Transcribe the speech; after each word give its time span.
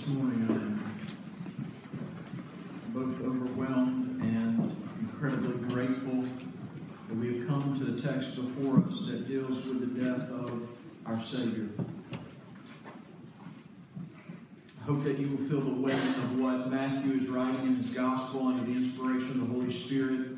This 0.00 0.08
morning 0.08 0.46
I'm 0.48 0.80
both 2.94 3.20
overwhelmed 3.20 4.22
and 4.22 4.74
incredibly 4.98 5.58
grateful 5.68 6.24
that 7.06 7.16
we 7.16 7.36
have 7.36 7.46
come 7.46 7.78
to 7.78 7.84
the 7.84 8.00
text 8.00 8.34
before 8.36 8.82
us 8.82 9.08
that 9.08 9.28
deals 9.28 9.62
with 9.66 9.80
the 9.80 10.00
death 10.02 10.30
of 10.30 10.70
our 11.04 11.20
Savior. 11.20 11.68
I 14.80 14.84
hope 14.84 15.04
that 15.04 15.18
you 15.18 15.36
will 15.36 15.44
feel 15.46 15.60
the 15.60 15.82
weight 15.82 15.92
of 15.92 16.40
what 16.40 16.70
Matthew 16.70 17.12
is 17.20 17.28
writing 17.28 17.66
in 17.66 17.76
his 17.76 17.90
gospel 17.90 18.46
under 18.46 18.64
the 18.64 18.72
inspiration 18.72 19.32
of 19.32 19.48
the 19.48 19.54
Holy 19.54 19.70
Spirit. 19.70 20.28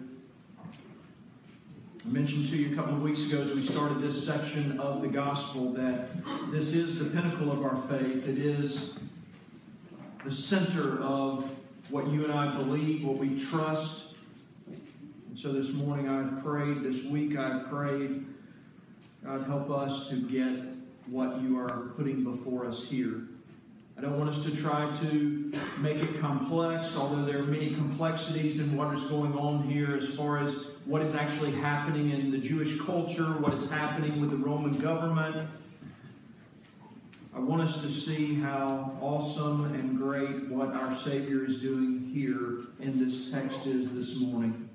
I 2.04 2.08
mentioned 2.08 2.48
to 2.48 2.56
you 2.56 2.72
a 2.72 2.74
couple 2.74 2.94
of 2.94 3.02
weeks 3.02 3.28
ago 3.28 3.42
as 3.42 3.54
we 3.54 3.62
started 3.62 4.00
this 4.00 4.26
section 4.26 4.80
of 4.80 5.02
the 5.02 5.08
gospel 5.08 5.72
that 5.74 6.08
this 6.50 6.74
is 6.74 6.98
the 6.98 7.04
pinnacle 7.04 7.52
of 7.52 7.62
our 7.62 7.76
faith. 7.76 8.26
It 8.26 8.38
is 8.38 8.98
the 10.24 10.32
center 10.32 11.02
of 11.02 11.50
what 11.90 12.08
you 12.08 12.24
and 12.24 12.32
I 12.32 12.56
believe, 12.56 13.04
what 13.04 13.18
we 13.18 13.36
trust. 13.36 14.14
And 14.66 15.38
so 15.38 15.52
this 15.52 15.72
morning 15.72 16.08
I've 16.08 16.42
prayed, 16.44 16.82
this 16.82 17.04
week 17.06 17.36
I've 17.36 17.68
prayed, 17.68 18.24
God 19.24 19.46
help 19.46 19.70
us 19.70 20.08
to 20.10 20.16
get 20.28 20.64
what 21.06 21.40
you 21.40 21.58
are 21.58 21.92
putting 21.96 22.22
before 22.22 22.66
us 22.66 22.84
here. 22.84 23.22
I 23.98 24.00
don't 24.00 24.18
want 24.18 24.30
us 24.30 24.44
to 24.44 24.56
try 24.56 24.90
to 25.02 25.52
make 25.78 25.98
it 25.98 26.20
complex, 26.20 26.96
although 26.96 27.24
there 27.24 27.40
are 27.40 27.46
many 27.46 27.74
complexities 27.74 28.58
in 28.58 28.76
what 28.76 28.94
is 28.94 29.04
going 29.04 29.36
on 29.36 29.64
here 29.64 29.94
as 29.94 30.08
far 30.08 30.38
as 30.38 30.66
what 30.86 31.02
is 31.02 31.14
actually 31.14 31.52
happening 31.52 32.10
in 32.10 32.30
the 32.30 32.38
Jewish 32.38 32.80
culture, 32.80 33.24
what 33.24 33.52
is 33.54 33.70
happening 33.70 34.20
with 34.20 34.30
the 34.30 34.36
Roman 34.36 34.78
government. 34.78 35.48
I 37.34 37.38
want 37.38 37.62
us 37.62 37.80
to 37.80 37.88
see 37.88 38.34
how 38.34 38.92
awesome 39.00 39.64
and 39.74 39.96
great 39.96 40.48
what 40.48 40.74
our 40.74 40.94
Savior 40.94 41.46
is 41.46 41.60
doing 41.60 42.10
here 42.12 42.66
in 42.78 42.98
this 42.98 43.30
text 43.30 43.66
is 43.66 43.94
this 43.94 44.20
morning. 44.20 44.68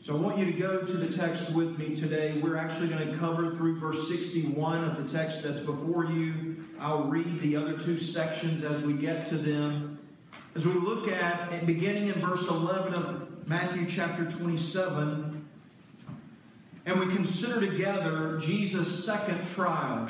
So 0.00 0.16
I 0.16 0.20
want 0.20 0.38
you 0.38 0.44
to 0.44 0.52
go 0.52 0.82
to 0.82 0.92
the 0.92 1.12
text 1.12 1.50
with 1.50 1.76
me 1.76 1.96
today. 1.96 2.38
We're 2.40 2.56
actually 2.56 2.86
going 2.86 3.10
to 3.10 3.18
cover 3.18 3.52
through 3.56 3.80
verse 3.80 4.08
61 4.08 4.84
of 4.84 4.96
the 4.96 5.12
text 5.12 5.42
that's 5.42 5.58
before 5.58 6.04
you. 6.04 6.64
I'll 6.78 7.02
read 7.02 7.40
the 7.40 7.56
other 7.56 7.76
two 7.76 7.98
sections 7.98 8.62
as 8.62 8.84
we 8.84 8.92
get 8.92 9.26
to 9.26 9.34
them. 9.34 9.98
As 10.54 10.64
we 10.64 10.74
look 10.74 11.08
at, 11.08 11.66
beginning 11.66 12.06
in 12.06 12.14
verse 12.14 12.48
11 12.48 12.94
of 12.94 13.48
Matthew 13.48 13.86
chapter 13.86 14.24
27, 14.24 15.48
and 16.86 17.00
we 17.00 17.06
consider 17.12 17.60
together 17.60 18.38
Jesus' 18.38 19.04
second 19.04 19.48
trial 19.48 20.08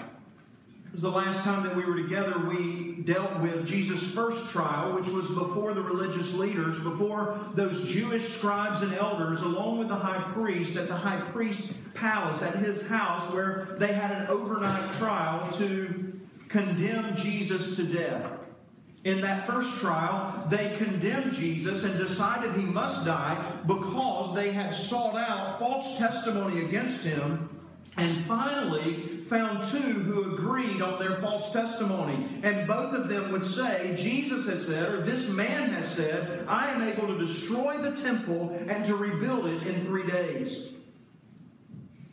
was 0.96 1.02
the 1.02 1.10
last 1.10 1.44
time 1.44 1.62
that 1.62 1.76
we 1.76 1.84
were 1.84 1.94
together, 1.94 2.38
we 2.38 3.02
dealt 3.04 3.38
with 3.40 3.66
Jesus' 3.66 4.14
first 4.14 4.50
trial, 4.50 4.94
which 4.94 5.08
was 5.08 5.28
before 5.28 5.74
the 5.74 5.82
religious 5.82 6.32
leaders, 6.32 6.82
before 6.82 7.38
those 7.52 7.92
Jewish 7.92 8.26
scribes 8.26 8.80
and 8.80 8.94
elders, 8.94 9.42
along 9.42 9.76
with 9.76 9.88
the 9.88 9.96
high 9.96 10.22
priest, 10.32 10.74
at 10.76 10.88
the 10.88 10.96
high 10.96 11.20
priest 11.20 11.74
palace, 11.92 12.40
at 12.40 12.54
his 12.56 12.88
house, 12.88 13.30
where 13.30 13.76
they 13.78 13.92
had 13.92 14.10
an 14.10 14.28
overnight 14.28 14.90
trial 14.92 15.52
to 15.52 16.18
condemn 16.48 17.14
Jesus 17.14 17.76
to 17.76 17.82
death. 17.82 18.32
In 19.04 19.20
that 19.20 19.46
first 19.46 19.76
trial, 19.76 20.46
they 20.48 20.78
condemned 20.78 21.34
Jesus 21.34 21.84
and 21.84 21.98
decided 21.98 22.54
he 22.54 22.64
must 22.64 23.04
die 23.04 23.36
because 23.66 24.34
they 24.34 24.50
had 24.50 24.72
sought 24.72 25.16
out 25.16 25.58
false 25.58 25.98
testimony 25.98 26.64
against 26.64 27.04
him 27.04 27.50
and 27.96 28.24
finally 28.26 28.94
found 29.26 29.62
two 29.62 29.78
who 29.78 30.34
agreed 30.34 30.82
on 30.82 30.98
their 30.98 31.16
false 31.16 31.52
testimony. 31.52 32.28
And 32.42 32.68
both 32.68 32.92
of 32.92 33.08
them 33.08 33.32
would 33.32 33.44
say, 33.44 33.94
Jesus 33.96 34.46
has 34.46 34.66
said, 34.66 34.88
or 34.88 35.00
this 35.00 35.30
man 35.30 35.70
has 35.70 35.88
said, 35.88 36.44
I 36.46 36.70
am 36.70 36.82
able 36.82 37.08
to 37.08 37.18
destroy 37.18 37.78
the 37.78 37.96
temple 37.96 38.56
and 38.68 38.84
to 38.84 38.94
rebuild 38.94 39.46
it 39.46 39.66
in 39.66 39.80
three 39.82 40.06
days. 40.06 40.70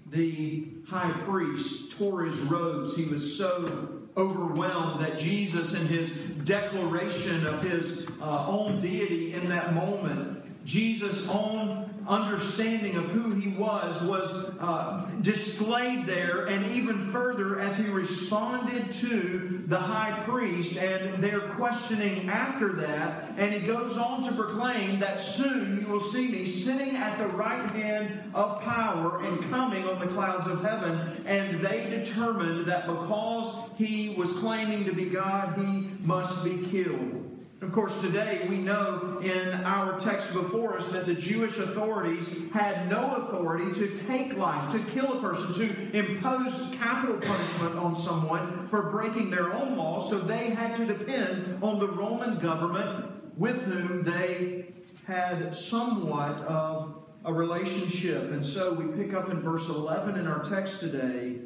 The 0.07 0.67
high 0.87 1.11
priest 1.25 1.97
tore 1.97 2.23
his 2.23 2.39
robes. 2.39 2.95
He 2.95 3.05
was 3.05 3.37
so 3.37 4.03
overwhelmed 4.15 5.01
that 5.01 5.17
Jesus, 5.17 5.73
in 5.73 5.87
his 5.87 6.11
declaration 6.43 7.45
of 7.45 7.61
his 7.61 8.07
uh, 8.21 8.47
own 8.47 8.79
deity 8.79 9.33
in 9.33 9.49
that 9.49 9.73
moment, 9.73 10.65
Jesus' 10.65 11.27
own 11.29 11.92
understanding 12.07 12.95
of 12.95 13.09
who 13.09 13.31
he 13.31 13.49
was 13.49 14.01
was 14.03 14.31
uh, 14.59 15.09
displayed 15.21 16.05
there, 16.05 16.47
and 16.47 16.71
even 16.71 17.11
further 17.11 17.59
as 17.59 17.77
he 17.77 17.89
responded 17.89 18.91
to 18.91 19.63
the 19.67 19.77
high 19.77 20.23
priest 20.23 20.77
and 20.77 21.23
their 21.23 21.39
questioning 21.39 22.29
after 22.29 22.73
that. 22.73 23.33
And 23.37 23.53
he 23.53 23.65
goes 23.65 23.97
on 23.97 24.23
to 24.23 24.31
proclaim 24.33 24.99
that 24.99 25.19
soon 25.21 25.81
you 25.81 25.87
will 25.87 25.99
see 25.99 26.27
me 26.27 26.45
sitting 26.45 26.95
at 26.95 27.17
the 27.17 27.27
right 27.27 27.69
hand 27.71 28.31
of 28.33 28.61
power 28.61 29.21
and 29.23 29.49
coming 29.49 29.87
on 29.87 29.99
the 29.99 30.07
clouds 30.07 30.47
of 30.47 30.61
heaven. 30.61 31.23
And 31.25 31.61
they 31.61 31.89
determined 31.89 32.67
that 32.67 32.85
because 32.87 33.69
he 33.77 34.15
was 34.17 34.31
claiming 34.33 34.85
to 34.85 34.93
be 34.93 35.05
God, 35.05 35.57
he 35.57 35.91
must 36.01 36.43
be 36.43 36.67
killed. 36.69 37.32
Of 37.63 37.71
course, 37.71 38.01
today 38.01 38.45
we 38.49 38.57
know 38.57 39.19
in 39.23 39.53
our 39.63 39.97
text 39.97 40.33
before 40.33 40.77
us 40.77 40.89
that 40.89 41.05
the 41.05 41.13
Jewish 41.15 41.57
authorities 41.57 42.27
had 42.51 42.89
no 42.89 43.15
authority 43.15 43.71
to 43.79 43.95
take 43.95 44.35
life, 44.35 44.69
to 44.73 44.79
kill 44.91 45.13
a 45.13 45.21
person, 45.21 45.53
to 45.53 45.97
impose 45.97 46.69
capital 46.77 47.15
punishment 47.17 47.75
on 47.77 47.95
someone 47.95 48.67
for 48.67 48.91
breaking 48.91 49.29
their 49.29 49.53
own 49.53 49.77
law, 49.77 50.01
so 50.01 50.19
they 50.19 50.49
had 50.49 50.75
to 50.75 50.85
depend 50.85 51.63
on 51.63 51.79
the 51.79 51.87
Roman 51.87 52.37
government 52.39 53.39
with 53.39 53.63
whom 53.63 54.03
they 54.03 54.73
had 55.07 55.55
somewhat 55.55 56.41
of 56.41 57.01
a 57.23 57.33
relationship. 57.33 58.23
And 58.23 58.45
so 58.45 58.73
we 58.73 58.85
pick 59.01 59.13
up 59.13 59.29
in 59.29 59.39
verse 59.39 59.69
11 59.69 60.17
in 60.17 60.27
our 60.27 60.43
text 60.43 60.81
today 60.81 61.39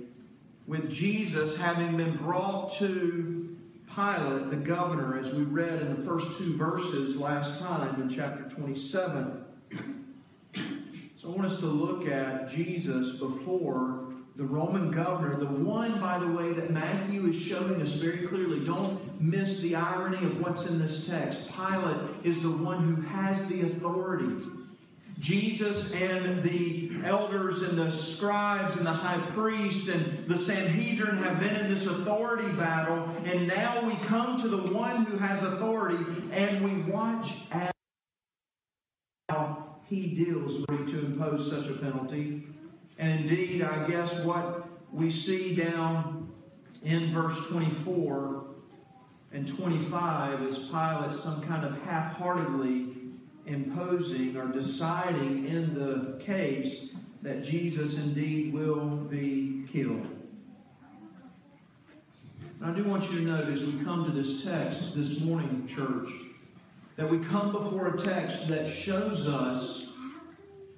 with 0.65 0.91
Jesus 0.91 1.57
having 1.57 1.95
been 1.95 2.17
brought 2.17 2.73
to 2.73 3.36
Pilate, 3.97 4.51
the 4.51 4.57
governor, 4.57 5.17
as 5.17 5.33
we 5.33 5.41
read 5.41 5.81
in 5.81 5.89
the 5.89 6.03
first 6.03 6.37
two 6.37 6.55
verses 6.55 7.17
last 7.17 7.59
time 7.59 7.99
in 7.99 8.07
chapter 8.07 8.43
27. 8.43 9.43
So 11.15 11.29
I 11.29 11.31
want 11.31 11.47
us 11.47 11.59
to 11.61 11.65
look 11.65 12.07
at 12.07 12.47
Jesus 12.47 13.17
before 13.17 14.13
the 14.35 14.43
Roman 14.43 14.91
governor, 14.91 15.35
the 15.35 15.47
one, 15.47 15.99
by 15.99 16.19
the 16.19 16.27
way, 16.27 16.53
that 16.53 16.69
Matthew 16.69 17.25
is 17.25 17.41
showing 17.41 17.81
us 17.81 17.93
very 17.93 18.27
clearly. 18.27 18.63
Don't 18.63 19.19
miss 19.19 19.61
the 19.61 19.75
irony 19.75 20.23
of 20.23 20.39
what's 20.41 20.67
in 20.67 20.77
this 20.77 21.07
text. 21.07 21.51
Pilate 21.51 21.97
is 22.23 22.43
the 22.43 22.51
one 22.51 22.83
who 22.83 23.01
has 23.01 23.49
the 23.49 23.63
authority. 23.63 24.47
Jesus 25.19 25.95
and 25.95 26.43
the 26.43 26.91
elders 27.03 27.63
and 27.63 27.77
the 27.77 27.91
scribes 27.91 28.75
and 28.75 28.85
the 28.85 28.91
high 28.91 29.19
priest 29.31 29.89
and 29.89 30.27
the 30.27 30.37
Sanhedrin 30.37 31.17
have 31.17 31.39
been 31.39 31.55
in 31.55 31.73
this 31.73 31.87
authority 31.87 32.51
battle, 32.51 33.09
and 33.25 33.47
now 33.47 33.81
we 33.81 33.95
come 34.05 34.39
to 34.39 34.47
the 34.47 34.73
one 34.73 35.05
who 35.05 35.17
has 35.17 35.41
authority 35.41 35.97
and 36.31 36.63
we 36.63 36.91
watch 36.91 37.33
how 39.29 39.65
he 39.89 40.07
deals 40.07 40.59
with 40.69 40.87
to 40.89 41.05
impose 41.05 41.49
such 41.49 41.67
a 41.67 41.73
penalty. 41.79 42.43
And 42.99 43.21
indeed, 43.21 43.63
I 43.63 43.87
guess 43.87 44.23
what 44.23 44.67
we 44.91 45.09
see 45.09 45.55
down 45.55 46.31
in 46.83 47.11
verse 47.11 47.49
24 47.49 48.45
and 49.31 49.47
25 49.47 50.43
is 50.43 50.57
Pilate 50.57 51.13
some 51.13 51.41
kind 51.41 51.65
of 51.65 51.81
half 51.83 52.17
heartedly 52.17 52.96
imposing 53.47 54.37
or 54.37 54.47
deciding 54.47 55.47
in 55.47 55.73
the 55.73 56.23
case 56.23 56.93
that 57.21 57.43
Jesus 57.43 57.97
indeed 57.97 58.53
will 58.53 58.85
be 58.85 59.65
killed. 59.71 60.07
I 62.61 62.71
do 62.71 62.83
want 62.83 63.09
you 63.11 63.19
to 63.19 63.25
note 63.25 63.49
as 63.49 63.63
we 63.63 63.83
come 63.83 64.05
to 64.05 64.11
this 64.11 64.43
text 64.43 64.95
this 64.95 65.19
morning, 65.21 65.67
church, 65.67 66.09
that 66.95 67.09
we 67.09 67.19
come 67.19 67.51
before 67.51 67.87
a 67.87 67.97
text 67.97 68.47
that 68.47 68.67
shows 68.67 69.27
us 69.27 69.91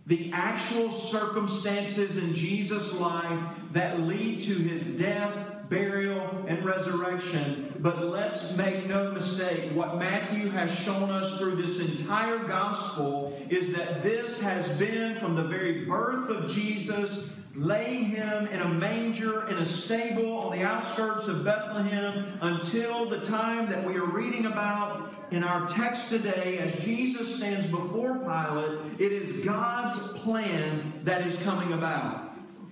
the 0.05 0.31
actual 0.33 0.91
circumstances 0.91 2.17
in 2.17 2.33
Jesus' 2.33 2.99
life 2.99 3.39
that 3.71 3.99
lead 4.01 4.41
to 4.41 4.53
his 4.53 4.97
death 4.97 5.58
burial, 5.69 6.45
and 6.47 6.65
resurrection. 6.65 7.73
But 7.79 8.05
let's 8.05 8.55
make 8.55 8.87
no 8.87 9.11
mistake, 9.11 9.71
what 9.73 9.97
Matthew 9.97 10.49
has 10.49 10.77
shown 10.77 11.09
us 11.11 11.37
through 11.37 11.55
this 11.55 11.79
entire 11.79 12.39
gospel 12.39 13.39
is 13.49 13.73
that 13.73 14.01
this 14.03 14.41
has 14.41 14.67
been 14.77 15.15
from 15.15 15.35
the 15.35 15.43
very 15.43 15.85
birth 15.85 16.29
of 16.29 16.51
Jesus, 16.51 17.29
laying 17.55 18.05
him 18.05 18.47
in 18.47 18.61
a 18.61 18.67
manger, 18.67 19.47
in 19.47 19.57
a 19.57 19.65
stable 19.65 20.37
on 20.39 20.57
the 20.57 20.63
outskirts 20.63 21.27
of 21.27 21.45
Bethlehem, 21.45 22.37
until 22.41 23.05
the 23.05 23.19
time 23.19 23.69
that 23.69 23.85
we 23.85 23.95
are 23.95 24.05
reading 24.05 24.45
about 24.45 25.13
in 25.31 25.43
our 25.43 25.67
text 25.67 26.09
today, 26.09 26.57
as 26.57 26.83
Jesus 26.83 27.37
stands 27.37 27.67
before 27.67 28.17
Pilate, 28.17 28.79
it 28.99 29.11
is 29.11 29.45
God's 29.45 29.97
plan 30.19 31.01
that 31.03 31.25
is 31.27 31.37
coming 31.43 31.73
about. 31.73 32.28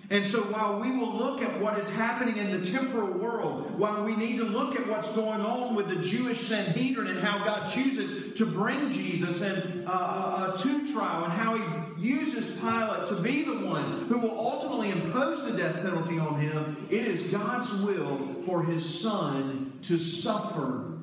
And 0.09 0.25
so, 0.25 0.39
while 0.43 0.79
we 0.79 0.89
will 0.91 1.11
look 1.11 1.41
at 1.41 1.59
what 1.59 1.77
is 1.77 1.89
happening 1.89 2.37
in 2.37 2.49
the 2.49 2.65
temporal 2.65 3.11
world, 3.11 3.77
while 3.77 4.05
we 4.05 4.15
need 4.15 4.37
to 4.37 4.45
look 4.45 4.73
at 4.75 4.87
what's 4.87 5.13
going 5.13 5.41
on 5.41 5.75
with 5.75 5.89
the 5.89 5.97
Jewish 5.97 6.39
Sanhedrin 6.39 7.07
and 7.07 7.19
how 7.19 7.43
God 7.43 7.67
chooses 7.67 8.33
to 8.37 8.45
bring 8.45 8.89
Jesus 8.93 9.41
and 9.41 9.85
uh, 9.85 9.91
uh, 9.91 10.55
to 10.55 10.93
trial, 10.93 11.25
and 11.25 11.33
how 11.33 11.57
He 11.57 12.07
uses 12.07 12.57
Pilate 12.57 13.07
to 13.07 13.15
be 13.15 13.43
the 13.43 13.59
one 13.65 14.05
who 14.07 14.17
will 14.17 14.39
ultimately 14.39 14.91
impose 14.91 15.43
the 15.49 15.57
death 15.57 15.75
penalty 15.81 16.17
on 16.19 16.39
him, 16.39 16.87
it 16.89 17.05
is 17.05 17.23
God's 17.23 17.81
will 17.81 18.33
for 18.45 18.63
His 18.63 19.01
Son 19.01 19.77
to 19.83 19.99
suffer 19.99 20.99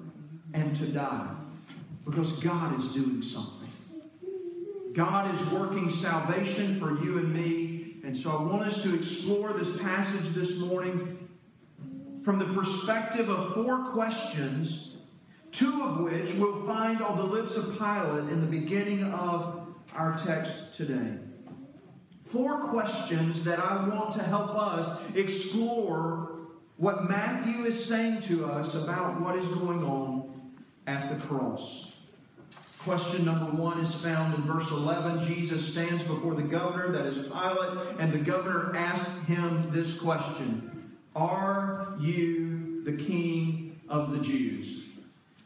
and 0.54 0.74
to 0.76 0.86
die 0.86 1.28
because 2.06 2.38
God 2.40 2.78
is 2.78 2.88
doing 2.94 3.20
something. 3.20 3.68
God 4.94 5.34
is 5.34 5.50
working 5.50 5.90
salvation 5.90 6.78
for 6.78 7.04
you 7.04 7.18
and 7.18 7.34
me 7.34 7.43
so 8.24 8.38
I 8.38 8.42
want 8.42 8.62
us 8.62 8.82
to 8.84 8.94
explore 8.94 9.52
this 9.52 9.76
passage 9.82 10.30
this 10.30 10.56
morning 10.56 11.28
from 12.22 12.38
the 12.38 12.46
perspective 12.46 13.28
of 13.28 13.52
four 13.52 13.92
questions, 13.92 14.96
two 15.52 15.82
of 15.84 16.00
which 16.00 16.32
we'll 16.36 16.64
find 16.64 17.02
on 17.02 17.18
the 17.18 17.22
lips 17.22 17.54
of 17.54 17.76
Pilate 17.76 18.32
in 18.32 18.40
the 18.40 18.46
beginning 18.46 19.04
of 19.12 19.66
our 19.92 20.16
text 20.16 20.72
today. 20.72 21.18
Four 22.24 22.60
questions 22.68 23.44
that 23.44 23.58
I 23.58 23.86
want 23.88 24.12
to 24.12 24.22
help 24.22 24.56
us 24.56 25.02
explore 25.14 26.46
what 26.78 27.06
Matthew 27.06 27.66
is 27.66 27.84
saying 27.84 28.20
to 28.22 28.46
us 28.46 28.74
about 28.74 29.20
what 29.20 29.36
is 29.36 29.48
going 29.48 29.84
on 29.84 30.54
at 30.86 31.10
the 31.10 31.26
cross. 31.26 31.93
Question 32.84 33.24
number 33.24 33.46
one 33.46 33.80
is 33.80 33.94
found 33.94 34.34
in 34.34 34.42
verse 34.42 34.70
11. 34.70 35.18
Jesus 35.20 35.66
stands 35.72 36.02
before 36.02 36.34
the 36.34 36.42
governor, 36.42 36.92
that 36.92 37.06
is 37.06 37.16
Pilate, 37.28 37.98
and 37.98 38.12
the 38.12 38.18
governor 38.18 38.76
asks 38.76 39.24
him 39.24 39.70
this 39.70 39.98
question 39.98 40.92
Are 41.16 41.94
you 41.98 42.84
the 42.84 42.92
king 42.92 43.80
of 43.88 44.12
the 44.12 44.18
Jews? 44.18 44.82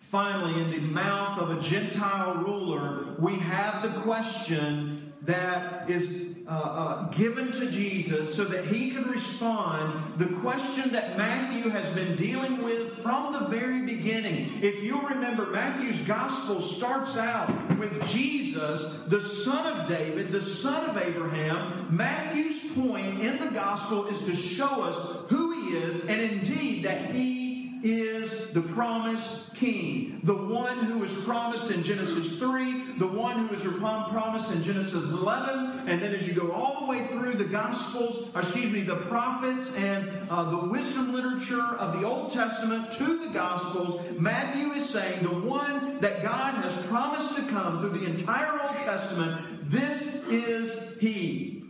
Finally, 0.00 0.60
in 0.60 0.70
the 0.72 0.80
mouth 0.80 1.40
of 1.40 1.56
a 1.56 1.60
Gentile 1.60 2.34
ruler, 2.42 3.14
we 3.20 3.36
have 3.36 3.84
the 3.84 4.00
question 4.00 5.12
that 5.22 5.88
is 5.88 6.27
uh, 6.48 6.52
uh, 6.52 7.08
given 7.10 7.52
to 7.52 7.70
Jesus 7.70 8.34
so 8.34 8.44
that 8.44 8.64
he 8.64 8.90
can 8.90 9.04
respond 9.04 10.14
the 10.16 10.26
question 10.40 10.90
that 10.92 11.18
Matthew 11.18 11.68
has 11.68 11.90
been 11.90 12.16
dealing 12.16 12.62
with 12.62 13.02
from 13.02 13.34
the 13.34 13.40
very 13.40 13.82
beginning. 13.82 14.58
If 14.62 14.82
you'll 14.82 15.02
remember, 15.02 15.46
Matthew's 15.46 16.00
gospel 16.00 16.62
starts 16.62 17.18
out 17.18 17.76
with 17.76 18.02
Jesus, 18.08 19.02
the 19.04 19.20
son 19.20 19.78
of 19.78 19.88
David, 19.88 20.32
the 20.32 20.40
son 20.40 20.88
of 20.88 20.96
Abraham. 20.96 21.86
Matthew's 21.94 22.72
point 22.72 23.20
in 23.20 23.38
the 23.38 23.50
gospel 23.50 24.06
is 24.06 24.22
to 24.22 24.34
show 24.34 24.82
us 24.82 24.96
who 25.28 25.52
he 25.52 25.76
is 25.76 26.00
and 26.00 26.20
indeed 26.20 26.84
that 26.84 27.14
he 27.14 27.37
is 27.82 28.50
the 28.50 28.62
promised 28.62 29.54
king, 29.54 30.20
the 30.22 30.34
one 30.34 30.78
who 30.78 30.98
was 30.98 31.24
promised 31.24 31.70
in 31.70 31.82
Genesis 31.82 32.38
3, 32.38 32.94
the 32.98 33.06
one 33.06 33.38
who 33.38 33.46
was 33.48 33.62
promised 33.62 34.50
in 34.52 34.62
Genesis 34.62 35.12
11, 35.12 35.88
and 35.88 36.02
then 36.02 36.14
as 36.14 36.26
you 36.26 36.34
go 36.34 36.50
all 36.52 36.80
the 36.80 36.86
way 36.86 37.06
through 37.06 37.34
the 37.34 37.44
Gospels, 37.44 38.30
excuse 38.34 38.70
me, 38.72 38.82
the 38.82 38.96
prophets 38.96 39.74
and 39.76 40.10
uh, 40.30 40.44
the 40.50 40.68
wisdom 40.68 41.12
literature 41.12 41.76
of 41.78 42.00
the 42.00 42.06
Old 42.06 42.32
Testament 42.32 42.90
to 42.92 43.26
the 43.26 43.32
Gospels, 43.32 44.18
Matthew 44.18 44.72
is 44.72 44.88
saying 44.88 45.22
the 45.22 45.28
one 45.28 46.00
that 46.00 46.22
God 46.22 46.54
has 46.62 46.74
promised 46.86 47.36
to 47.36 47.42
come 47.48 47.80
through 47.80 47.98
the 47.98 48.06
entire 48.06 48.60
Old 48.60 48.76
Testament, 48.84 49.70
this 49.70 50.26
is 50.28 50.98
He, 50.98 51.64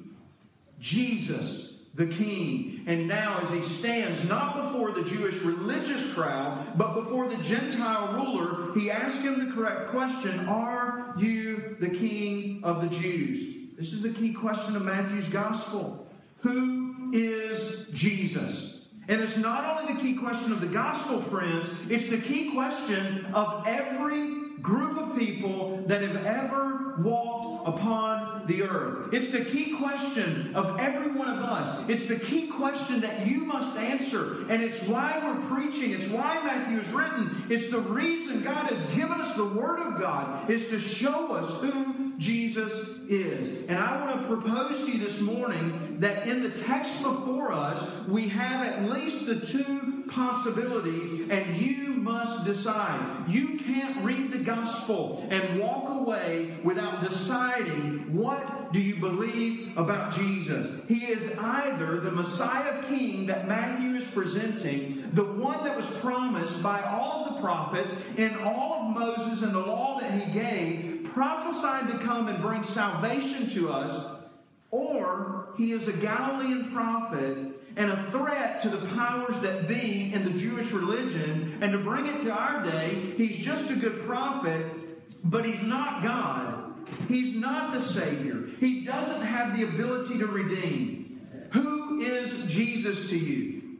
Jesus 0.79 1.69
the 1.99 2.07
king. 2.07 2.78
And 2.89 3.07
now, 3.07 3.39
as 3.43 3.51
he 3.51 3.61
stands 3.61 4.27
not 4.27 4.57
before 4.57 4.93
the 4.93 5.03
Jewish 5.03 5.43
religious 5.43 6.15
crowd, 6.15 6.73
but 6.75 6.95
before 6.95 7.29
the 7.29 7.37
Gentile 7.43 8.15
ruler, 8.15 8.73
he 8.73 8.91
asks 8.91 9.23
him 9.23 9.47
the 9.47 9.55
correct 9.55 9.91
question 9.91 10.49
Are 10.49 11.13
you 11.19 11.77
the 11.81 11.91
king 11.91 12.65
of 12.65 12.81
the 12.81 12.89
Jews? 12.89 13.77
This 13.77 13.93
is 13.93 14.01
the 14.01 14.09
key 14.09 14.33
question 14.33 14.75
of 14.75 14.87
Matthew's 14.87 15.29
gospel. 15.29 16.09
Who 16.39 17.11
is 17.13 17.91
Jesus? 17.93 18.89
And 19.07 19.21
it's 19.21 19.37
not 19.37 19.79
only 19.79 19.93
the 19.93 20.01
key 20.01 20.15
question 20.15 20.53
of 20.53 20.63
the 20.63 20.67
gospel, 20.67 21.21
friends, 21.21 21.71
it's 21.91 22.09
the 22.09 22.17
key 22.17 22.53
question 22.53 23.27
of 23.35 23.65
every 23.67 24.38
group 24.63 24.99
of 24.99 25.19
people 25.19 25.83
that 25.87 26.03
have 26.03 26.25
ever 26.25 26.95
walked 26.99 27.69
upon 27.69 28.47
the 28.47 28.63
earth. 28.63 29.13
It's 29.13 29.31
the 29.31 29.45
key 29.45 29.77
question 29.77 30.55
of 30.55 30.79
every 30.79 31.13
one 31.13 31.29
of 31.29 31.39
us. 31.45 31.89
It's 31.89 32.07
the 32.07 32.19
key 32.19 32.49
question 32.49 33.01
that 33.01 33.27
you 33.27 33.45
must 33.45 33.77
answer. 33.79 34.47
And 34.49 34.63
it's 34.63 34.87
why 34.87 35.21
we're 35.23 35.47
preaching. 35.47 35.93
It's 35.93 36.09
why 36.09 36.43
Matthew 36.43 36.79
is 36.79 36.91
written. 36.91 37.45
It's 37.49 37.71
the 37.71 37.81
reason 37.81 38.43
God 38.43 38.71
has 38.71 38.83
given 38.95 39.21
us 39.21 39.35
the 39.37 39.45
Word 39.45 39.81
of 39.81 40.01
God 40.01 40.51
is 40.51 40.69
to 40.69 40.81
show 40.81 41.33
us 41.33 41.61
who 41.61 42.08
Jesus 42.19 42.99
is. 43.09 43.65
And 43.69 43.79
I 43.79 44.05
want 44.05 44.21
to 44.21 44.27
propose 44.27 44.85
to 44.85 44.93
you 44.93 44.99
this 44.99 45.21
morning 45.21 45.99
that 46.01 46.27
in 46.27 46.43
the 46.43 46.51
text 46.51 47.03
before 47.03 47.53
us, 47.53 48.07
we 48.09 48.29
have 48.29 48.67
at 48.67 48.91
least 48.91 49.27
the 49.27 49.39
two 49.39 50.05
possibilities, 50.09 51.31
and 51.31 51.57
you 51.57 51.95
must 51.95 52.45
decide. 52.45 53.25
You 53.29 53.59
can't 53.59 54.05
read 54.05 54.33
the 54.33 54.39
gospel 54.39 55.27
and 55.31 55.61
walk 55.61 55.89
away 55.89 56.57
without 56.65 57.03
deciding 57.03 58.13
what 58.13 58.73
do 58.73 58.81
you 58.81 58.97
believe 58.97 59.77
about 59.77 60.13
Jesus. 60.13 60.81
He 60.89 61.07
is 61.07 61.39
either 61.39 62.01
the 62.01 62.11
Messiah 62.11 62.83
King 62.85 63.27
that 63.27 63.47
Matthew 63.47 63.95
is 63.95 64.07
presenting, 64.07 65.11
the 65.13 65.25
one 65.25 65.63
that 65.65 65.77
was 65.77 65.89
promised 66.01 66.63
by 66.63 66.83
all 66.83 67.27
of 67.27 67.35
the 67.35 67.41
prophets 67.41 67.95
and 68.17 68.37
all 68.41 68.89
of 68.89 68.97
Moses 68.97 69.43
and 69.43 69.55
the 69.55 69.61
law 69.61 70.01
that 70.01 70.13
he 70.13 70.33
gave 70.33 70.88
prophesied 71.13 71.89
to 71.89 71.99
come 71.99 72.29
and 72.29 72.41
bring 72.41 72.63
salvation 72.63 73.49
to 73.51 73.71
us, 73.71 74.07
or 74.71 75.55
he 75.57 75.73
is 75.73 75.89
a 75.89 75.93
Galilean 75.93 76.71
prophet 76.73 77.37
and 77.77 77.91
a 77.91 78.03
threat 78.11 78.61
to 78.63 78.69
the 78.69 78.87
powers 78.95 79.39
that 79.41 79.69
be 79.69 80.13
in 80.13 80.25
the 80.25 80.39
Jewish 80.39 80.73
religion. 80.73 81.59
And 81.61 81.73
to 81.73 81.79
bring 81.79 82.07
it 82.07 82.21
to 82.21 82.31
our 82.31 82.65
day, 82.65 83.15
he's 83.17 83.39
just 83.39 83.71
a 83.71 83.77
good 83.77 84.05
prophet, 84.07 84.67
but 85.25 85.45
he's 85.45 85.63
not 85.63 86.03
God. 86.03 86.65
He's 87.07 87.37
not 87.37 87.73
the 87.73 87.81
Savior. 87.81 88.49
He 88.59 88.83
doesn't 88.83 89.23
have 89.23 89.57
the 89.57 89.65
ability 89.65 90.19
to 90.19 90.27
redeem. 90.27 91.21
Who 91.53 92.01
is 92.01 92.47
Jesus 92.53 93.11
to 93.11 93.19
you? 93.19 93.79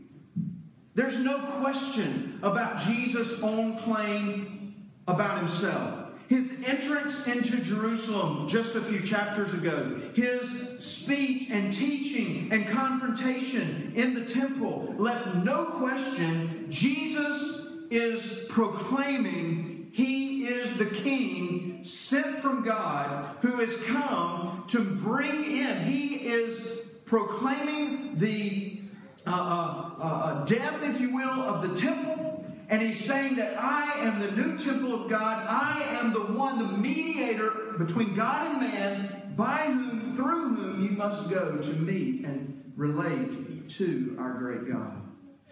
There's 0.95 1.21
no 1.21 1.39
question 1.61 2.39
about 2.43 2.79
Jesus' 2.79 3.43
own 3.43 3.79
claim 3.79 4.91
about 5.07 5.39
himself. 5.39 6.08
His 6.29 6.63
entrance 6.67 7.27
into 7.27 7.63
Jerusalem 7.65 8.49
just 8.49 8.77
a 8.77 8.83
few 8.83 9.01
chapters 9.01 9.55
ago, 9.55 9.99
his 10.15 10.79
speech 10.79 11.49
and 11.51 11.73
teaching 11.73 12.53
and 12.53 12.69
confrontation 12.69 13.93
in 13.97 14.13
the 14.13 14.27
temple 14.27 14.95
left 14.99 15.37
no 15.37 15.65
question. 15.65 16.67
Jesus 16.69 17.73
is 17.91 18.45
proclaiming 18.51 19.91
he 19.91 20.47
is 20.47 20.77
the 20.77 20.87
king 20.87 21.83
sent 21.83 22.39
from 22.39 22.63
God 22.63 23.37
who 23.41 23.57
has 23.57 23.83
come 23.87 24.65
to 24.69 24.85
bring 24.97 25.45
in, 25.45 25.83
he 25.85 26.29
is 26.29 26.81
proclaiming 27.07 28.15
the 28.17 28.81
uh, 29.27 29.31
uh, 29.31 29.35
uh, 29.35 30.05
uh 30.05 30.45
death, 30.45 30.83
if 30.83 31.01
you 31.01 31.15
will, 31.15 31.29
of 31.29 31.69
the 31.69 31.75
temple 31.75 32.38
and 32.71 32.83
he's 32.83 33.03
saying 33.03 33.37
that 33.37 33.57
I 33.59 34.01
am 34.01 34.19
the 34.19 34.31
new 34.33 34.59
temple 34.59 34.95
of 34.95 35.09
God. 35.09 35.47
I 35.49 35.83
am 35.99 36.13
the 36.13 36.21
one, 36.21 36.59
the 36.59 36.77
mediator 36.77 37.75
between 37.79 38.15
God 38.15 38.51
and 38.51 38.61
man, 38.61 39.33
by 39.37 39.65
whom, 39.65 40.15
through 40.15 40.55
whom 40.55 40.85
you 40.85 40.91
must 40.91 41.31
go 41.31 41.57
to 41.57 41.71
meet 41.71 42.25
and 42.27 42.73
relate 42.77 43.71
to 43.71 44.17
our 44.19 44.35
great 44.35 44.71
God. 44.71 45.01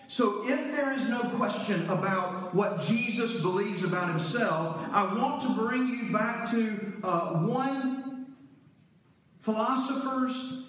So, 0.09 0.49
if 0.49 0.77
there 0.77 0.93
is 0.93 1.09
no 1.09 1.21
question 1.21 1.89
about 1.89 2.55
what 2.55 2.81
Jesus 2.81 3.41
believes 3.41 3.83
about 3.83 4.09
himself, 4.09 4.79
I 4.93 5.03
want 5.19 5.43
to 5.43 5.55
bring 5.55 5.89
you 5.89 6.13
back 6.13 6.49
to 6.51 7.01
uh, 7.03 7.39
one 7.41 8.27
philosopher's 9.39 10.67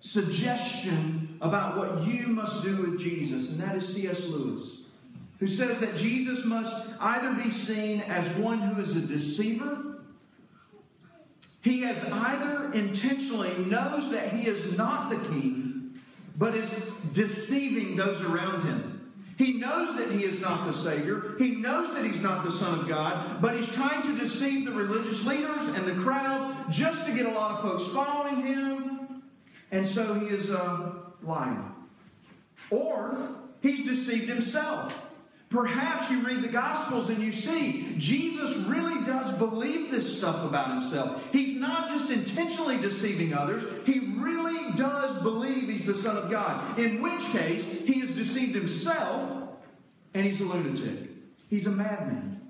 suggestion 0.00 1.38
about 1.40 1.76
what 1.76 2.06
you 2.08 2.28
must 2.28 2.64
do 2.64 2.76
with 2.76 2.98
Jesus, 2.98 3.52
and 3.52 3.60
that 3.60 3.76
is 3.76 3.94
C.S. 3.94 4.26
Lewis 4.26 4.85
who 5.38 5.46
says 5.46 5.78
that 5.80 5.96
Jesus 5.96 6.44
must 6.44 6.88
either 7.00 7.32
be 7.34 7.50
seen 7.50 8.00
as 8.02 8.28
one 8.36 8.58
who 8.60 8.80
is 8.80 8.96
a 8.96 9.00
deceiver, 9.00 9.96
he 11.62 11.80
has 11.82 12.10
either 12.12 12.72
intentionally 12.72 13.52
knows 13.64 14.10
that 14.12 14.32
he 14.32 14.46
is 14.46 14.78
not 14.78 15.10
the 15.10 15.16
king, 15.28 16.00
but 16.38 16.54
is 16.54 16.70
deceiving 17.12 17.96
those 17.96 18.22
around 18.22 18.62
him. 18.62 18.96
He 19.36 19.54
knows 19.54 19.96
that 19.98 20.10
he 20.10 20.24
is 20.24 20.40
not 20.40 20.64
the 20.64 20.72
Savior. 20.72 21.34
He 21.38 21.56
knows 21.56 21.92
that 21.94 22.04
he's 22.04 22.22
not 22.22 22.44
the 22.44 22.50
Son 22.50 22.78
of 22.78 22.88
God, 22.88 23.42
but 23.42 23.54
he's 23.54 23.68
trying 23.68 24.02
to 24.02 24.16
deceive 24.16 24.64
the 24.64 24.72
religious 24.72 25.26
leaders 25.26 25.68
and 25.68 25.84
the 25.84 26.00
crowds 26.02 26.56
just 26.74 27.04
to 27.06 27.12
get 27.12 27.26
a 27.26 27.30
lot 27.30 27.56
of 27.56 27.62
folks 27.62 27.92
following 27.92 28.46
him. 28.46 29.22
And 29.72 29.86
so 29.86 30.14
he 30.14 30.26
is 30.26 30.50
uh, 30.50 30.92
lying. 31.22 31.74
Or 32.70 33.18
he's 33.60 33.84
deceived 33.84 34.28
himself. 34.28 35.05
Perhaps 35.48 36.10
you 36.10 36.26
read 36.26 36.42
the 36.42 36.48
Gospels 36.48 37.08
and 37.08 37.22
you 37.22 37.30
see 37.30 37.94
Jesus 37.98 38.66
really 38.66 39.04
does 39.04 39.38
believe 39.38 39.90
this 39.90 40.18
stuff 40.18 40.44
about 40.44 40.70
himself. 40.70 41.28
He's 41.32 41.54
not 41.54 41.88
just 41.88 42.10
intentionally 42.10 42.78
deceiving 42.78 43.32
others, 43.32 43.62
he 43.86 44.00
really 44.16 44.72
does 44.74 45.22
believe 45.22 45.68
he's 45.68 45.86
the 45.86 45.94
Son 45.94 46.16
of 46.16 46.30
God. 46.30 46.78
In 46.78 47.00
which 47.00 47.22
case, 47.30 47.84
he 47.84 48.00
has 48.00 48.10
deceived 48.10 48.54
himself 48.56 49.50
and 50.14 50.26
he's 50.26 50.40
a 50.40 50.44
lunatic. 50.44 51.10
He's 51.48 51.66
a 51.66 51.70
madman 51.70 52.40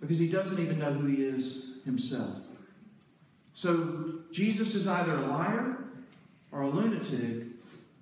because 0.00 0.18
he 0.18 0.28
doesn't 0.28 0.58
even 0.58 0.78
know 0.78 0.92
who 0.92 1.06
he 1.06 1.22
is 1.22 1.82
himself. 1.84 2.38
So, 3.52 4.22
Jesus 4.32 4.74
is 4.74 4.88
either 4.88 5.14
a 5.14 5.26
liar 5.26 5.84
or 6.52 6.62
a 6.62 6.68
lunatic, 6.68 7.46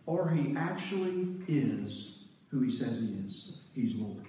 or 0.06 0.30
he 0.30 0.54
actually 0.56 1.26
is 1.48 2.24
who 2.50 2.60
he 2.60 2.70
says 2.70 3.00
he 3.00 3.26
is. 3.26 3.47
He's 3.78 3.94
Lord. 3.94 4.26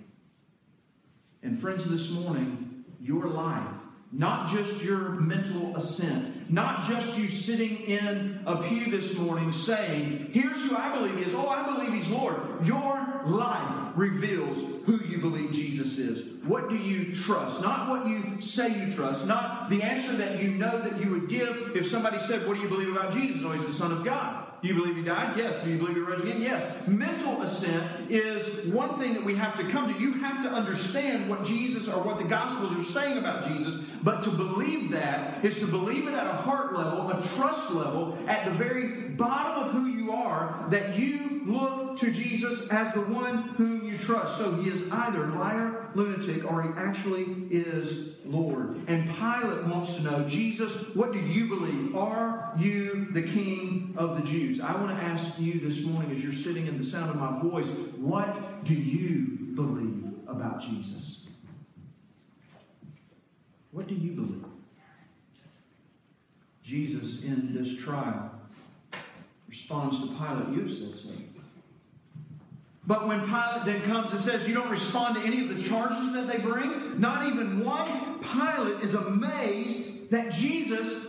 And 1.42 1.58
friends, 1.58 1.90
this 1.90 2.12
morning, 2.12 2.86
your 3.02 3.26
life, 3.26 3.66
not 4.12 4.48
just 4.48 4.84
your 4.84 5.10
mental 5.10 5.76
assent, 5.76 6.52
not 6.52 6.84
just 6.84 7.18
you 7.18 7.28
sitting 7.28 7.78
in 7.78 8.42
a 8.46 8.58
pew 8.62 8.92
this 8.92 9.18
morning 9.18 9.52
saying, 9.52 10.30
Here's 10.34 10.70
who 10.70 10.78
I 10.78 10.96
believe 10.96 11.18
is. 11.26 11.34
Oh, 11.34 11.48
I 11.48 11.66
believe 11.66 11.92
he's 11.92 12.12
Lord. 12.12 12.64
Your 12.64 13.24
life 13.26 13.94
reveals 13.96 14.60
who 14.86 15.00
you 15.08 15.18
believe 15.18 15.52
Jesus 15.52 15.98
is. 15.98 16.44
What 16.44 16.70
do 16.70 16.78
you 16.78 17.12
trust? 17.12 17.64
Not 17.64 17.90
what 17.90 18.06
you 18.06 18.40
say 18.42 18.86
you 18.86 18.94
trust, 18.94 19.26
not 19.26 19.72
the 19.72 19.82
answer 19.82 20.12
that 20.18 20.44
you 20.44 20.52
know 20.52 20.80
that 20.80 21.04
you 21.04 21.10
would 21.10 21.28
give 21.28 21.72
if 21.76 21.88
somebody 21.88 22.20
said, 22.20 22.48
What 22.48 22.56
do 22.56 22.62
you 22.62 22.70
believe 22.70 22.96
about 22.96 23.14
Jesus? 23.14 23.42
Oh, 23.44 23.52
he's 23.54 23.66
the 23.66 23.74
Son 23.74 23.92
of 23.92 24.06
God. 24.06 24.49
Do 24.62 24.68
you 24.68 24.74
believe 24.74 24.96
he 24.96 25.04
died? 25.04 25.38
Yes. 25.38 25.64
Do 25.64 25.70
you 25.70 25.78
believe 25.78 25.96
he 25.96 26.02
rose 26.02 26.22
again? 26.22 26.42
Yes. 26.42 26.88
Mental 26.88 27.42
assent 27.42 28.10
is 28.10 28.66
one 28.68 28.98
thing 28.98 29.14
that 29.14 29.24
we 29.24 29.36
have 29.36 29.56
to 29.58 29.64
come 29.70 29.94
to. 29.94 30.00
You 30.00 30.14
have 30.14 30.44
to 30.44 30.50
understand 30.50 31.30
what 31.30 31.46
Jesus 31.46 31.88
or 31.88 32.04
what 32.04 32.18
the 32.18 32.26
Gospels 32.26 32.76
are 32.76 32.84
saying 32.84 33.18
about 33.18 33.48
Jesus, 33.48 33.76
but 34.04 34.22
to 34.24 34.30
believe 34.32 34.92
that 34.92 35.44
is 35.46 35.60
to 35.60 35.68
believe 35.68 36.08
it 36.08 36.14
at 36.14 36.28
a 36.28 36.34
heart 36.34 36.76
level, 36.76 37.10
a 37.10 37.22
trust 37.36 37.72
level, 37.72 38.18
at 38.28 38.46
the 38.46 38.52
very 38.52 39.10
bottom 39.10 39.64
of 39.64 39.72
who 39.72 39.88
you 39.88 40.12
are, 40.12 40.66
that 40.70 40.98
you 40.98 41.29
look 41.52 41.98
to 41.98 42.12
Jesus 42.12 42.68
as 42.70 42.94
the 42.94 43.02
one 43.02 43.38
whom 43.58 43.86
you 43.86 43.98
trust. 43.98 44.38
So 44.38 44.56
he 44.56 44.70
is 44.70 44.90
either 44.92 45.28
liar, 45.28 45.90
lunatic, 45.96 46.50
or 46.50 46.64
he 46.64 46.70
actually 46.78 47.26
is 47.50 48.16
Lord. 48.26 48.82
And 48.88 49.10
Pilate 49.10 49.66
wants 49.66 49.96
to 49.98 50.04
know, 50.04 50.28
Jesus, 50.28 50.96
what 50.96 51.12
do 51.12 51.20
you 51.20 51.48
believe? 51.48 51.96
Are 51.96 52.54
you 52.58 53.06
the 53.12 53.24
King 53.24 53.94
of 53.98 54.22
the 54.22 54.28
Jews? 54.28 54.60
I 54.60 54.74
want 54.76 54.98
to 54.98 55.04
ask 55.04 55.40
you 55.40 55.60
this 55.60 55.84
morning, 55.84 56.12
as 56.12 56.24
you're 56.24 56.32
sitting 56.32 56.68
in 56.68 56.78
the 56.78 56.84
sound 56.84 57.10
of 57.10 57.16
my 57.16 57.42
voice, 57.42 57.68
what 57.98 58.64
do 58.64 58.74
you 58.74 59.56
believe 59.56 60.14
about 60.28 60.62
Jesus? 60.62 61.26
What 63.72 63.88
do 63.88 63.96
you 63.96 64.12
believe? 64.12 64.46
Jesus, 66.64 67.24
in 67.24 67.54
this 67.56 67.82
trial, 67.82 68.32
responds 69.48 70.00
to 70.02 70.16
Pilate, 70.16 70.56
You've 70.56 70.72
said 70.72 70.96
so. 70.96 71.10
But 72.90 73.08
when 73.08 73.20
Pilate 73.20 73.66
then 73.66 73.84
comes 73.84 74.14
and 74.14 74.20
says, 74.20 74.48
You 74.48 74.56
don't 74.56 74.72
respond 74.72 75.16
to 75.16 75.22
any 75.22 75.42
of 75.42 75.56
the 75.56 75.62
charges 75.62 76.12
that 76.14 76.28
they 76.28 76.40
bring, 76.40 77.00
not 77.00 77.28
even 77.28 77.64
one, 77.64 78.18
Pilate 78.20 78.84
is 78.84 78.96
amazed 78.96 80.10
that 80.10 80.32
Jesus 80.32 81.09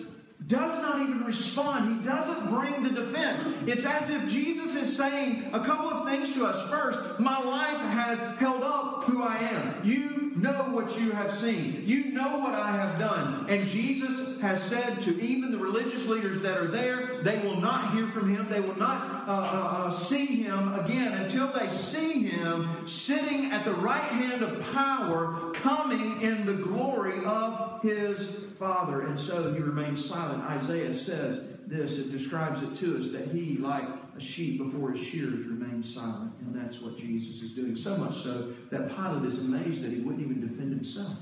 does 0.50 0.82
not 0.82 1.00
even 1.00 1.24
respond. 1.24 1.96
He 1.96 2.08
doesn't 2.08 2.50
bring 2.50 2.82
the 2.82 2.90
defense. 2.90 3.44
It's 3.66 3.86
as 3.86 4.10
if 4.10 4.28
Jesus 4.28 4.74
is 4.74 4.94
saying 4.94 5.48
a 5.52 5.60
couple 5.60 5.88
of 5.88 6.08
things 6.08 6.34
to 6.34 6.44
us. 6.44 6.68
First, 6.68 7.20
my 7.20 7.38
life 7.38 7.78
has 7.92 8.20
held 8.38 8.62
up 8.64 9.04
who 9.04 9.22
I 9.22 9.36
am. 9.36 9.80
You 9.84 10.32
know 10.36 10.70
what 10.72 10.98
you 10.98 11.10
have 11.12 11.32
seen, 11.32 11.82
you 11.86 12.12
know 12.12 12.38
what 12.38 12.54
I 12.54 12.70
have 12.70 12.98
done. 12.98 13.46
And 13.48 13.66
Jesus 13.66 14.40
has 14.40 14.62
said 14.62 15.00
to 15.02 15.20
even 15.20 15.50
the 15.50 15.58
religious 15.58 16.06
leaders 16.06 16.40
that 16.40 16.56
are 16.56 16.66
there, 16.66 17.22
they 17.22 17.38
will 17.40 17.60
not 17.60 17.92
hear 17.92 18.06
from 18.08 18.34
him, 18.34 18.48
they 18.48 18.60
will 18.60 18.78
not 18.78 19.28
uh, 19.28 19.32
uh, 19.32 19.86
uh, 19.86 19.90
see 19.90 20.42
him 20.42 20.74
again 20.74 21.12
until 21.12 21.48
they 21.48 21.68
see 21.68 22.24
him 22.26 22.68
sitting 22.86 23.46
at 23.52 23.64
the 23.64 23.74
right 23.74 24.02
hand 24.02 24.42
of 24.42 24.60
power, 24.72 25.50
coming 25.54 26.22
in 26.22 26.46
the 26.46 26.54
glory 26.54 27.24
of 27.24 27.82
his 27.82 28.36
Father. 28.58 29.02
And 29.02 29.18
so 29.18 29.52
he 29.52 29.60
remains 29.60 30.04
silent. 30.04 30.39
Isaiah 30.40 30.92
says 30.92 31.40
this, 31.66 31.98
it 31.98 32.10
describes 32.10 32.62
it 32.62 32.74
to 32.76 32.98
us 32.98 33.10
that 33.10 33.28
he, 33.28 33.56
like 33.58 33.84
a 34.16 34.20
sheep 34.20 34.58
before 34.58 34.90
his 34.90 35.02
shears, 35.02 35.44
remains 35.44 35.92
silent. 35.94 36.32
And 36.40 36.54
that's 36.54 36.80
what 36.80 36.98
Jesus 36.98 37.42
is 37.42 37.52
doing. 37.52 37.76
So 37.76 37.96
much 37.96 38.16
so 38.16 38.52
that 38.70 38.94
Pilate 38.94 39.24
is 39.24 39.38
amazed 39.38 39.84
that 39.84 39.92
he 39.92 40.00
wouldn't 40.00 40.22
even 40.22 40.40
defend 40.40 40.72
himself. 40.72 41.14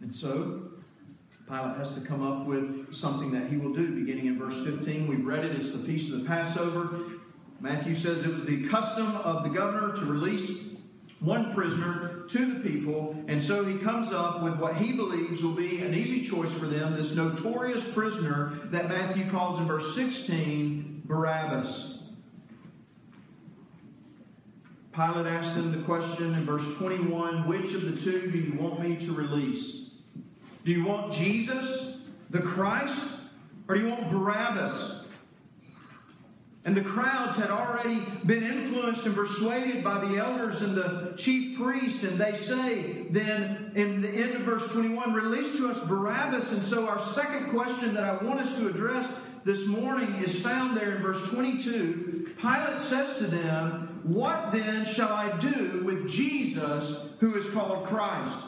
And 0.00 0.14
so 0.14 0.70
Pilate 1.46 1.76
has 1.76 1.92
to 1.94 2.00
come 2.00 2.22
up 2.22 2.46
with 2.46 2.94
something 2.94 3.32
that 3.32 3.50
he 3.50 3.56
will 3.56 3.74
do, 3.74 3.94
beginning 3.94 4.26
in 4.26 4.38
verse 4.38 4.64
15. 4.64 5.06
We've 5.06 5.26
read 5.26 5.44
it, 5.44 5.52
it's 5.52 5.72
the 5.72 5.78
feast 5.78 6.12
of 6.12 6.22
the 6.22 6.26
Passover. 6.26 7.00
Matthew 7.60 7.94
says 7.94 8.24
it 8.24 8.32
was 8.32 8.46
the 8.46 8.66
custom 8.68 9.16
of 9.16 9.44
the 9.44 9.50
governor 9.50 9.94
to 9.94 10.04
release 10.06 10.69
one 11.20 11.54
prisoner 11.54 12.24
to 12.28 12.54
the 12.54 12.68
people, 12.68 13.14
and 13.28 13.40
so 13.40 13.64
he 13.64 13.76
comes 13.76 14.12
up 14.12 14.42
with 14.42 14.56
what 14.56 14.76
he 14.76 14.92
believes 14.92 15.42
will 15.42 15.52
be 15.52 15.80
an 15.80 15.94
easy 15.94 16.24
choice 16.24 16.52
for 16.52 16.66
them 16.66 16.96
this 16.96 17.14
notorious 17.14 17.88
prisoner 17.92 18.58
that 18.66 18.88
Matthew 18.88 19.30
calls 19.30 19.58
in 19.58 19.66
verse 19.66 19.94
16 19.94 21.02
Barabbas. 21.04 21.98
Pilate 24.92 25.26
asked 25.26 25.54
them 25.54 25.72
the 25.72 25.78
question 25.84 26.34
in 26.34 26.44
verse 26.44 26.76
21 26.78 27.46
Which 27.46 27.74
of 27.74 27.82
the 27.82 28.00
two 28.00 28.30
do 28.30 28.38
you 28.38 28.58
want 28.58 28.80
me 28.80 28.96
to 28.96 29.12
release? 29.12 29.90
Do 30.64 30.72
you 30.72 30.84
want 30.84 31.12
Jesus, 31.12 32.00
the 32.30 32.40
Christ, 32.40 33.18
or 33.68 33.74
do 33.74 33.82
you 33.82 33.88
want 33.88 34.10
Barabbas? 34.10 35.04
And 36.62 36.76
the 36.76 36.82
crowds 36.82 37.36
had 37.36 37.50
already 37.50 38.02
been 38.26 38.42
influenced 38.42 39.06
and 39.06 39.14
persuaded 39.14 39.82
by 39.82 40.04
the 40.04 40.18
elders 40.18 40.60
and 40.60 40.74
the 40.74 41.14
chief 41.16 41.58
priest. 41.58 42.04
And 42.04 42.18
they 42.18 42.34
say, 42.34 43.04
then 43.10 43.72
in 43.74 44.02
the 44.02 44.10
end 44.10 44.34
of 44.34 44.42
verse 44.42 44.70
21, 44.70 45.14
release 45.14 45.56
to 45.56 45.70
us 45.70 45.80
Barabbas. 45.80 46.52
And 46.52 46.62
so, 46.62 46.86
our 46.86 46.98
second 46.98 47.50
question 47.50 47.94
that 47.94 48.04
I 48.04 48.22
want 48.22 48.40
us 48.40 48.58
to 48.58 48.68
address 48.68 49.10
this 49.44 49.66
morning 49.66 50.16
is 50.16 50.38
found 50.38 50.76
there 50.76 50.96
in 50.96 51.02
verse 51.02 51.30
22. 51.30 52.34
Pilate 52.38 52.80
says 52.80 53.16
to 53.18 53.26
them, 53.26 54.00
What 54.02 54.52
then 54.52 54.84
shall 54.84 55.12
I 55.12 55.34
do 55.38 55.82
with 55.82 56.10
Jesus 56.10 57.08
who 57.20 57.36
is 57.36 57.48
called 57.48 57.86
Christ? 57.86 58.38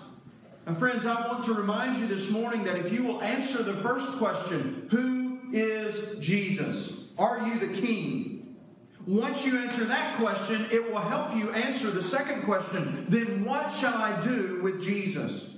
Now, 0.67 0.75
friends, 0.75 1.07
I 1.07 1.29
want 1.29 1.45
to 1.45 1.55
remind 1.55 1.97
you 1.97 2.07
this 2.07 2.31
morning 2.31 2.65
that 2.65 2.77
if 2.77 2.93
you 2.93 3.05
will 3.05 3.23
answer 3.23 3.63
the 3.63 3.73
first 3.73 4.19
question, 4.19 4.87
Who 4.91 5.41
is 5.55 6.19
Jesus? 6.19 7.02
Are 7.23 7.47
you 7.47 7.57
the 7.61 7.81
king? 7.81 8.57
Once 9.07 9.47
you 9.47 9.57
answer 9.57 9.85
that 9.85 10.17
question, 10.17 10.67
it 10.73 10.91
will 10.91 10.99
help 10.99 11.37
you 11.37 11.53
answer 11.53 11.89
the 11.93 12.03
second 12.03 12.43
question. 12.43 13.07
Then 13.09 13.45
what 13.45 13.71
shall 13.71 13.95
I 13.95 14.21
do 14.21 14.61
with 14.61 14.83
Jesus? 14.83 15.52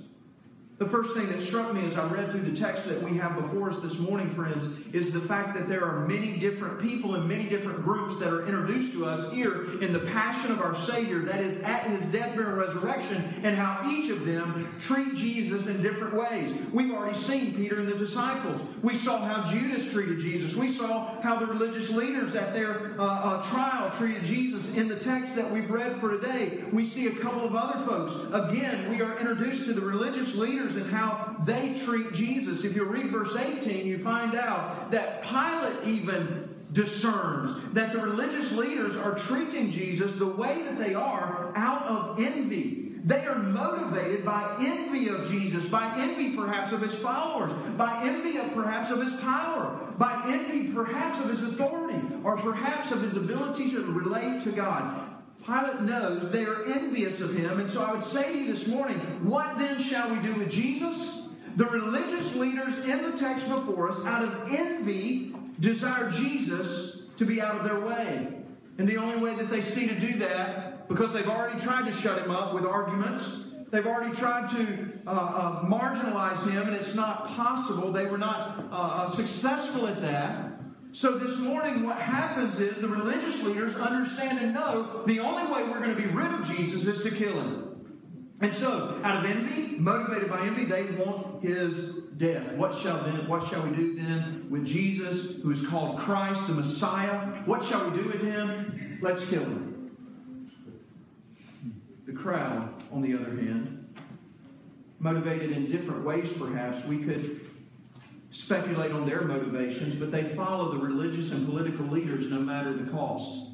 The 0.77 0.85
first 0.85 1.15
thing 1.15 1.29
that 1.29 1.39
struck 1.39 1.73
me 1.73 1.85
as 1.85 1.97
I 1.97 2.05
read 2.07 2.31
through 2.31 2.41
the 2.41 2.55
text 2.55 2.89
that 2.89 3.01
we 3.01 3.15
have 3.15 3.37
before 3.37 3.69
us 3.69 3.79
this 3.79 3.97
morning, 3.97 4.29
friends, 4.29 4.67
is 4.91 5.13
the 5.13 5.21
fact 5.21 5.55
that 5.55 5.69
there 5.69 5.85
are 5.85 6.05
many 6.05 6.35
different 6.35 6.81
people 6.81 7.15
and 7.15 7.29
many 7.29 7.47
different 7.47 7.81
groups 7.81 8.19
that 8.19 8.27
are 8.27 8.45
introduced 8.45 8.91
to 8.91 9.05
us 9.05 9.31
here 9.31 9.79
in 9.79 9.93
the 9.93 9.99
passion 9.99 10.51
of 10.51 10.59
our 10.59 10.75
Savior, 10.75 11.19
that 11.19 11.39
is, 11.39 11.63
at 11.63 11.83
his 11.83 12.05
death, 12.07 12.35
burial, 12.35 12.59
and 12.59 12.59
resurrection, 12.59 13.23
and 13.43 13.55
how 13.55 13.89
each 13.89 14.09
of 14.09 14.25
them 14.25 14.75
treat 14.77 15.15
Jesus 15.15 15.67
in 15.67 15.81
different 15.81 16.13
ways. 16.13 16.53
We've 16.73 16.91
already 16.91 17.17
seen 17.17 17.55
Peter 17.55 17.79
and 17.79 17.87
the 17.87 17.95
disciples. 17.95 18.61
We 18.81 18.97
saw 18.97 19.19
how 19.19 19.49
Judas 19.49 19.89
treated 19.93 20.19
Jesus. 20.19 20.57
We 20.57 20.67
saw 20.67 21.21
how 21.21 21.37
the 21.39 21.45
religious 21.45 21.95
leaders 21.95 22.35
at 22.35 22.51
their 22.51 22.99
uh, 22.99 23.03
uh, 23.05 23.49
trial 23.49 23.89
treated 23.91 24.25
Jesus 24.25 24.75
in 24.75 24.89
the 24.89 24.99
text 24.99 25.37
that 25.37 25.49
we've 25.49 25.71
read 25.71 25.95
for 26.01 26.11
today. 26.11 26.65
We 26.73 26.83
see 26.83 27.07
a 27.07 27.15
couple 27.15 27.45
of 27.45 27.55
other 27.55 27.79
folks. 27.85 28.13
Again, 28.33 28.89
we 28.89 29.01
are 29.01 29.17
introduced 29.17 29.67
to 29.67 29.73
the 29.73 29.79
religious 29.79 30.35
leaders 30.35 30.64
and 30.73 30.89
how 30.89 31.35
they 31.43 31.75
treat 31.85 32.13
Jesus. 32.13 32.63
If 32.63 32.75
you 32.75 32.85
read 32.85 33.11
verse 33.11 33.35
18, 33.35 33.85
you 33.85 33.99
find 33.99 34.33
out 34.33 34.89
that 34.89 35.21
Pilate 35.21 35.85
even 35.85 36.55
discerns 36.71 37.73
that 37.73 37.93
the 37.93 37.99
religious 37.99 38.57
leaders 38.57 38.95
are 38.95 39.15
treating 39.15 39.69
Jesus 39.69 40.15
the 40.15 40.25
way 40.25 40.61
that 40.63 40.79
they 40.79 40.95
are 40.95 41.53
out 41.55 41.83
of 41.83 42.19
envy. 42.19 42.93
They 43.03 43.23
are 43.27 43.37
motivated 43.37 44.25
by 44.25 44.55
envy 44.59 45.09
of 45.09 45.29
Jesus, 45.29 45.67
by 45.67 45.93
envy 45.95 46.35
perhaps 46.35 46.71
of 46.71 46.81
his 46.81 46.95
followers, 46.95 47.53
by 47.77 48.01
envy 48.03 48.37
of 48.37 48.51
perhaps 48.53 48.89
of 48.89 48.99
his 48.99 49.13
power, 49.21 49.79
by 49.99 50.23
envy 50.25 50.73
perhaps 50.73 51.19
of 51.19 51.29
his 51.29 51.43
authority, 51.43 52.01
or 52.23 52.35
perhaps 52.37 52.91
of 52.91 53.03
his 53.03 53.15
ability 53.15 53.69
to 53.71 53.81
relate 53.83 54.41
to 54.41 54.51
God. 54.51 55.14
Pilate 55.45 55.81
knows 55.81 56.31
they 56.31 56.45
are 56.45 56.65
envious 56.65 57.21
of 57.21 57.35
him. 57.35 57.59
And 57.59 57.69
so 57.69 57.83
I 57.83 57.91
would 57.91 58.03
say 58.03 58.33
to 58.33 58.37
you 58.37 58.51
this 58.51 58.67
morning, 58.67 58.97
what 59.23 59.57
then 59.57 59.79
shall 59.79 60.09
we 60.09 60.19
do 60.21 60.33
with 60.33 60.49
Jesus? 60.49 61.27
The 61.55 61.65
religious 61.65 62.35
leaders 62.35 62.77
in 62.79 63.03
the 63.03 63.17
text 63.17 63.47
before 63.47 63.89
us, 63.89 64.03
out 64.05 64.23
of 64.23 64.51
envy, 64.51 65.35
desire 65.59 66.09
Jesus 66.09 67.03
to 67.17 67.25
be 67.25 67.41
out 67.41 67.55
of 67.55 67.63
their 67.63 67.79
way. 67.79 68.33
And 68.77 68.87
the 68.87 68.97
only 68.97 69.17
way 69.17 69.35
that 69.35 69.49
they 69.49 69.61
see 69.61 69.87
to 69.87 69.97
do 69.99 70.13
that, 70.19 70.87
because 70.87 71.13
they've 71.13 71.29
already 71.29 71.59
tried 71.59 71.85
to 71.85 71.91
shut 71.91 72.21
him 72.21 72.31
up 72.31 72.53
with 72.53 72.65
arguments, 72.65 73.43
they've 73.69 73.85
already 73.85 74.13
tried 74.13 74.49
to 74.49 74.91
uh, 75.07 75.11
uh, 75.11 75.65
marginalize 75.65 76.49
him, 76.49 76.67
and 76.67 76.75
it's 76.75 76.95
not 76.95 77.27
possible. 77.29 77.91
They 77.91 78.05
were 78.05 78.17
not 78.17 78.65
uh, 78.71 78.75
uh 78.75 79.07
successful 79.07 79.87
at 79.87 80.01
that. 80.01 80.44
So 80.95 81.17
this 81.17 81.37
morning, 81.39 81.83
what 81.83 81.97
happens 81.97 82.57
is 82.57 82.77
the 82.77 82.87
religious 82.87 83.43
leaders 83.43 83.75
understand 83.75 84.39
and 84.39 84.53
know 84.53 85.03
the 85.05 85.19
only 85.19 85.43
way 85.43 85.63
we're 85.63 85.81
going 85.81 85.93
to 85.93 86.01
be 86.01 86.07
rid 86.07 86.31
of 86.31 86.47
Jesus 86.47 86.85
is 86.85 87.03
to 87.03 87.11
kill 87.11 87.33
him. 87.33 88.31
And 88.39 88.53
so, 88.53 89.01
out 89.03 89.17
of 89.17 89.29
envy, 89.29 89.75
motivated 89.77 90.29
by 90.29 90.39
envy, 90.43 90.63
they 90.63 90.83
want 90.91 91.43
his 91.43 91.97
death. 92.15 92.53
What 92.53 92.73
shall 92.73 93.03
then 93.03 93.27
what 93.27 93.43
shall 93.43 93.67
we 93.67 93.75
do 93.75 93.97
then 93.97 94.47
with 94.49 94.65
Jesus, 94.65 95.35
who 95.41 95.51
is 95.51 95.67
called 95.67 95.99
Christ, 95.99 96.47
the 96.47 96.53
Messiah? 96.53 97.43
What 97.43 97.61
shall 97.61 97.89
we 97.89 98.01
do 98.01 98.07
with 98.07 98.21
him? 98.21 98.99
Let's 99.01 99.29
kill 99.29 99.43
him. 99.43 99.91
The 102.05 102.13
crowd, 102.13 102.73
on 102.93 103.01
the 103.01 103.15
other 103.15 103.31
hand, 103.31 103.93
motivated 104.99 105.51
in 105.51 105.67
different 105.67 106.05
ways 106.05 106.31
perhaps, 106.31 106.85
we 106.85 106.99
could 106.99 107.41
speculate 108.35 108.91
on 108.91 109.05
their 109.05 109.21
motivations, 109.21 109.95
but 109.95 110.11
they 110.11 110.21
follow 110.21 110.69
the 110.69 110.77
religious 110.77 111.31
and 111.31 111.47
political 111.47 111.85
leaders 111.85 112.27
no 112.27 112.37
matter 112.39 112.73
the 112.73 112.91
cost. 112.91 113.51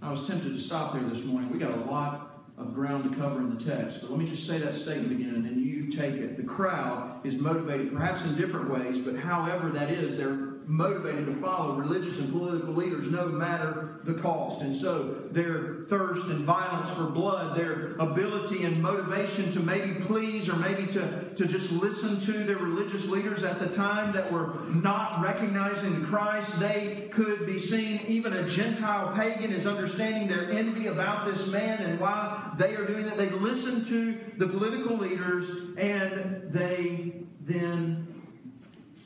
I 0.00 0.10
was 0.10 0.26
tempted 0.26 0.50
to 0.54 0.58
stop 0.58 0.94
there 0.94 1.02
this 1.02 1.24
morning. 1.24 1.50
We 1.50 1.58
got 1.58 1.72
a 1.72 1.82
lot 1.82 2.42
of 2.56 2.72
ground 2.72 3.10
to 3.10 3.16
cover 3.18 3.38
in 3.40 3.54
the 3.54 3.62
text. 3.62 4.00
But 4.00 4.10
let 4.10 4.18
me 4.18 4.26
just 4.26 4.46
say 4.46 4.58
that 4.58 4.74
statement 4.74 5.12
again, 5.12 5.34
and 5.34 5.44
then 5.44 5.62
you 5.62 5.90
take 5.90 6.14
it. 6.14 6.38
The 6.38 6.42
crowd 6.42 7.20
is 7.22 7.34
motivated, 7.34 7.92
perhaps 7.92 8.24
in 8.24 8.34
different 8.34 8.70
ways, 8.70 8.98
but 8.98 9.16
however 9.16 9.68
that 9.70 9.90
is, 9.90 10.16
they're 10.16 10.47
motivated 10.68 11.24
to 11.24 11.32
follow 11.32 11.76
religious 11.76 12.18
and 12.20 12.30
political 12.30 12.74
leaders 12.74 13.10
no 13.10 13.26
matter 13.26 14.00
the 14.04 14.12
cost. 14.12 14.60
And 14.60 14.76
so 14.76 15.26
their 15.30 15.86
thirst 15.88 16.28
and 16.28 16.40
violence 16.40 16.90
for 16.90 17.04
blood, 17.04 17.56
their 17.56 17.96
ability 17.96 18.64
and 18.64 18.82
motivation 18.82 19.50
to 19.52 19.60
maybe 19.60 19.98
please 20.04 20.46
or 20.46 20.56
maybe 20.56 20.86
to, 20.88 21.32
to 21.34 21.46
just 21.46 21.72
listen 21.72 22.20
to 22.20 22.44
their 22.44 22.58
religious 22.58 23.06
leaders 23.06 23.42
at 23.44 23.58
the 23.58 23.66
time 23.66 24.12
that 24.12 24.30
were 24.30 24.60
not 24.68 25.22
recognizing 25.22 26.04
Christ, 26.04 26.60
they 26.60 27.08
could 27.10 27.46
be 27.46 27.58
seen, 27.58 28.02
even 28.06 28.34
a 28.34 28.46
Gentile 28.46 29.14
pagan 29.14 29.50
is 29.50 29.66
understanding 29.66 30.28
their 30.28 30.50
envy 30.50 30.88
about 30.88 31.24
this 31.24 31.46
man 31.46 31.80
and 31.80 31.98
why 31.98 32.52
they 32.58 32.74
are 32.74 32.84
doing 32.84 33.06
that. 33.06 33.16
They 33.16 33.30
listen 33.30 33.82
to 33.86 34.18
the 34.36 34.46
political 34.46 34.98
leaders 34.98 35.48
and 35.78 36.52
they 36.52 37.14
then 37.40 38.17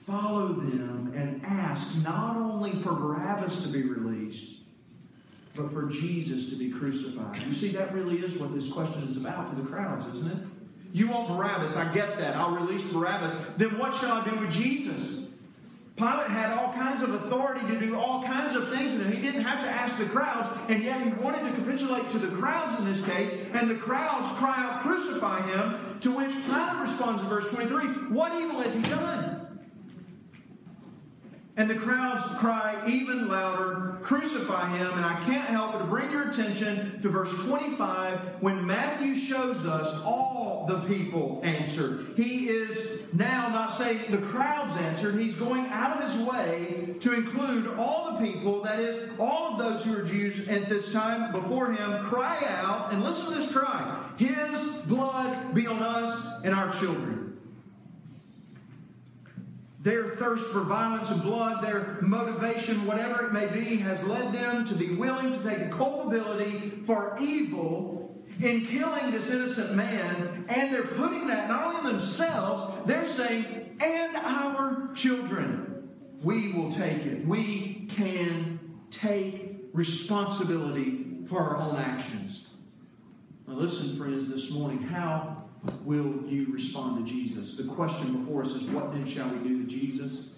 follow 0.04 0.48
them 0.48 1.12
and 1.16 1.42
ask 1.44 2.02
not 2.04 2.36
only 2.36 2.72
for 2.72 2.92
Barabbas 2.92 3.62
to 3.62 3.68
be 3.68 3.82
released, 3.82 4.60
but 5.54 5.70
for 5.70 5.88
Jesus 5.88 6.48
to 6.50 6.56
be 6.56 6.70
crucified. 6.70 7.42
You 7.42 7.52
see, 7.52 7.68
that 7.68 7.92
really 7.92 8.18
is 8.18 8.36
what 8.36 8.54
this 8.54 8.68
question 8.68 9.02
is 9.04 9.16
about 9.16 9.50
to 9.50 9.62
the 9.62 9.68
crowds, 9.68 10.06
isn't 10.06 10.32
it? 10.32 10.38
You 10.94 11.10
want 11.10 11.28
Barabbas, 11.28 11.76
I 11.76 11.92
get 11.94 12.18
that. 12.18 12.36
I'll 12.36 12.54
release 12.54 12.84
Barabbas. 12.84 13.34
Then 13.56 13.78
what 13.78 13.94
shall 13.94 14.12
I 14.12 14.24
do 14.24 14.36
with 14.36 14.52
Jesus? 14.52 15.26
Pilate 15.96 16.28
had 16.28 16.58
all 16.58 16.72
kinds 16.72 17.02
of 17.02 17.14
authority 17.14 17.66
to 17.66 17.78
do 17.78 17.98
all 17.98 18.22
kinds 18.22 18.54
of 18.54 18.70
things 18.70 18.94
with 18.94 19.06
him. 19.06 19.12
He 19.12 19.20
didn't 19.20 19.42
have 19.42 19.62
to 19.62 19.68
ask 19.68 19.98
the 19.98 20.06
crowds, 20.06 20.48
and 20.68 20.82
yet 20.82 21.02
he 21.02 21.10
wanted 21.10 21.48
to 21.48 21.52
capitulate 21.54 22.08
to 22.10 22.18
the 22.18 22.34
crowds 22.34 22.74
in 22.78 22.86
this 22.86 23.04
case, 23.04 23.30
and 23.52 23.70
the 23.70 23.74
crowds 23.74 24.28
cry 24.38 24.64
out, 24.64 24.80
Crucify 24.80 25.42
him, 25.42 25.98
to 26.00 26.16
which 26.16 26.30
Pilate 26.46 26.80
responds 26.80 27.22
in 27.22 27.28
verse 27.28 27.50
23 27.50 28.08
What 28.08 28.32
evil 28.32 28.60
has 28.60 28.74
he 28.74 28.82
done? 28.82 29.41
And 31.54 31.68
the 31.68 31.74
crowds 31.74 32.24
cry 32.38 32.82
even 32.86 33.28
louder, 33.28 33.98
Crucify 34.02 34.76
him. 34.76 34.90
And 34.92 35.04
I 35.04 35.14
can't 35.24 35.48
help 35.48 35.72
but 35.72 35.88
bring 35.88 36.10
your 36.10 36.28
attention 36.28 37.00
to 37.02 37.08
verse 37.08 37.44
25 37.44 38.40
when 38.40 38.66
Matthew 38.66 39.14
shows 39.14 39.64
us 39.66 40.02
all 40.02 40.64
the 40.66 40.78
people 40.80 41.40
answered. 41.44 42.14
He 42.16 42.48
is 42.48 43.00
now 43.12 43.48
not 43.48 43.72
saying 43.72 44.00
the 44.10 44.18
crowds 44.18 44.76
answered, 44.76 45.14
he's 45.16 45.34
going 45.34 45.66
out 45.66 46.00
of 46.00 46.10
his 46.10 46.26
way 46.26 46.94
to 47.00 47.14
include 47.14 47.74
all 47.78 48.12
the 48.12 48.26
people, 48.26 48.62
that 48.62 48.78
is, 48.78 49.10
all 49.18 49.52
of 49.52 49.58
those 49.58 49.84
who 49.84 49.96
are 49.98 50.04
Jews 50.04 50.48
at 50.48 50.68
this 50.68 50.92
time 50.92 51.32
before 51.32 51.72
him, 51.72 52.02
cry 52.04 52.42
out, 52.48 52.92
and 52.92 53.04
listen 53.04 53.26
to 53.26 53.34
this 53.34 53.52
cry 53.52 54.10
His 54.16 54.68
blood 54.86 55.54
be 55.54 55.66
on 55.66 55.82
us 55.82 56.28
and 56.44 56.54
our 56.54 56.72
children. 56.72 57.21
Their 59.82 60.10
thirst 60.10 60.52
for 60.52 60.60
violence 60.60 61.10
and 61.10 61.20
blood, 61.20 61.62
their 61.62 61.98
motivation, 62.00 62.86
whatever 62.86 63.26
it 63.26 63.32
may 63.32 63.46
be, 63.48 63.78
has 63.78 64.04
led 64.04 64.32
them 64.32 64.64
to 64.66 64.74
be 64.74 64.94
willing 64.94 65.32
to 65.32 65.42
take 65.42 65.58
a 65.58 65.68
culpability 65.70 66.70
for 66.86 67.16
evil 67.20 68.22
in 68.40 68.64
killing 68.64 69.10
this 69.10 69.28
innocent 69.28 69.74
man. 69.74 70.44
And 70.48 70.72
they're 70.72 70.84
putting 70.84 71.26
that 71.26 71.48
not 71.48 71.64
only 71.64 71.76
on 71.78 71.84
themselves, 71.86 72.86
they're 72.86 73.06
saying, 73.06 73.76
and 73.80 74.16
our 74.16 74.92
children. 74.94 75.90
We 76.22 76.52
will 76.52 76.70
take 76.70 77.04
it. 77.04 77.26
We 77.26 77.88
can 77.90 78.60
take 78.90 79.64
responsibility 79.72 81.24
for 81.26 81.40
our 81.40 81.56
own 81.56 81.76
actions. 81.76 82.46
Now, 83.48 83.54
listen, 83.54 83.96
friends, 83.96 84.28
this 84.28 84.52
morning, 84.52 84.82
how 84.82 85.41
will 85.84 86.24
you 86.26 86.52
respond 86.52 87.04
to 87.04 87.12
Jesus? 87.12 87.56
The 87.56 87.64
question 87.64 88.18
before 88.18 88.42
us 88.42 88.54
is, 88.54 88.64
what 88.64 88.92
then 88.92 89.04
shall 89.04 89.28
we 89.28 89.48
do 89.48 89.64
to 89.64 89.70
Jesus? 89.70 90.28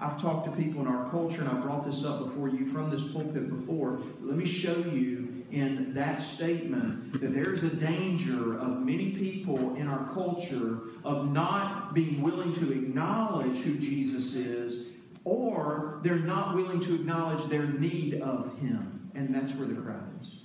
I've 0.00 0.20
talked 0.20 0.46
to 0.46 0.50
people 0.52 0.80
in 0.80 0.88
our 0.88 1.08
culture, 1.10 1.42
and 1.42 1.50
I 1.50 1.54
brought 1.54 1.84
this 1.84 2.04
up 2.04 2.24
before 2.24 2.48
you 2.48 2.66
from 2.66 2.90
this 2.90 3.12
pulpit 3.12 3.48
before. 3.48 4.00
Let 4.20 4.36
me 4.36 4.46
show 4.46 4.76
you 4.76 5.44
in 5.52 5.92
that 5.94 6.20
statement 6.20 7.20
that 7.20 7.34
there's 7.34 7.62
a 7.62 7.74
danger 7.74 8.58
of 8.58 8.80
many 8.80 9.10
people 9.10 9.76
in 9.76 9.86
our 9.86 10.12
culture 10.12 10.78
of 11.04 11.30
not 11.30 11.94
being 11.94 12.22
willing 12.22 12.52
to 12.54 12.72
acknowledge 12.72 13.58
who 13.58 13.78
Jesus 13.78 14.34
is, 14.34 14.88
or 15.24 16.00
they're 16.02 16.16
not 16.16 16.56
willing 16.56 16.80
to 16.80 16.94
acknowledge 16.94 17.44
their 17.44 17.66
need 17.66 18.20
of 18.22 18.58
Him. 18.58 19.10
And 19.14 19.34
that's 19.34 19.54
where 19.54 19.68
the 19.68 19.80
crowd 19.80 20.08
is. 20.20 20.36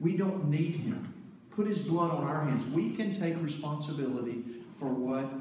We 0.00 0.16
don't 0.16 0.50
need 0.50 0.76
Him 0.76 1.14
put 1.56 1.66
his 1.66 1.82
blood 1.82 2.10
on 2.10 2.22
our 2.22 2.44
hands. 2.44 2.66
We 2.72 2.90
can 2.90 3.14
take 3.14 3.42
responsibility 3.42 4.44
for 4.74 4.88
what 4.88 5.32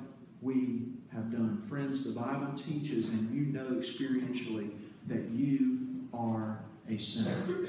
we 0.41 0.83
have 1.13 1.29
done. 1.29 1.61
Friends, 1.69 2.05
the 2.05 2.11
Bible 2.11 2.53
teaches, 2.57 3.09
and 3.09 3.33
you 3.35 3.45
know 3.47 3.75
experientially, 3.75 4.71
that 5.07 5.29
you 5.29 6.07
are 6.13 6.59
a 6.89 6.97
sinner. 6.97 7.67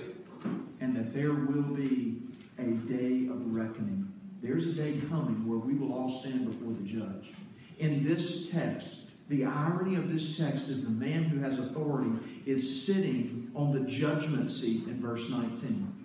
And 0.81 0.95
that 0.95 1.13
there 1.13 1.33
will 1.33 1.75
be 1.75 2.23
a 2.59 2.63
day 2.63 3.29
of 3.29 3.53
reckoning. 3.53 4.13
There's 4.43 4.67
a 4.67 4.73
day 4.73 5.01
coming 5.09 5.49
where 5.49 5.59
we 5.59 5.75
will 5.75 5.93
all 5.93 6.11
stand 6.11 6.47
before 6.47 6.73
the 6.73 6.85
judge. 6.85 7.33
In 7.79 8.03
this 8.03 8.49
text, 8.51 9.01
the 9.29 9.45
irony 9.45 9.97
of 9.97 10.13
this 10.13 10.37
text 10.37 10.69
is 10.69 10.85
the 10.85 10.91
man 10.91 11.25
who 11.25 11.41
has 11.41 11.59
authority 11.59 12.11
is 12.45 12.87
sitting 12.87 13.51
on 13.57 13.73
the 13.73 13.81
judgment 13.81 14.51
seat 14.51 14.87
in 14.87 15.01
verse 15.01 15.29
19. 15.29 15.96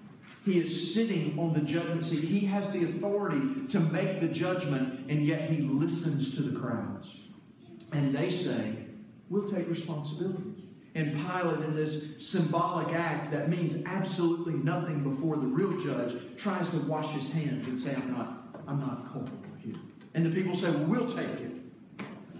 He 0.43 0.59
is 0.59 0.93
sitting 0.93 1.37
on 1.37 1.53
the 1.53 1.61
judgment 1.61 2.03
seat. 2.03 2.23
He 2.23 2.45
has 2.47 2.71
the 2.71 2.85
authority 2.85 3.67
to 3.67 3.79
make 3.79 4.19
the 4.19 4.27
judgment, 4.27 5.09
and 5.09 5.25
yet 5.25 5.49
he 5.49 5.61
listens 5.61 6.35
to 6.35 6.41
the 6.41 6.59
crowds. 6.59 7.15
And 7.91 8.15
they 8.15 8.29
say, 8.29 8.77
We'll 9.29 9.47
take 9.47 9.69
responsibility. 9.69 10.51
And 10.93 11.13
Pilate, 11.13 11.63
in 11.63 11.73
this 11.73 12.27
symbolic 12.29 12.93
act 12.93 13.31
that 13.31 13.49
means 13.49 13.85
absolutely 13.85 14.55
nothing 14.55 15.03
before 15.03 15.37
the 15.37 15.45
real 15.45 15.79
judge, 15.79 16.13
tries 16.35 16.69
to 16.71 16.77
wash 16.79 17.11
his 17.11 17.31
hands 17.31 17.65
and 17.67 17.79
say, 17.79 17.95
I'm 17.95 18.11
not, 18.11 18.57
I'm 18.67 18.79
not 18.81 19.09
culpable 19.09 19.37
here. 19.63 19.75
And 20.13 20.25
the 20.25 20.31
people 20.31 20.55
say, 20.55 20.71
Well, 20.71 20.85
we'll 20.85 21.07
take 21.07 21.39
it. 21.39 21.51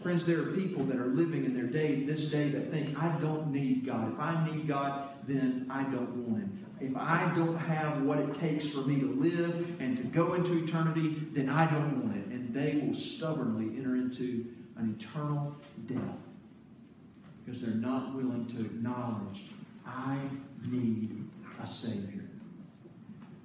Friends, 0.02 0.26
there 0.26 0.40
are 0.40 0.52
people 0.54 0.84
that 0.86 0.98
are 0.98 1.06
living 1.06 1.46
in 1.46 1.54
their 1.54 1.68
day, 1.68 2.04
this 2.04 2.32
day, 2.32 2.50
that 2.50 2.72
think, 2.72 2.98
I 2.98 3.16
don't 3.20 3.52
need 3.52 3.86
God. 3.86 4.12
If 4.12 4.20
I 4.20 4.50
need 4.50 4.68
God, 4.68 5.11
then 5.27 5.67
I 5.69 5.84
don't 5.84 6.15
want 6.15 6.43
Him 6.43 6.62
if 6.81 6.97
I 6.97 7.31
don't 7.36 7.57
have 7.57 8.01
what 8.01 8.17
it 8.17 8.34
takes 8.34 8.67
for 8.67 8.81
me 8.81 8.99
to 8.99 9.13
live 9.13 9.79
and 9.79 9.95
to 9.97 10.03
go 10.03 10.34
into 10.34 10.63
eternity, 10.63 11.27
then 11.31 11.47
I 11.47 11.69
don't 11.69 12.01
want 12.01 12.17
it. 12.17 12.25
And 12.25 12.53
they 12.53 12.81
will 12.84 12.95
stubbornly 12.95 13.77
enter 13.77 13.95
into 13.95 14.47
an 14.75 14.97
eternal 14.99 15.55
death 15.86 16.34
because 17.45 17.62
they're 17.62 17.75
not 17.75 18.15
willing 18.15 18.47
to 18.47 18.62
acknowledge 18.62 19.43
I 19.86 20.17
need 20.67 21.23
a 21.62 21.67
Savior. 21.67 22.25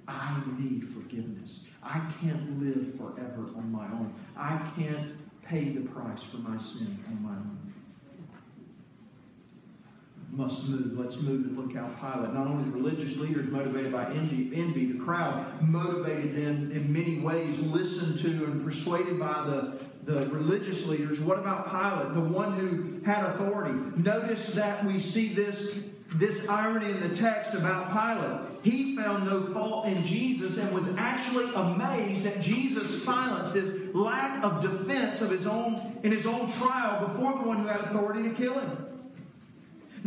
I 0.07 0.41
need 0.57 0.87
forgiveness. 0.87 1.59
I 1.83 2.01
can't 2.19 2.59
live 2.59 2.95
forever 2.95 3.49
on 3.55 3.71
my 3.71 3.85
own. 3.85 4.15
I 4.35 4.57
can't 4.75 5.11
pay 5.43 5.69
the 5.69 5.81
price 5.81 6.23
for 6.23 6.37
my 6.37 6.57
sin 6.57 6.97
on 7.07 7.21
my 7.21 7.35
own 7.35 7.66
must 10.31 10.67
move. 10.67 10.97
Let's 10.97 11.21
move 11.21 11.45
and 11.45 11.57
look 11.57 11.75
out 11.75 11.99
Pilate. 11.99 12.33
Not 12.33 12.47
only 12.47 12.69
the 12.69 12.75
religious 12.75 13.17
leaders 13.17 13.47
motivated 13.47 13.91
by 13.91 14.05
envy, 14.11 14.51
envy, 14.55 14.91
the 14.91 14.99
crowd 14.99 15.61
motivated 15.61 16.35
them 16.35 16.71
in 16.71 16.91
many 16.91 17.19
ways, 17.19 17.59
listened 17.59 18.17
to 18.19 18.45
and 18.45 18.63
persuaded 18.63 19.19
by 19.19 19.43
the, 19.45 19.79
the 20.03 20.27
religious 20.27 20.85
leaders. 20.85 21.19
What 21.19 21.39
about 21.39 21.69
Pilate, 21.71 22.13
the 22.13 22.21
one 22.21 22.53
who 22.53 23.01
had 23.09 23.23
authority? 23.23 23.79
Notice 23.95 24.53
that 24.53 24.85
we 24.85 24.99
see 24.99 25.29
this, 25.29 25.77
this 26.15 26.49
irony 26.49 26.91
in 26.91 26.99
the 26.99 27.15
text 27.15 27.53
about 27.53 27.91
Pilate. 27.91 28.63
He 28.63 28.97
found 28.97 29.25
no 29.25 29.41
fault 29.53 29.87
in 29.87 30.03
Jesus 30.03 30.57
and 30.57 30.75
was 30.75 30.97
actually 30.97 31.53
amazed 31.55 32.25
at 32.25 32.41
Jesus' 32.41 33.03
silence, 33.03 33.53
his 33.53 33.95
lack 33.95 34.43
of 34.43 34.61
defense 34.61 35.21
of 35.21 35.29
his 35.29 35.47
own 35.47 35.99
in 36.03 36.11
his 36.11 36.25
own 36.25 36.49
trial 36.49 37.07
before 37.07 37.33
the 37.33 37.47
one 37.47 37.59
who 37.59 37.67
had 37.67 37.79
authority 37.79 38.23
to 38.23 38.35
kill 38.35 38.59
him. 38.59 38.86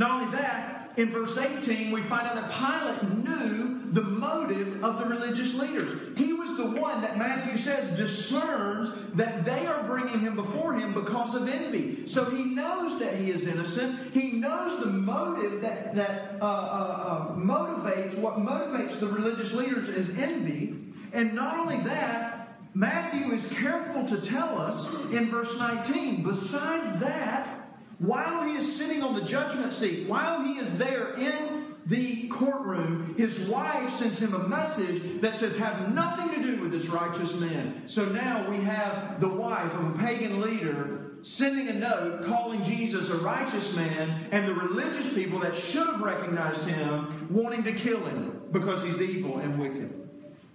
Not 0.01 0.23
only 0.23 0.37
that, 0.39 0.93
in 0.97 1.11
verse 1.11 1.37
18, 1.37 1.91
we 1.91 2.01
find 2.01 2.27
out 2.27 2.35
that 2.35 2.51
Pilate 2.51 3.19
knew 3.19 3.93
the 3.93 4.01
motive 4.01 4.83
of 4.83 4.99
the 4.99 5.05
religious 5.05 5.61
leaders. 5.61 6.19
He 6.19 6.33
was 6.33 6.57
the 6.57 6.71
one 6.71 7.03
that 7.03 7.19
Matthew 7.19 7.59
says 7.59 7.99
discerns 7.99 8.89
that 9.13 9.45
they 9.45 9.67
are 9.67 9.83
bringing 9.83 10.21
him 10.21 10.37
before 10.37 10.73
him 10.73 10.95
because 10.95 11.35
of 11.35 11.47
envy. 11.47 12.07
So 12.07 12.31
he 12.31 12.45
knows 12.45 12.99
that 12.99 13.17
he 13.17 13.29
is 13.31 13.47
innocent. 13.47 14.15
He 14.15 14.33
knows 14.33 14.83
the 14.83 14.91
motive 14.91 15.61
that, 15.61 15.95
that 15.97 16.37
uh, 16.41 16.45
uh, 16.47 16.49
uh, 16.49 17.35
motivates, 17.35 18.17
what 18.17 18.39
motivates 18.39 18.99
the 19.01 19.07
religious 19.07 19.53
leaders 19.53 19.87
is 19.87 20.17
envy. 20.17 20.79
And 21.13 21.35
not 21.35 21.59
only 21.59 21.77
that, 21.81 22.57
Matthew 22.73 23.35
is 23.35 23.53
careful 23.53 24.07
to 24.07 24.19
tell 24.19 24.59
us 24.59 25.05
in 25.11 25.29
verse 25.29 25.59
19, 25.59 26.23
besides 26.23 27.01
that, 27.01 27.60
while 28.01 28.49
he 28.49 28.57
is 28.57 28.79
sitting 28.79 29.03
on 29.03 29.15
the 29.15 29.21
judgment 29.21 29.73
seat, 29.73 30.09
while 30.09 30.43
he 30.43 30.55
is 30.55 30.79
there 30.79 31.15
in 31.15 31.67
the 31.85 32.29
courtroom, 32.29 33.15
his 33.17 33.49
wife 33.49 33.91
sends 33.91 34.19
him 34.19 34.33
a 34.33 34.49
message 34.49 35.21
that 35.21 35.37
says, 35.37 35.57
Have 35.59 35.93
nothing 35.93 36.31
to 36.35 36.43
do 36.43 36.61
with 36.61 36.73
this 36.73 36.89
righteous 36.89 37.39
man. 37.39 37.83
So 37.87 38.07
now 38.07 38.49
we 38.49 38.57
have 38.59 39.21
the 39.21 39.29
wife 39.29 39.73
of 39.75 39.95
a 39.95 39.99
pagan 39.99 40.41
leader 40.41 41.13
sending 41.23 41.69
a 41.69 41.75
note 41.75 42.25
calling 42.25 42.63
Jesus 42.63 43.11
a 43.11 43.17
righteous 43.17 43.77
man, 43.77 44.29
and 44.33 44.49
the 44.49 44.55
religious 44.55 45.13
people 45.15 45.39
that 45.41 45.55
should 45.55 45.87
have 45.87 46.01
recognized 46.01 46.65
him 46.65 47.29
wanting 47.29 47.63
to 47.65 47.73
kill 47.73 48.03
him 48.05 48.41
because 48.51 48.83
he's 48.83 49.03
evil 49.03 49.39
and 49.39 49.59
wicked. 49.59 49.93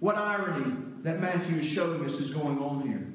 What 0.00 0.16
irony 0.16 0.74
that 1.02 1.20
Matthew 1.20 1.58
is 1.58 1.66
showing 1.66 2.04
us 2.04 2.14
is 2.14 2.30
going 2.30 2.58
on 2.58 2.80
here. 2.80 3.06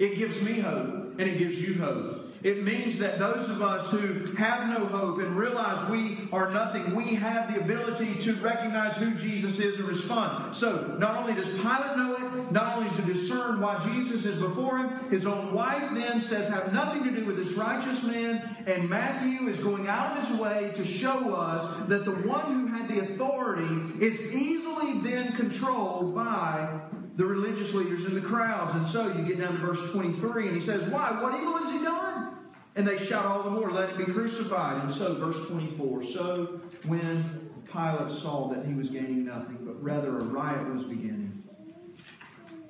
It 0.00 0.16
gives 0.16 0.42
me 0.42 0.58
hope, 0.58 1.18
and 1.18 1.22
it 1.22 1.38
gives 1.38 1.62
you 1.62 1.80
hope. 1.80 2.25
It 2.42 2.62
means 2.62 2.98
that 2.98 3.18
those 3.18 3.48
of 3.48 3.62
us 3.62 3.90
who 3.90 4.34
have 4.34 4.68
no 4.68 4.86
hope 4.86 5.18
and 5.18 5.36
realize 5.36 5.88
we 5.90 6.28
are 6.32 6.50
nothing, 6.50 6.94
we 6.94 7.14
have 7.14 7.52
the 7.52 7.60
ability 7.60 8.14
to 8.20 8.34
recognize 8.34 8.96
who 8.96 9.14
Jesus 9.14 9.58
is 9.58 9.78
and 9.78 9.88
respond. 9.88 10.54
So, 10.54 10.96
not 10.98 11.16
only 11.16 11.34
does 11.34 11.50
Pilate 11.50 11.96
know 11.96 12.14
it, 12.14 12.52
not 12.52 12.76
only 12.76 12.88
does 12.90 13.04
he 13.04 13.12
discern 13.12 13.60
why 13.60 13.78
Jesus 13.80 14.24
is 14.24 14.40
before 14.40 14.78
him, 14.78 15.10
his 15.10 15.26
own 15.26 15.52
wife 15.52 15.94
then 15.94 16.20
says, 16.20 16.48
have 16.48 16.72
nothing 16.72 17.04
to 17.04 17.10
do 17.10 17.24
with 17.24 17.36
this 17.36 17.54
righteous 17.54 18.02
man. 18.02 18.56
And 18.66 18.88
Matthew 18.88 19.48
is 19.48 19.60
going 19.60 19.88
out 19.88 20.16
of 20.16 20.26
his 20.26 20.38
way 20.38 20.72
to 20.74 20.84
show 20.84 21.34
us 21.34 21.86
that 21.88 22.04
the 22.04 22.12
one 22.12 22.46
who 22.46 22.66
had 22.66 22.88
the 22.88 23.00
authority 23.00 24.04
is 24.04 24.32
easily 24.32 25.00
then 25.00 25.32
controlled 25.32 26.14
by 26.14 26.80
the 27.16 27.24
religious 27.24 27.74
leaders 27.74 28.04
and 28.04 28.14
the 28.14 28.20
crowds. 28.20 28.74
And 28.74 28.86
so 28.86 29.12
you 29.12 29.24
get 29.24 29.40
down 29.40 29.54
to 29.54 29.58
verse 29.58 29.90
23, 29.92 30.46
and 30.46 30.54
he 30.54 30.60
says, 30.60 30.84
Why? 30.90 31.22
What 31.22 31.34
evil 31.34 31.56
has 31.56 31.70
he 31.70 31.82
done? 31.82 32.36
And 32.76 32.86
they 32.86 32.98
shout 32.98 33.24
all 33.24 33.42
the 33.42 33.50
more, 33.50 33.70
Let 33.70 33.90
him 33.90 33.96
be 33.96 34.12
crucified. 34.12 34.82
And 34.82 34.92
so, 34.92 35.14
verse 35.14 35.48
24, 35.48 36.04
so 36.04 36.60
when 36.84 37.24
Pilate 37.72 38.10
saw 38.10 38.48
that 38.48 38.66
he 38.66 38.74
was 38.74 38.90
gaining 38.90 39.24
nothing, 39.24 39.58
but 39.62 39.82
rather 39.82 40.18
a 40.18 40.24
riot 40.24 40.72
was 40.72 40.84
beginning, 40.84 41.42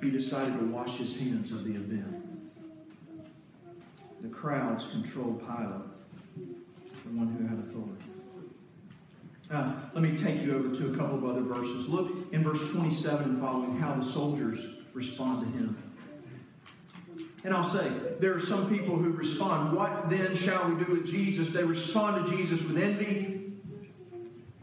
he 0.01 0.11
decided 0.11 0.59
to 0.59 0.65
wash 0.67 0.97
his 0.97 1.19
hands 1.19 1.51
of 1.51 1.65
the 1.65 1.73
event. 1.73 2.13
The 4.23 4.29
crowds 4.29 4.87
controlled 4.87 5.41
Pilate, 5.41 5.83
the 6.37 7.11
one 7.11 7.37
who 7.37 7.47
had 7.47 7.59
authority. 7.59 8.16
Uh, 9.51 9.75
let 9.95 10.03
me 10.03 10.17
take 10.17 10.43
you 10.43 10.57
over 10.57 10.75
to 10.75 10.93
a 10.93 10.97
couple 10.97 11.19
of 11.19 11.25
other 11.25 11.43
verses. 11.43 11.89
Look 11.89 12.33
in 12.33 12.43
verse 12.43 12.69
27 12.73 13.25
and 13.25 13.41
following 13.41 13.79
how 13.79 13.95
the 13.95 14.03
soldiers 14.03 14.79
respond 14.93 15.47
to 15.47 15.59
him. 15.59 15.83
And 17.45 17.55
I'll 17.55 17.63
say, 17.63 17.89
there 18.19 18.35
are 18.35 18.41
some 18.41 18.69
people 18.69 18.97
who 18.97 19.13
respond, 19.13 19.77
What 19.77 20.11
then 20.11 20.35
shall 20.35 20.69
we 20.69 20.85
do 20.85 20.91
with 20.91 21.07
Jesus? 21.07 21.51
They 21.51 21.63
respond 21.63 22.27
to 22.27 22.37
Jesus 22.37 22.67
with 22.67 22.77
envy. 22.77 23.53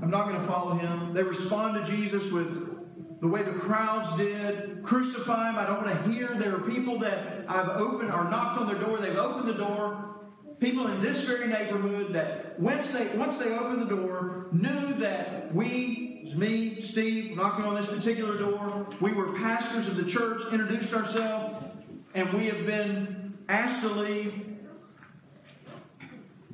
I'm 0.02 0.10
not 0.10 0.28
going 0.28 0.42
to 0.42 0.46
follow 0.46 0.76
him. 0.76 1.14
They 1.14 1.24
respond 1.24 1.86
to 1.86 1.90
Jesus 1.90 2.30
with 2.30 3.22
the 3.22 3.28
way 3.30 3.42
the 3.42 3.54
crowds 3.54 4.14
did 4.18 4.84
crucify 4.84 5.52
him. 5.52 5.58
I 5.58 5.66
don't 5.66 5.86
want 5.86 5.98
to 5.98 6.12
hear. 6.12 6.28
There 6.36 6.54
are 6.54 6.60
people 6.60 7.00
that 7.00 7.46
I've 7.48 7.70
opened 7.70 8.12
or 8.12 8.26
knocked 8.26 8.60
on 8.60 8.68
their 8.68 8.78
door. 8.78 8.98
They've 8.98 9.16
opened 9.16 9.48
the 9.48 9.54
door. 9.54 10.13
People 10.64 10.88
in 10.88 11.02
this 11.02 11.28
very 11.28 11.48
neighborhood 11.48 12.14
that 12.14 12.58
once 12.58 12.94
they 12.94 13.10
once 13.18 13.36
they 13.36 13.52
opened 13.52 13.82
the 13.82 13.96
door 13.98 14.48
knew 14.54 14.94
that 14.94 15.54
we, 15.54 16.32
me, 16.38 16.80
Steve, 16.80 17.36
knocking 17.36 17.66
on 17.66 17.76
this 17.76 17.88
particular 17.88 18.38
door, 18.38 18.88
we 19.02 19.12
were 19.12 19.34
pastors 19.34 19.90
of 19.90 19.98
the 19.98 20.06
church, 20.06 20.42
introduced 20.54 20.94
ourselves, 20.94 21.66
and 22.14 22.32
we 22.32 22.46
have 22.46 22.66
been 22.66 23.38
asked 23.50 23.82
to 23.82 23.90
leave. 23.90 24.56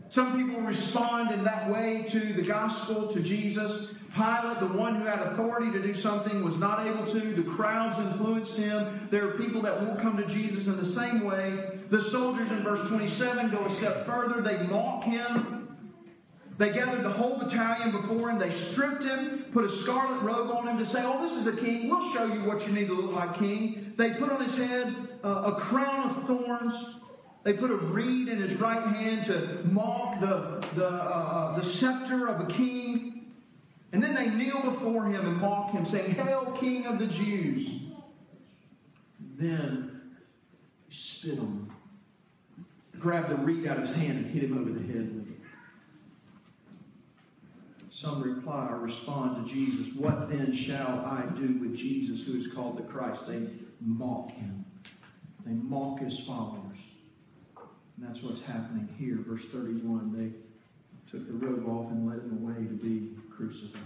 Some 0.09 0.35
people 0.35 0.59
respond 0.61 1.29
in 1.29 1.43
that 1.43 1.69
way 1.69 2.03
to 2.09 2.33
the 2.33 2.41
gospel, 2.41 3.09
to 3.09 3.21
Jesus. 3.21 3.93
Pilate, 4.15 4.59
the 4.59 4.67
one 4.67 4.95
who 4.95 5.05
had 5.05 5.19
authority 5.19 5.71
to 5.71 5.81
do 5.81 5.93
something, 5.93 6.43
was 6.43 6.57
not 6.57 6.85
able 6.85 7.05
to. 7.05 7.19
The 7.19 7.43
crowds 7.43 7.99
influenced 7.99 8.57
him. 8.57 9.07
There 9.11 9.27
are 9.27 9.31
people 9.33 9.61
that 9.61 9.81
won't 9.81 9.99
come 9.99 10.17
to 10.17 10.25
Jesus 10.25 10.67
in 10.67 10.77
the 10.77 10.85
same 10.85 11.23
way. 11.23 11.79
The 11.89 12.01
soldiers 12.01 12.49
in 12.51 12.63
verse 12.63 12.87
27 12.87 13.51
go 13.51 13.65
a 13.65 13.69
step 13.69 14.05
further. 14.05 14.41
They 14.41 14.61
mock 14.67 15.03
him. 15.03 15.77
They 16.57 16.71
gathered 16.71 17.03
the 17.03 17.09
whole 17.09 17.37
battalion 17.37 17.91
before 17.91 18.29
him. 18.29 18.37
They 18.37 18.49
stripped 18.49 19.05
him, 19.05 19.45
put 19.53 19.63
a 19.63 19.69
scarlet 19.69 20.21
robe 20.21 20.51
on 20.51 20.67
him 20.67 20.77
to 20.77 20.85
say, 20.85 21.01
Oh, 21.03 21.21
this 21.21 21.37
is 21.37 21.47
a 21.47 21.55
king. 21.55 21.89
We'll 21.89 22.11
show 22.11 22.25
you 22.25 22.43
what 22.43 22.67
you 22.67 22.73
need 22.73 22.87
to 22.87 22.95
look 22.95 23.13
like, 23.13 23.35
king. 23.35 23.93
They 23.95 24.11
put 24.11 24.29
on 24.29 24.41
his 24.43 24.57
head 24.57 24.93
uh, 25.23 25.53
a 25.55 25.59
crown 25.59 26.09
of 26.09 26.27
thorns. 26.27 26.73
They 27.43 27.53
put 27.53 27.71
a 27.71 27.75
reed 27.75 28.27
in 28.27 28.39
his 28.39 28.55
right 28.57 28.85
hand 28.85 29.25
to 29.25 29.61
mock 29.71 30.19
the, 30.19 30.61
the, 30.75 30.89
uh, 30.89 31.55
the 31.55 31.63
scepter 31.63 32.27
of 32.27 32.41
a 32.41 32.45
king. 32.45 33.08
And 33.91 34.03
then 34.03 34.13
they 34.13 34.29
kneel 34.29 34.61
before 34.61 35.05
him 35.05 35.25
and 35.25 35.37
mock 35.37 35.71
him, 35.71 35.85
saying, 35.85 36.15
Hail, 36.15 36.55
King 36.59 36.85
of 36.85 36.99
the 36.99 37.07
Jews. 37.07 37.71
Then 39.37 40.01
he 40.87 40.95
spit 40.95 41.39
on 41.39 41.45
him, 41.45 41.71
grabbed 42.99 43.29
the 43.29 43.35
reed 43.35 43.65
out 43.65 43.77
of 43.77 43.83
his 43.83 43.95
hand, 43.95 44.17
and 44.17 44.25
hit 44.27 44.43
him 44.43 44.57
over 44.57 44.69
the 44.69 44.85
head. 44.85 45.25
Some 47.99 48.21
reply 48.21 48.67
or 48.69 48.77
respond 48.77 49.45
to 49.45 49.53
Jesus, 49.53 49.93
What 49.93 50.29
then 50.29 50.53
shall 50.53 51.03
I 51.05 51.25
do 51.35 51.57
with 51.59 51.75
Jesus 51.75 52.25
who 52.25 52.37
is 52.37 52.47
called 52.47 52.77
the 52.77 52.83
Christ? 52.83 53.27
They 53.27 53.45
mock 53.81 54.31
him, 54.31 54.63
they 55.45 55.51
mock 55.51 55.99
his 55.99 56.17
followers. 56.19 56.79
And 57.97 58.07
that's 58.07 58.23
what's 58.23 58.45
happening 58.45 58.87
here. 58.97 59.17
Verse 59.17 59.43
31 59.45 60.13
they 60.15 61.11
took 61.11 61.27
the 61.27 61.33
robe 61.33 61.67
off 61.67 61.91
and 61.91 62.07
led 62.07 62.19
him 62.19 62.39
away 62.41 62.65
to 62.67 62.73
be 62.73 63.09
crucified. 63.39 63.81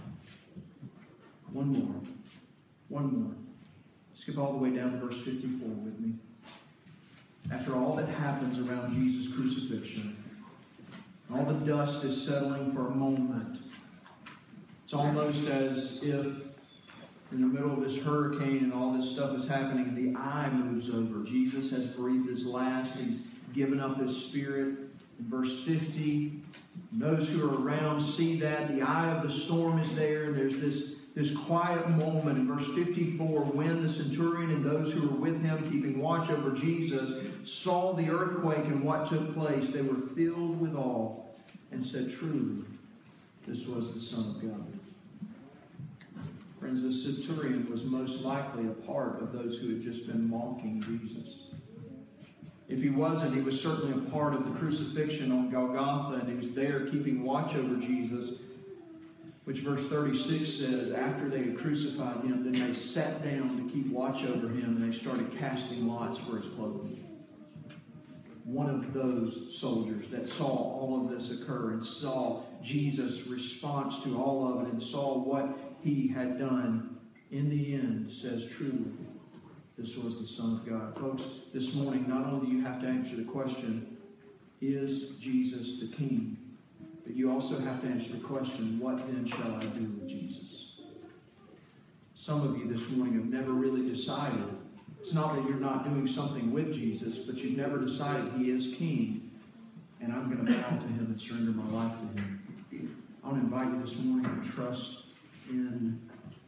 One 1.52 1.68
more. 1.68 2.00
One 2.88 3.20
more. 3.20 3.34
Skip 4.12 4.36
all 4.36 4.52
the 4.52 4.58
way 4.58 4.70
down 4.70 4.92
to 4.92 4.98
verse 4.98 5.20
54 5.22 5.68
with 5.68 6.00
me. 6.00 6.14
After 7.52 7.76
all 7.76 7.94
that 7.94 8.08
happens 8.08 8.58
around 8.58 8.90
Jesus' 8.90 9.32
crucifixion, 9.32 10.16
all 11.32 11.44
the 11.44 11.54
dust 11.64 12.02
is 12.02 12.20
settling 12.26 12.72
for 12.72 12.88
a 12.88 12.94
moment. 12.94 13.60
It's 14.82 14.92
almost 14.92 15.46
as 15.46 16.02
if 16.02 16.26
in 17.30 17.40
the 17.40 17.46
middle 17.46 17.72
of 17.72 17.80
this 17.80 18.02
hurricane 18.02 18.64
and 18.64 18.72
all 18.72 18.92
this 18.92 19.10
stuff 19.10 19.36
is 19.36 19.46
happening 19.46 19.94
the 19.94 20.18
eye 20.18 20.50
moves 20.50 20.90
over. 20.90 21.22
Jesus 21.24 21.70
has 21.70 21.86
breathed 21.86 22.28
his 22.28 22.44
last. 22.44 22.96
He's 22.96 23.28
given 23.52 23.78
up 23.78 24.00
his 24.00 24.16
spirit. 24.16 24.78
In 25.18 25.28
verse 25.28 25.62
50, 25.64 26.43
those 27.00 27.28
who 27.28 27.48
are 27.48 27.60
around 27.60 28.00
see 28.00 28.38
that. 28.40 28.74
The 28.74 28.82
eye 28.82 29.10
of 29.10 29.22
the 29.22 29.30
storm 29.30 29.78
is 29.80 29.94
there. 29.94 30.24
And 30.24 30.36
there's 30.36 30.56
this, 30.58 30.92
this 31.14 31.36
quiet 31.36 31.88
moment 31.90 32.38
in 32.38 32.46
verse 32.46 32.72
54 32.72 33.40
when 33.46 33.82
the 33.82 33.88
centurion 33.88 34.50
and 34.50 34.64
those 34.64 34.92
who 34.92 35.08
were 35.08 35.16
with 35.16 35.42
him, 35.42 35.70
keeping 35.70 36.00
watch 36.00 36.30
over 36.30 36.52
Jesus, 36.52 37.26
saw 37.44 37.92
the 37.92 38.10
earthquake 38.10 38.64
and 38.66 38.84
what 38.84 39.06
took 39.06 39.34
place. 39.34 39.70
They 39.70 39.82
were 39.82 39.96
filled 40.14 40.60
with 40.60 40.76
awe 40.76 41.20
and 41.72 41.84
said, 41.84 42.12
Truly, 42.12 42.64
this 43.46 43.66
was 43.66 43.92
the 43.92 44.00
Son 44.00 44.36
of 44.36 44.40
God. 44.40 44.66
Friends, 46.60 46.82
the 46.82 46.92
centurion 46.92 47.68
was 47.70 47.84
most 47.84 48.22
likely 48.22 48.66
a 48.66 48.70
part 48.70 49.20
of 49.20 49.32
those 49.32 49.58
who 49.58 49.70
had 49.70 49.82
just 49.82 50.06
been 50.06 50.30
mocking 50.30 50.80
Jesus. 50.80 51.53
If 52.68 52.82
he 52.82 52.88
wasn't, 52.88 53.34
he 53.34 53.42
was 53.42 53.60
certainly 53.60 53.92
a 53.92 54.10
part 54.10 54.34
of 54.34 54.44
the 54.44 54.58
crucifixion 54.58 55.30
on 55.30 55.50
Golgotha, 55.50 56.20
and 56.20 56.28
he 56.28 56.34
was 56.34 56.54
there 56.54 56.86
keeping 56.86 57.22
watch 57.22 57.54
over 57.54 57.76
Jesus, 57.76 58.38
which 59.44 59.58
verse 59.58 59.86
36 59.88 60.48
says, 60.48 60.90
after 60.90 61.28
they 61.28 61.42
had 61.42 61.58
crucified 61.58 62.24
him, 62.24 62.42
then 62.42 62.66
they 62.66 62.72
sat 62.72 63.22
down 63.22 63.50
to 63.56 63.70
keep 63.72 63.88
watch 63.92 64.24
over 64.24 64.48
him, 64.48 64.76
and 64.76 64.92
they 64.92 64.96
started 64.96 65.36
casting 65.38 65.86
lots 65.86 66.18
for 66.18 66.38
his 66.38 66.48
clothing. 66.48 67.04
one 68.44 68.68
of 68.68 68.92
those 68.92 69.58
soldiers 69.58 70.08
that 70.08 70.28
saw 70.28 70.46
all 70.46 71.02
of 71.02 71.10
this 71.10 71.30
occur 71.30 71.72
and 71.72 71.82
saw 71.82 72.42
Jesus' 72.62 73.26
response 73.26 74.02
to 74.04 74.22
all 74.22 74.48
of 74.48 74.66
it 74.66 74.72
and 74.72 74.80
saw 74.80 75.18
what 75.18 75.58
he 75.82 76.08
had 76.08 76.38
done, 76.38 76.98
in 77.30 77.48
the 77.48 77.74
end 77.74 78.12
says 78.12 78.46
truly, 78.46 78.92
this 79.76 79.96
was 79.96 80.20
the 80.20 80.26
Son 80.26 80.52
of 80.54 80.68
God. 80.68 80.96
Folks, 80.96 81.22
this 81.52 81.74
morning, 81.74 82.08
not 82.08 82.26
only 82.26 82.46
do 82.46 82.52
you 82.52 82.62
have 82.64 82.80
to 82.80 82.86
answer 82.86 83.16
the 83.16 83.24
question, 83.24 83.96
is 84.60 85.16
Jesus 85.18 85.80
the 85.80 85.94
King? 85.94 86.36
But 87.04 87.16
you 87.16 87.30
also 87.30 87.58
have 87.60 87.82
to 87.82 87.88
answer 87.88 88.12
the 88.14 88.24
question, 88.24 88.78
what 88.78 88.98
then 88.98 89.26
shall 89.26 89.54
I 89.56 89.64
do 89.64 89.80
with 89.80 90.08
Jesus? 90.08 90.80
Some 92.14 92.42
of 92.42 92.56
you 92.56 92.72
this 92.72 92.88
morning 92.90 93.14
have 93.14 93.26
never 93.28 93.52
really 93.52 93.86
decided. 93.88 94.46
It's 95.00 95.12
not 95.12 95.34
that 95.34 95.44
you're 95.44 95.58
not 95.58 95.84
doing 95.84 96.06
something 96.06 96.52
with 96.52 96.72
Jesus, 96.72 97.18
but 97.18 97.36
you've 97.38 97.58
never 97.58 97.78
decided 97.78 98.32
He 98.38 98.50
is 98.50 98.74
King, 98.74 99.32
and 100.00 100.12
I'm 100.12 100.32
going 100.32 100.46
to 100.46 100.52
bow 100.52 100.78
to 100.78 100.86
Him 100.86 101.06
and 101.10 101.20
surrender 101.20 101.50
my 101.50 101.68
life 101.70 101.92
to 101.92 102.22
Him. 102.22 103.04
I 103.22 103.28
want 103.28 103.40
to 103.40 103.44
invite 103.44 103.74
you 103.74 103.80
this 103.82 103.98
morning 103.98 104.40
to 104.40 104.48
trust 104.48 105.06
in 105.50 106.00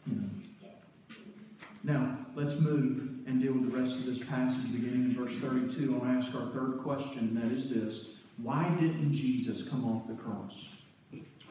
Him. 0.06 0.35
Now, 1.86 2.18
let's 2.34 2.58
move 2.58 3.20
and 3.28 3.40
deal 3.40 3.52
with 3.52 3.70
the 3.70 3.78
rest 3.78 3.98
of 3.98 4.06
this 4.06 4.18
passage 4.18 4.72
beginning 4.72 5.04
in 5.04 5.14
verse 5.14 5.36
32. 5.36 5.94
I 5.94 5.98
want 5.98 6.20
to 6.20 6.26
ask 6.26 6.36
our 6.36 6.50
third 6.50 6.80
question, 6.82 7.20
and 7.20 7.36
that 7.36 7.52
is 7.52 7.70
this 7.70 8.08
Why 8.38 8.68
didn't 8.80 9.12
Jesus 9.12 9.66
come 9.66 9.84
off 9.84 10.08
the 10.08 10.14
cross? 10.14 10.70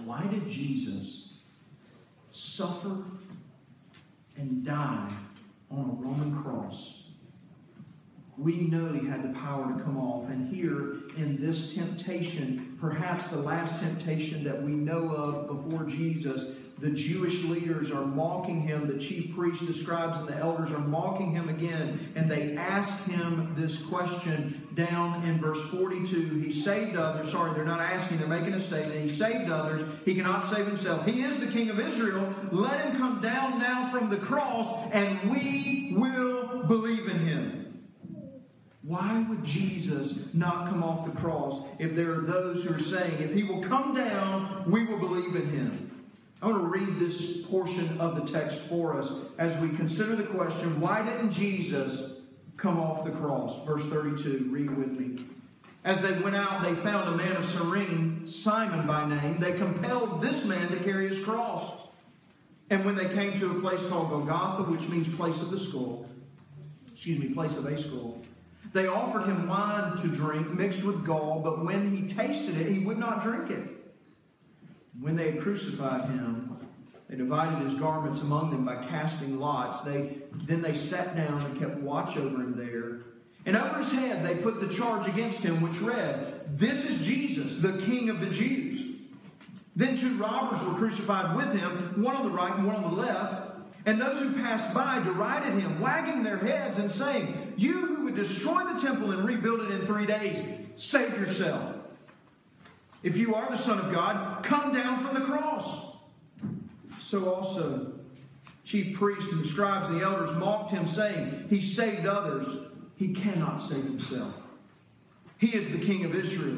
Why 0.03 0.27
did 0.27 0.49
Jesus 0.49 1.35
suffer 2.31 2.97
and 4.35 4.65
die 4.65 5.09
on 5.71 5.79
a 5.79 6.05
Roman 6.05 6.43
cross? 6.43 7.03
We 8.37 8.57
know 8.57 8.91
he 8.91 9.07
had 9.07 9.23
the 9.23 9.39
power 9.39 9.73
to 9.73 9.81
come 9.81 9.97
off. 9.97 10.29
And 10.29 10.53
here 10.53 10.97
in 11.15 11.37
this 11.39 11.73
temptation, 11.75 12.77
perhaps 12.81 13.27
the 13.27 13.37
last 13.37 13.79
temptation 13.79 14.43
that 14.43 14.61
we 14.61 14.73
know 14.73 15.07
of 15.07 15.47
before 15.47 15.85
Jesus, 15.85 16.57
the 16.77 16.89
Jewish 16.89 17.45
leaders 17.45 17.89
are 17.89 18.05
mocking 18.05 18.61
him. 18.61 18.87
The 18.87 18.99
chief 18.99 19.33
priests, 19.33 19.65
the 19.65 19.73
scribes, 19.73 20.17
and 20.17 20.27
the 20.27 20.35
elders 20.35 20.71
are 20.71 20.79
mocking 20.79 21.31
him 21.31 21.47
again. 21.47 22.11
And 22.15 22.29
they 22.29 22.57
ask 22.57 23.05
him 23.05 23.53
this 23.55 23.81
question 23.81 24.67
down 24.73 25.23
in 25.23 25.39
verse 25.39 25.61
42. 25.69 26.39
He 26.39 26.51
saved 26.51 26.97
others. 26.97 27.31
Sorry, 27.31 27.53
they're 27.53 27.63
not 27.63 27.79
asking, 27.79 28.17
they're 28.17 28.27
making 28.27 28.53
a 28.53 28.59
statement. 28.59 28.99
He 28.99 29.07
saved 29.07 29.49
others. 29.49 29.83
He 30.03 30.15
cannot 30.15 30.45
save 30.45 30.67
himself. 30.67 31.05
He 31.05 31.21
is 31.21 31.37
the 31.37 31.47
king 31.47 31.69
of 31.69 31.79
Israel. 31.79 32.33
Let 32.51 32.81
him 32.81 32.97
come 32.97 33.21
down 33.21 33.57
now 33.59 33.89
from 33.89 34.09
the 34.09 34.17
cross, 34.17 34.69
and 34.91 35.31
we 35.31 35.93
will 35.95 36.63
believe 36.63 37.07
in 37.07 37.19
him. 37.19 37.61
Why 38.81 39.25
would 39.29 39.43
Jesus 39.43 40.33
not 40.33 40.67
come 40.67 40.83
off 40.83 41.05
the 41.05 41.19
cross 41.19 41.65
if 41.79 41.95
there 41.95 42.11
are 42.11 42.21
those 42.21 42.63
who 42.63 42.75
are 42.75 42.79
saying, 42.79 43.19
if 43.19 43.33
he 43.33 43.43
will 43.43 43.63
come 43.63 43.95
down, 43.95 44.69
we 44.69 44.85
will 44.85 44.99
believe 44.99 45.35
in 45.35 45.49
him? 45.49 45.84
I 46.45 46.49
want 46.49 46.61
to 46.61 46.67
read 46.67 46.99
this 46.99 47.41
portion 47.47 47.99
of 47.99 48.15
the 48.15 48.21
text 48.21 48.59
for 48.59 48.95
us 48.95 49.11
as 49.39 49.59
we 49.59 49.75
consider 49.75 50.15
the 50.15 50.25
question 50.25 50.79
why 50.79 51.03
didn't 51.03 51.31
Jesus 51.31 52.19
come 52.55 52.79
off 52.79 53.03
the 53.03 53.09
cross? 53.09 53.65
Verse 53.65 53.83
32, 53.87 54.49
read 54.51 54.69
with 54.77 54.91
me. 54.91 55.25
As 55.83 56.03
they 56.03 56.11
went 56.11 56.35
out, 56.35 56.61
they 56.61 56.75
found 56.75 57.09
a 57.09 57.17
man 57.17 57.35
of 57.35 57.45
Cyrene, 57.45 58.27
Simon 58.27 58.85
by 58.85 59.09
name. 59.09 59.39
They 59.39 59.53
compelled 59.53 60.21
this 60.21 60.45
man 60.45 60.67
to 60.67 60.75
carry 60.77 61.07
his 61.07 61.25
cross. 61.25 61.87
And 62.69 62.85
when 62.85 62.93
they 62.93 63.07
came 63.07 63.33
to 63.39 63.57
a 63.57 63.59
place 63.59 63.83
called 63.83 64.11
Golgotha, 64.11 64.69
which 64.69 64.87
means 64.87 65.11
place 65.15 65.41
of 65.41 65.49
the 65.49 65.57
skull, 65.57 66.07
excuse 66.91 67.17
me, 67.17 67.29
place 67.29 67.57
of 67.57 67.65
a 67.65 67.75
skull, 67.75 68.21
they 68.71 68.85
offered 68.85 69.25
him 69.25 69.47
wine 69.47 69.97
to 69.97 70.07
drink 70.09 70.53
mixed 70.53 70.83
with 70.83 71.03
gall, 71.03 71.41
but 71.43 71.65
when 71.65 71.95
he 71.95 72.03
tasted 72.07 72.55
it, 72.55 72.71
he 72.71 72.77
would 72.77 72.99
not 72.99 73.23
drink 73.23 73.49
it. 73.49 73.74
When 74.99 75.15
they 75.15 75.31
had 75.31 75.41
crucified 75.41 76.09
him, 76.09 76.57
they 77.09 77.15
divided 77.15 77.63
his 77.63 77.75
garments 77.75 78.21
among 78.21 78.51
them 78.51 78.65
by 78.65 78.77
casting 78.85 79.39
lots. 79.39 79.81
They, 79.81 80.17
then 80.33 80.61
they 80.61 80.73
sat 80.73 81.15
down 81.15 81.41
and 81.41 81.59
kept 81.59 81.77
watch 81.77 82.17
over 82.17 82.41
him 82.41 82.55
there. 82.57 83.01
And 83.45 83.55
over 83.55 83.77
his 83.77 83.91
head 83.91 84.25
they 84.25 84.41
put 84.41 84.59
the 84.59 84.67
charge 84.67 85.07
against 85.07 85.43
him, 85.43 85.61
which 85.61 85.79
read, 85.79 86.57
This 86.57 86.89
is 86.89 87.05
Jesus, 87.05 87.57
the 87.57 87.79
King 87.83 88.09
of 88.09 88.19
the 88.19 88.29
Jews. 88.29 88.95
Then 89.75 89.95
two 89.95 90.15
robbers 90.15 90.63
were 90.63 90.73
crucified 90.73 91.35
with 91.35 91.59
him, 91.59 92.01
one 92.01 92.15
on 92.15 92.23
the 92.23 92.29
right 92.29 92.55
and 92.55 92.65
one 92.65 92.77
on 92.77 92.95
the 92.95 93.01
left. 93.01 93.51
And 93.85 94.01
those 94.01 94.19
who 94.19 94.33
passed 94.41 94.73
by 94.73 94.99
derided 95.03 95.61
him, 95.61 95.79
wagging 95.79 96.23
their 96.23 96.37
heads 96.37 96.79
and 96.79 96.91
saying, 96.91 97.53
You 97.55 97.85
who 97.85 98.05
would 98.05 98.15
destroy 98.15 98.63
the 98.63 98.79
temple 98.79 99.11
and 99.11 99.23
rebuild 99.23 99.61
it 99.61 99.71
in 99.71 99.85
three 99.85 100.07
days, 100.07 100.41
save 100.75 101.11
yourself. 101.19 101.74
If 103.05 103.19
you 103.19 103.35
are 103.35 103.47
the 103.47 103.55
Son 103.55 103.77
of 103.77 103.93
God, 103.93 104.43
come 104.43 104.73
down 104.73 104.97
from 104.97 105.13
the 105.13 105.21
cross. 105.21 105.95
So 106.99 107.31
also, 107.31 107.93
chief 108.63 108.97
priests 108.97 109.31
and 109.31 109.45
scribes 109.45 109.89
and 109.89 110.01
the 110.01 110.03
elders 110.03 110.33
mocked 110.33 110.71
him, 110.71 110.87
saying, 110.87 111.45
He 111.47 111.61
saved 111.61 112.07
others, 112.07 112.47
he 112.95 113.09
cannot 113.09 113.57
save 113.57 113.83
himself. 113.83 114.41
He 115.37 115.55
is 115.55 115.69
the 115.69 115.85
King 115.85 116.03
of 116.03 116.15
Israel. 116.15 116.57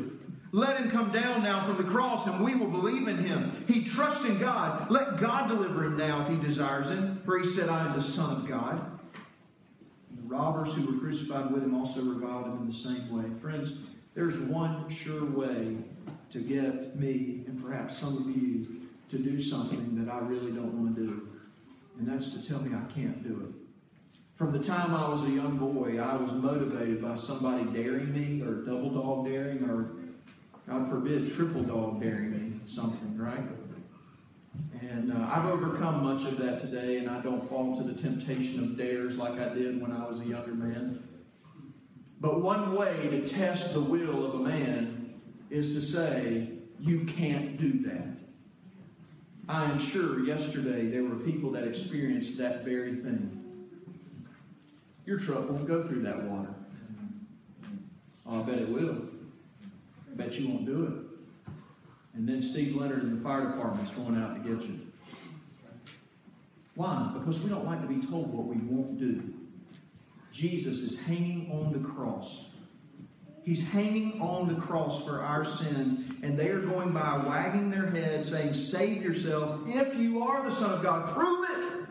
Let 0.54 0.78
him 0.78 0.90
come 0.90 1.12
down 1.12 1.44
now 1.44 1.66
from 1.66 1.76
the 1.76 1.84
cross 1.84 2.26
and 2.28 2.42
we 2.42 2.56
will 2.56 2.72
believe 2.72 3.10
in 3.10 3.26
him. 3.26 3.66
He 3.68 3.84
trusts 3.84 4.24
in 4.24 4.40
God. 4.40 4.90
Let 4.90 5.18
God 5.18 5.50
deliver 5.50 5.84
him 5.84 5.98
now 5.98 6.22
if 6.22 6.30
he 6.30 6.38
desires 6.38 6.90
him, 6.90 7.22
for 7.26 7.38
he 7.38 7.44
said, 7.44 7.68
I 7.68 7.88
am 7.88 7.94
the 7.94 8.02
Son 8.02 8.38
of 8.38 8.48
God. 8.48 9.00
And 10.10 10.20
the 10.20 10.34
robbers 10.34 10.74
who 10.74 10.86
were 10.86 10.98
crucified 10.98 11.52
with 11.52 11.64
him 11.64 11.76
also 11.76 12.02
reviled 12.04 12.46
him 12.46 12.60
in 12.60 12.68
the 12.68 12.74
same 12.74 13.12
way. 13.12 13.38
Friends, 13.42 13.74
there's 14.16 14.40
one 14.40 14.88
sure 14.88 15.26
way 15.26 15.76
to 16.30 16.40
get 16.40 16.96
me 16.96 17.44
and 17.48 17.64
perhaps 17.64 17.98
some 17.98 18.18
of 18.18 18.36
you 18.36 18.82
to 19.10 19.18
do 19.18 19.40
something 19.40 20.04
that 20.04 20.12
I 20.12 20.20
really 20.20 20.52
don't 20.52 20.74
want 20.74 20.96
to 20.96 21.02
do. 21.02 21.30
And 21.98 22.08
that's 22.08 22.34
to 22.34 22.48
tell 22.48 22.62
me 22.62 22.76
I 22.76 22.92
can't 22.92 23.24
do 23.24 23.48
it. 23.48 23.68
From 24.36 24.52
the 24.52 24.60
time 24.60 24.94
I 24.94 25.08
was 25.10 25.24
a 25.24 25.30
young 25.30 25.58
boy, 25.58 26.00
I 26.00 26.16
was 26.16 26.32
motivated 26.34 27.02
by 27.02 27.16
somebody 27.16 27.64
daring 27.66 28.14
me 28.14 28.46
or 28.46 28.66
double 28.66 28.92
dog 28.92 29.26
daring 29.26 29.64
or 29.64 29.92
God 30.68 30.90
forbid, 30.90 31.34
triple 31.34 31.64
dog 31.64 32.02
daring 32.02 32.32
me 32.32 32.60
something, 32.66 33.18
right? 33.18 33.40
And 34.82 35.14
uh, 35.14 35.30
I've 35.32 35.46
overcome 35.46 36.04
much 36.04 36.26
of 36.26 36.38
that 36.40 36.60
today, 36.60 36.98
and 36.98 37.10
I 37.10 37.22
don't 37.22 37.42
fall 37.42 37.78
to 37.78 37.84
the 37.84 37.94
temptation 37.94 38.60
of 38.60 38.78
dares 38.78 39.18
like 39.18 39.40
I 39.40 39.54
did 39.54 39.82
when 39.82 39.92
I 39.92 40.06
was 40.06 40.20
a 40.20 40.26
younger 40.26 40.54
man. 40.54 41.04
But 42.20 42.42
one 42.42 42.76
way 42.76 43.08
to 43.10 43.26
test 43.26 43.74
the 43.74 43.80
will 43.80 44.26
of 44.26 44.42
a 44.42 44.44
man 44.44 45.07
is 45.50 45.74
to 45.76 45.82
say, 45.82 46.50
You 46.80 47.06
can't 47.06 47.58
do 47.58 47.80
that. 47.90 48.08
I 49.50 49.64
am 49.66 49.80
sure 49.80 50.26
yesterday 50.26 50.88
there 50.88 51.04
were 51.04 51.16
people 51.16 51.52
that 51.52 51.64
experienced 51.64 52.38
that 52.38 52.66
very 52.66 52.96
thing. 52.96 53.34
Your 55.06 55.18
truck 55.18 55.50
won't 55.50 55.68
go 55.68 55.84
through 55.84 56.02
that 56.02 56.24
water. 56.24 56.54
Oh, 58.26 58.42
I 58.42 58.44
bet 58.44 58.60
it 58.60 58.68
will 58.68 58.98
I 60.12 60.16
bet 60.16 60.38
you 60.38 60.50
won't 60.50 60.66
do 60.66 60.86
it. 60.86 61.54
And 62.16 62.28
then 62.28 62.42
Steve 62.42 62.76
Leonard 62.76 63.04
and 63.04 63.18
the 63.18 63.22
fire 63.22 63.46
department's 63.46 63.94
going 63.94 64.18
out 64.18 64.36
to 64.36 64.50
get 64.50 64.68
you. 64.68 64.80
Why? 66.76 67.12
Because 67.18 67.40
we 67.40 67.50
don't 67.50 67.66
like 67.66 67.82
to 67.82 67.88
be 67.88 68.06
told 68.06 68.34
what 68.34 68.48
we 68.48 68.58
won't 68.58 69.00
do. 69.00 69.34
Jesus 70.32 70.80
is 70.80 71.00
hanging 71.00 71.50
on 71.52 71.72
the 71.72 71.80
cross. 71.80 72.47
He's 73.48 73.66
hanging 73.70 74.20
on 74.20 74.50
the 74.50 74.56
cross 74.56 75.06
for 75.06 75.22
our 75.22 75.46
sins, 75.46 75.94
and 76.22 76.38
they 76.38 76.50
are 76.50 76.60
going 76.60 76.92
by 76.92 77.16
wagging 77.26 77.70
their 77.70 77.90
head, 77.90 78.26
saying, 78.26 78.54
Save 78.54 79.02
yourself 79.02 79.62
if 79.66 79.96
you 79.96 80.22
are 80.22 80.44
the 80.44 80.54
Son 80.54 80.74
of 80.74 80.84
God. 80.84 81.16
Prove 81.16 81.50
it. 81.50 81.88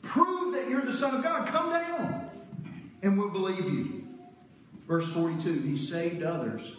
Prove 0.00 0.54
that 0.54 0.70
you're 0.70 0.80
the 0.80 0.94
Son 0.94 1.16
of 1.16 1.22
God. 1.22 1.46
Come 1.46 1.68
down, 1.68 2.30
and 3.02 3.18
we'll 3.18 3.28
believe 3.28 3.66
you. 3.66 4.08
Verse 4.86 5.12
42 5.12 5.60
He 5.60 5.76
saved 5.76 6.22
others 6.22 6.72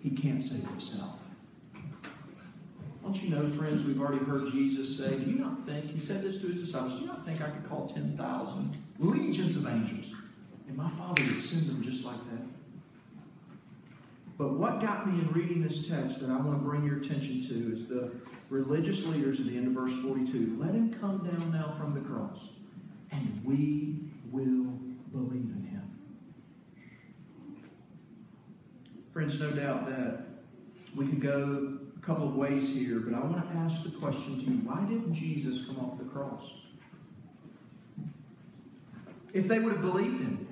he 0.00 0.08
can't 0.08 0.42
save 0.42 0.66
himself. 0.66 1.18
Don't 3.02 3.22
you 3.22 3.28
know, 3.28 3.46
friends, 3.46 3.84
we've 3.84 4.00
already 4.00 4.24
heard 4.24 4.50
Jesus 4.50 4.96
say, 4.96 5.18
Do 5.18 5.30
you 5.30 5.38
not 5.38 5.66
think, 5.66 5.90
he 5.90 6.00
said 6.00 6.22
this 6.22 6.40
to 6.40 6.46
his 6.46 6.62
disciples, 6.62 6.94
do 6.94 7.02
you 7.02 7.08
not 7.08 7.26
think 7.26 7.42
I 7.42 7.50
could 7.50 7.68
call 7.68 7.88
10,000 7.88 8.78
legions 9.00 9.56
of 9.56 9.66
angels 9.66 10.06
and 10.66 10.78
my 10.78 10.88
Father 10.88 11.22
would 11.24 11.38
send 11.38 11.68
them 11.68 11.82
just 11.82 12.06
like 12.06 12.16
that? 12.30 12.53
But 14.36 14.54
what 14.54 14.80
got 14.80 15.06
me 15.06 15.20
in 15.20 15.32
reading 15.32 15.62
this 15.62 15.88
text 15.88 16.20
that 16.20 16.30
I 16.30 16.36
want 16.36 16.58
to 16.58 16.64
bring 16.64 16.84
your 16.84 16.98
attention 16.98 17.40
to 17.42 17.72
is 17.72 17.86
the 17.86 18.12
religious 18.50 19.06
leaders 19.06 19.40
at 19.40 19.46
the 19.46 19.56
end 19.56 19.68
of 19.68 19.72
verse 19.74 19.92
42. 20.02 20.56
Let 20.58 20.74
him 20.74 20.92
come 20.92 21.18
down 21.18 21.52
now 21.52 21.68
from 21.68 21.94
the 21.94 22.00
cross, 22.00 22.56
and 23.12 23.40
we 23.44 24.10
will 24.32 24.72
believe 25.12 25.52
in 25.52 25.68
him. 25.70 25.98
Friends, 29.12 29.38
no 29.38 29.52
doubt 29.52 29.86
that 29.86 30.24
we 30.96 31.06
could 31.06 31.20
go 31.20 31.78
a 31.96 32.00
couple 32.00 32.26
of 32.26 32.34
ways 32.34 32.74
here, 32.74 32.98
but 32.98 33.14
I 33.14 33.20
want 33.20 33.48
to 33.48 33.56
ask 33.58 33.84
the 33.84 33.90
question 33.90 34.40
to 34.40 34.44
you 34.44 34.56
why 34.58 34.80
didn't 34.80 35.14
Jesus 35.14 35.64
come 35.64 35.78
off 35.78 35.98
the 35.98 36.04
cross? 36.04 36.50
If 39.32 39.46
they 39.46 39.60
would 39.60 39.72
have 39.72 39.82
believed 39.82 40.20
him, 40.20 40.44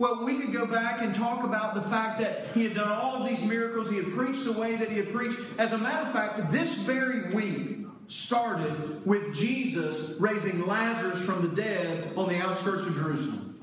Well, 0.00 0.24
we 0.24 0.38
could 0.38 0.50
go 0.50 0.64
back 0.64 1.02
and 1.02 1.12
talk 1.12 1.44
about 1.44 1.74
the 1.74 1.82
fact 1.82 2.20
that 2.20 2.46
he 2.54 2.64
had 2.64 2.74
done 2.74 2.88
all 2.88 3.16
of 3.16 3.28
these 3.28 3.44
miracles. 3.44 3.90
He 3.90 3.96
had 3.96 4.10
preached 4.14 4.46
the 4.46 4.58
way 4.58 4.74
that 4.76 4.88
he 4.88 4.96
had 4.96 5.12
preached. 5.12 5.38
As 5.58 5.72
a 5.72 5.78
matter 5.78 6.06
of 6.06 6.10
fact, 6.10 6.50
this 6.50 6.74
very 6.84 7.34
week 7.34 7.86
started 8.06 9.04
with 9.04 9.34
Jesus 9.34 10.18
raising 10.18 10.66
Lazarus 10.66 11.22
from 11.22 11.42
the 11.42 11.54
dead 11.54 12.14
on 12.16 12.30
the 12.30 12.38
outskirts 12.38 12.86
of 12.86 12.94
Jerusalem. 12.94 13.58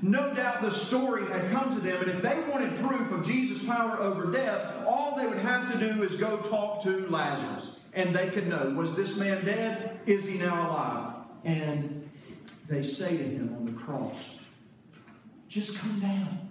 No 0.00 0.32
doubt 0.32 0.62
the 0.62 0.70
story 0.70 1.26
had 1.26 1.50
come 1.50 1.70
to 1.70 1.80
them, 1.80 2.00
and 2.00 2.10
if 2.10 2.22
they 2.22 2.40
wanted 2.50 2.74
proof 2.76 3.12
of 3.12 3.26
Jesus' 3.26 3.62
power 3.66 3.98
over 4.00 4.32
death, 4.32 4.86
all 4.86 5.16
they 5.16 5.26
would 5.26 5.40
have 5.40 5.70
to 5.70 5.78
do 5.78 6.02
is 6.02 6.16
go 6.16 6.38
talk 6.38 6.82
to 6.84 7.06
Lazarus, 7.10 7.72
and 7.92 8.16
they 8.16 8.30
could 8.30 8.46
know 8.46 8.72
was 8.74 8.96
this 8.96 9.18
man 9.18 9.44
dead? 9.44 10.00
Is 10.06 10.24
he 10.24 10.38
now 10.38 10.70
alive? 10.70 11.14
And 11.44 12.08
they 12.68 12.82
say 12.82 13.18
to 13.18 13.22
him 13.22 13.54
on 13.54 13.66
the 13.66 13.72
cross, 13.72 14.36
just 15.48 15.78
come 15.78 16.00
down 16.00 16.48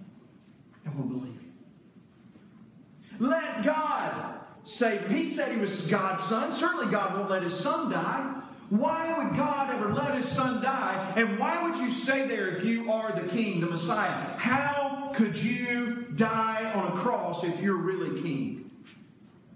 and 0.86 0.96
we'll 0.96 1.08
believe 1.08 1.42
you. 1.42 3.28
Let 3.28 3.64
God 3.64 4.40
save 4.64 5.02
him. 5.02 5.18
He 5.18 5.26
said 5.26 5.52
he 5.52 5.60
was 5.60 5.88
God's 5.90 6.24
son. 6.24 6.52
Certainly, 6.52 6.92
God 6.92 7.18
won't 7.18 7.30
let 7.30 7.44
his 7.44 7.58
son 7.58 7.92
die. 7.92 8.42
Why 8.70 9.16
would 9.18 9.38
God 9.38 9.70
ever 9.70 9.94
let 9.94 10.16
his 10.16 10.28
son 10.28 10.62
die? 10.62 11.14
And 11.16 11.38
why 11.38 11.64
would 11.64 11.78
you 11.78 11.92
stay 11.92 12.26
there 12.26 12.50
if 12.50 12.66
you 12.66 12.92
are 12.92 13.12
the 13.12 13.28
king, 13.28 13.60
the 13.60 13.68
Messiah? 13.68 14.38
How 14.38 15.12
could 15.14 15.36
you 15.36 16.08
die 16.16 16.72
on 16.74 16.92
a 16.92 17.00
cross 17.00 17.44
if 17.44 17.62
you're 17.62 17.78
really 17.78 18.22
king? 18.22 18.72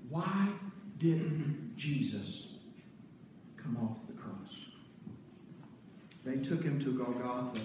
Why 0.10 0.50
didn't 1.00 1.74
Jesus 1.76 2.60
come 3.58 3.78
off 3.78 4.06
the 4.06 4.14
cross? 4.14 4.66
They 6.24 6.38
took 6.38 6.64
him 6.64 6.80
to 6.82 6.96
Golgotha 6.96 7.62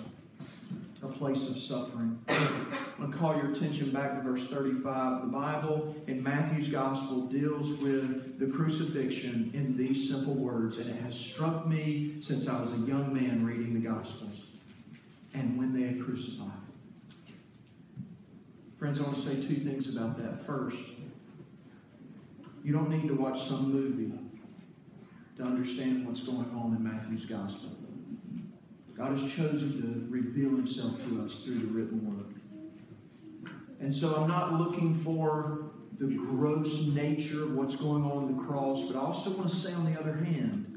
a 1.05 1.09
place 1.09 1.49
of 1.49 1.59
suffering. 1.59 2.19
To 2.27 3.09
call 3.13 3.37
your 3.37 3.51
attention 3.51 3.91
back 3.91 4.17
to 4.17 4.23
verse 4.23 4.47
35. 4.49 5.23
The 5.23 5.27
Bible 5.27 5.95
in 6.07 6.23
Matthew's 6.23 6.69
Gospel 6.69 7.27
deals 7.27 7.83
with 7.83 8.39
the 8.39 8.47
crucifixion 8.47 9.51
in 9.53 9.77
these 9.77 10.09
simple 10.09 10.35
words, 10.35 10.79
and 10.79 10.89
it 10.89 11.03
has 11.03 11.19
struck 11.19 11.67
me 11.67 12.17
since 12.21 12.49
I 12.49 12.61
was 12.61 12.73
a 12.73 12.87
young 12.87 13.13
man 13.13 13.45
reading 13.45 13.75
the 13.75 13.81
Gospels. 13.81 14.47
And 15.35 15.59
when 15.59 15.75
they 15.79 15.87
had 15.87 16.03
crucified. 16.05 16.51
Friends, 18.79 19.01
I 19.01 19.05
want 19.05 19.17
to 19.17 19.23
say 19.23 19.37
two 19.37 19.57
things 19.57 19.89
about 19.89 20.17
that. 20.19 20.45
First, 20.45 20.85
you 22.63 22.73
don't 22.73 22.89
need 22.89 23.09
to 23.09 23.15
watch 23.15 23.43
some 23.43 23.73
movie 23.73 24.13
to 25.37 25.43
understand 25.43 26.07
what's 26.07 26.21
going 26.21 26.51
on 26.55 26.75
in 26.77 26.83
Matthew's 26.83 27.27
Gospel. 27.27 27.84
God 28.97 29.11
has 29.11 29.35
chosen 29.35 29.83
to 29.83 30.07
reveal 30.09 30.51
himself 30.51 31.03
to 31.05 31.25
us 31.25 31.37
through 31.37 31.59
the 31.59 31.67
written 31.67 32.17
word. 32.17 32.35
And 33.81 33.93
so 33.95 34.15
I'm 34.15 34.29
not 34.29 34.55
looking 34.55 34.95
for 34.95 35.71
the 35.99 36.07
gross 36.07 36.87
nature 36.87 37.45
of 37.45 37.55
what's 37.55 37.77
going 37.77 38.05
on 38.05 38.29
in 38.29 38.37
the 38.37 38.43
cross, 38.45 38.83
but 38.83 38.97
I 38.97 39.01
also 39.01 39.31
want 39.31 39.49
to 39.49 39.55
say, 39.55 39.73
on 39.73 39.93
the 39.93 39.99
other 39.99 40.15
hand, 40.15 40.71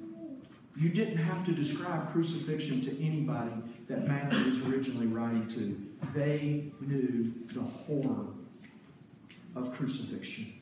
you 0.76 0.90
didn't 0.90 1.18
have 1.18 1.46
to 1.46 1.52
describe 1.52 2.12
crucifixion 2.12 2.82
to 2.82 3.04
anybody 3.04 3.52
that 3.88 4.08
Matthew 4.08 4.46
was 4.46 4.68
originally 4.68 5.08
writing 5.08 5.48
to. 5.48 5.82
They 6.14 6.72
knew 6.82 7.34
the 7.54 7.62
horror 7.62 8.28
of 9.56 9.74
crucifixion. 9.74 10.54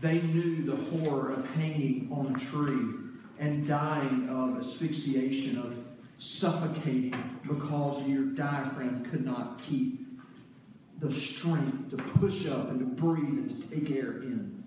They 0.00 0.20
knew 0.20 0.64
the 0.64 0.76
horror 0.76 1.32
of 1.32 1.44
hanging 1.54 2.08
on 2.12 2.34
a 2.34 2.38
tree 2.38 2.94
and 3.38 3.66
dying 3.66 4.28
of 4.28 4.56
asphyxiation, 4.56 5.58
of 5.58 5.78
suffocating 6.18 7.14
because 7.46 8.08
your 8.08 8.24
diaphragm 8.24 9.04
could 9.04 9.24
not 9.24 9.62
keep 9.62 10.06
the 10.98 11.12
strength 11.12 11.90
to 11.90 11.96
push 11.96 12.48
up 12.48 12.70
and 12.70 12.80
to 12.80 13.02
breathe 13.02 13.38
and 13.38 13.62
to 13.62 13.68
take 13.68 13.90
air 13.90 14.20
in. 14.20 14.64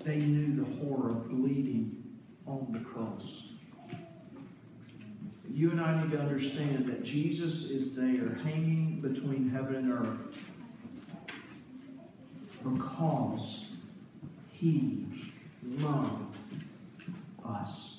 They 0.00 0.16
knew 0.16 0.64
the 0.64 0.84
horror 0.84 1.10
of 1.10 1.28
bleeding 1.28 2.02
on 2.46 2.68
the 2.72 2.80
cross. 2.80 3.50
You 5.48 5.70
and 5.70 5.80
I 5.80 6.02
need 6.02 6.10
to 6.12 6.18
understand 6.18 6.86
that 6.86 7.04
Jesus 7.04 7.70
is 7.70 7.94
there 7.94 8.40
hanging 8.42 9.00
between 9.00 9.50
heaven 9.50 9.76
and 9.76 9.92
earth 9.92 10.38
because 12.64 13.68
he 14.50 15.06
loved 15.62 16.36
us. 17.44 17.91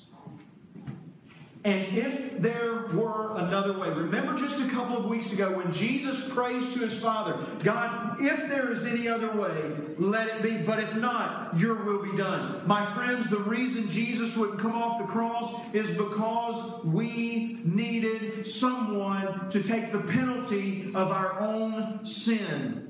And 1.64 1.96
if 1.96 2.42
there 2.42 2.88
were 2.92 3.38
another 3.38 3.72
way, 3.78 3.88
remember 3.88 4.36
just 4.36 4.60
a 4.60 4.68
couple 4.68 4.98
of 4.98 5.06
weeks 5.06 5.32
ago 5.32 5.56
when 5.56 5.72
Jesus 5.72 6.30
prays 6.30 6.74
to 6.74 6.80
his 6.80 6.98
Father, 6.98 7.38
God, 7.60 8.20
if 8.20 8.50
there 8.50 8.70
is 8.70 8.84
any 8.84 9.08
other 9.08 9.32
way, 9.32 9.72
let 9.96 10.28
it 10.28 10.42
be. 10.42 10.58
But 10.58 10.78
if 10.80 10.94
not, 10.94 11.58
your 11.58 11.82
will 11.82 12.02
be 12.02 12.14
done. 12.18 12.60
My 12.66 12.84
friends, 12.94 13.30
the 13.30 13.38
reason 13.38 13.88
Jesus 13.88 14.36
wouldn't 14.36 14.60
come 14.60 14.72
off 14.72 14.98
the 14.98 15.06
cross 15.06 15.54
is 15.72 15.96
because 15.96 16.84
we 16.84 17.60
needed 17.64 18.46
someone 18.46 19.48
to 19.48 19.62
take 19.62 19.90
the 19.90 20.00
penalty 20.00 20.88
of 20.94 21.10
our 21.10 21.40
own 21.40 22.04
sin. 22.04 22.83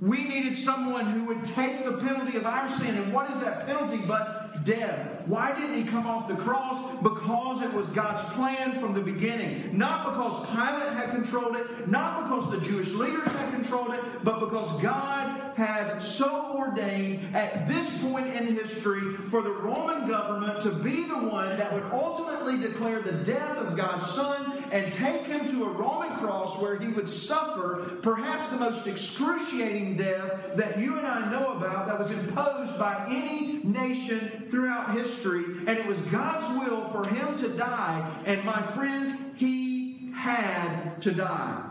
We 0.00 0.24
needed 0.24 0.54
someone 0.54 1.06
who 1.06 1.24
would 1.24 1.44
take 1.44 1.84
the 1.84 1.98
penalty 1.98 2.36
of 2.36 2.44
our 2.44 2.68
sin. 2.68 2.96
And 2.96 3.12
what 3.12 3.30
is 3.30 3.38
that 3.38 3.66
penalty 3.66 3.98
but 3.98 4.46
death. 4.66 5.26
Why 5.26 5.54
didn't 5.54 5.74
he 5.74 5.84
come 5.84 6.06
off 6.06 6.28
the 6.28 6.34
cross? 6.34 7.00
Because 7.02 7.62
it 7.62 7.72
was 7.72 7.88
God's 7.90 8.22
plan 8.34 8.72
from 8.72 8.92
the 8.92 9.00
beginning. 9.00 9.78
Not 9.78 10.12
because 10.12 10.44
Pilate 10.46 10.92
had 10.92 11.10
controlled 11.10 11.56
it, 11.56 11.88
not 11.88 12.24
because 12.24 12.50
the 12.50 12.60
Jewish 12.60 12.92
leaders 12.92 13.32
had 13.32 13.52
controlled 13.52 13.94
it, 13.94 14.00
but 14.24 14.40
because 14.40 14.70
God 14.82 15.52
had 15.56 16.00
so 16.02 16.56
ordained 16.58 17.34
at 17.34 17.66
this 17.66 18.02
point 18.02 18.26
in 18.26 18.54
history 18.54 19.16
for 19.30 19.40
the 19.40 19.50
Roman 19.50 20.08
government 20.08 20.60
to 20.62 20.70
be 20.70 21.04
the 21.04 21.16
one 21.16 21.56
that 21.56 21.72
would 21.72 21.84
ultimately 21.92 22.58
declare 22.58 23.00
the 23.00 23.12
death 23.12 23.56
of 23.58 23.76
God's 23.76 24.06
Son 24.06 24.55
and 24.72 24.92
take 24.92 25.24
him 25.26 25.46
to 25.46 25.64
a 25.64 25.70
Roman 25.70 26.16
cross 26.18 26.58
where 26.60 26.78
he 26.78 26.88
would 26.88 27.08
suffer 27.08 27.98
perhaps 28.02 28.48
the 28.48 28.56
most 28.56 28.86
excruciating 28.86 29.96
death 29.96 30.56
that 30.56 30.78
you 30.78 30.98
and 30.98 31.06
I 31.06 31.30
know 31.30 31.52
about 31.56 31.86
that 31.86 31.98
was 31.98 32.10
imposed 32.10 32.78
by 32.78 33.06
any 33.08 33.58
nation 33.64 34.46
throughout 34.50 34.92
history. 34.94 35.44
And 35.44 35.70
it 35.70 35.86
was 35.86 36.00
God's 36.02 36.48
will 36.58 36.88
for 36.90 37.06
him 37.06 37.36
to 37.36 37.48
die. 37.48 38.10
And 38.24 38.44
my 38.44 38.60
friends, 38.60 39.12
he 39.36 40.12
had 40.14 41.00
to 41.02 41.12
die 41.12 41.62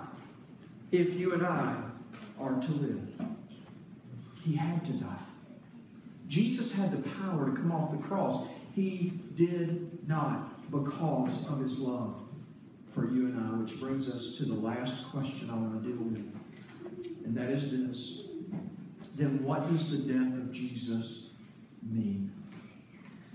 if 0.91 1.13
you 1.13 1.33
and 1.33 1.45
I 1.45 1.75
are 2.39 2.59
to 2.59 2.71
live. 2.71 3.09
He 4.43 4.55
had 4.55 4.83
to 4.85 4.91
die. 4.93 5.17
Jesus 6.27 6.71
had 6.71 6.91
the 6.91 7.09
power 7.09 7.49
to 7.49 7.55
come 7.55 7.71
off 7.71 7.91
the 7.91 7.97
cross. 7.97 8.47
He 8.75 9.13
did 9.35 10.07
not 10.07 10.71
because 10.71 11.49
of 11.49 11.59
his 11.59 11.77
love 11.77 12.24
for 12.95 13.11
you 13.11 13.25
and 13.25 13.37
I, 13.37 13.57
which 13.61 13.77
brings 13.79 14.09
us 14.09 14.37
to 14.37 14.45
the 14.45 14.55
last 14.55 15.11
question 15.11 15.49
I 15.49 15.55
want 15.55 15.83
to 15.83 15.89
deal 15.89 16.01
with. 16.01 16.33
And 17.25 17.35
that 17.35 17.49
is 17.49 17.71
this. 17.71 18.21
Then 19.15 19.43
what 19.43 19.69
does 19.69 19.91
the 19.91 20.13
death 20.13 20.33
of 20.33 20.51
Jesus 20.51 21.29
mean? 21.83 22.31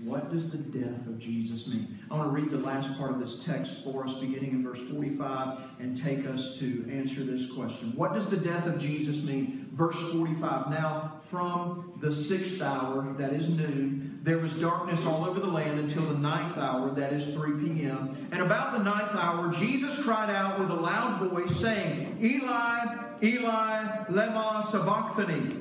What 0.03 0.31
does 0.31 0.51
the 0.51 0.57
death 0.57 1.05
of 1.05 1.19
Jesus 1.19 1.71
mean? 1.71 1.99
I 2.09 2.15
want 2.15 2.29
to 2.29 2.41
read 2.41 2.49
the 2.49 2.57
last 2.57 2.97
part 2.97 3.11
of 3.11 3.19
this 3.19 3.43
text 3.43 3.83
for 3.83 4.03
us, 4.03 4.15
beginning 4.15 4.51
in 4.51 4.63
verse 4.63 4.81
45, 4.89 5.59
and 5.79 5.95
take 5.95 6.25
us 6.25 6.57
to 6.57 6.89
answer 6.91 7.23
this 7.23 7.51
question. 7.51 7.93
What 7.95 8.13
does 8.15 8.27
the 8.27 8.37
death 8.37 8.65
of 8.65 8.79
Jesus 8.79 9.23
mean? 9.23 9.69
Verse 9.71 9.97
45. 10.11 10.71
Now, 10.71 11.19
from 11.29 11.93
the 11.99 12.11
sixth 12.11 12.63
hour, 12.63 13.13
that 13.13 13.31
is 13.31 13.47
noon, 13.47 14.10
there 14.21 14.37
was 14.37 14.53
darkness 14.53 15.03
all 15.05 15.25
over 15.25 15.39
the 15.39 15.47
land 15.47 15.79
until 15.79 16.03
the 16.03 16.17
ninth 16.17 16.55
hour, 16.55 16.91
that 16.91 17.11
is 17.11 17.33
3 17.33 17.65
p.m. 17.65 18.29
And 18.31 18.41
about 18.41 18.73
the 18.73 18.83
ninth 18.83 19.15
hour, 19.15 19.51
Jesus 19.51 20.01
cried 20.01 20.29
out 20.29 20.59
with 20.59 20.69
a 20.69 20.75
loud 20.75 21.27
voice, 21.27 21.55
saying, 21.55 22.19
Eli, 22.21 22.97
Eli, 23.23 24.05
lema 24.09 24.63
sabachthani. 24.63 25.57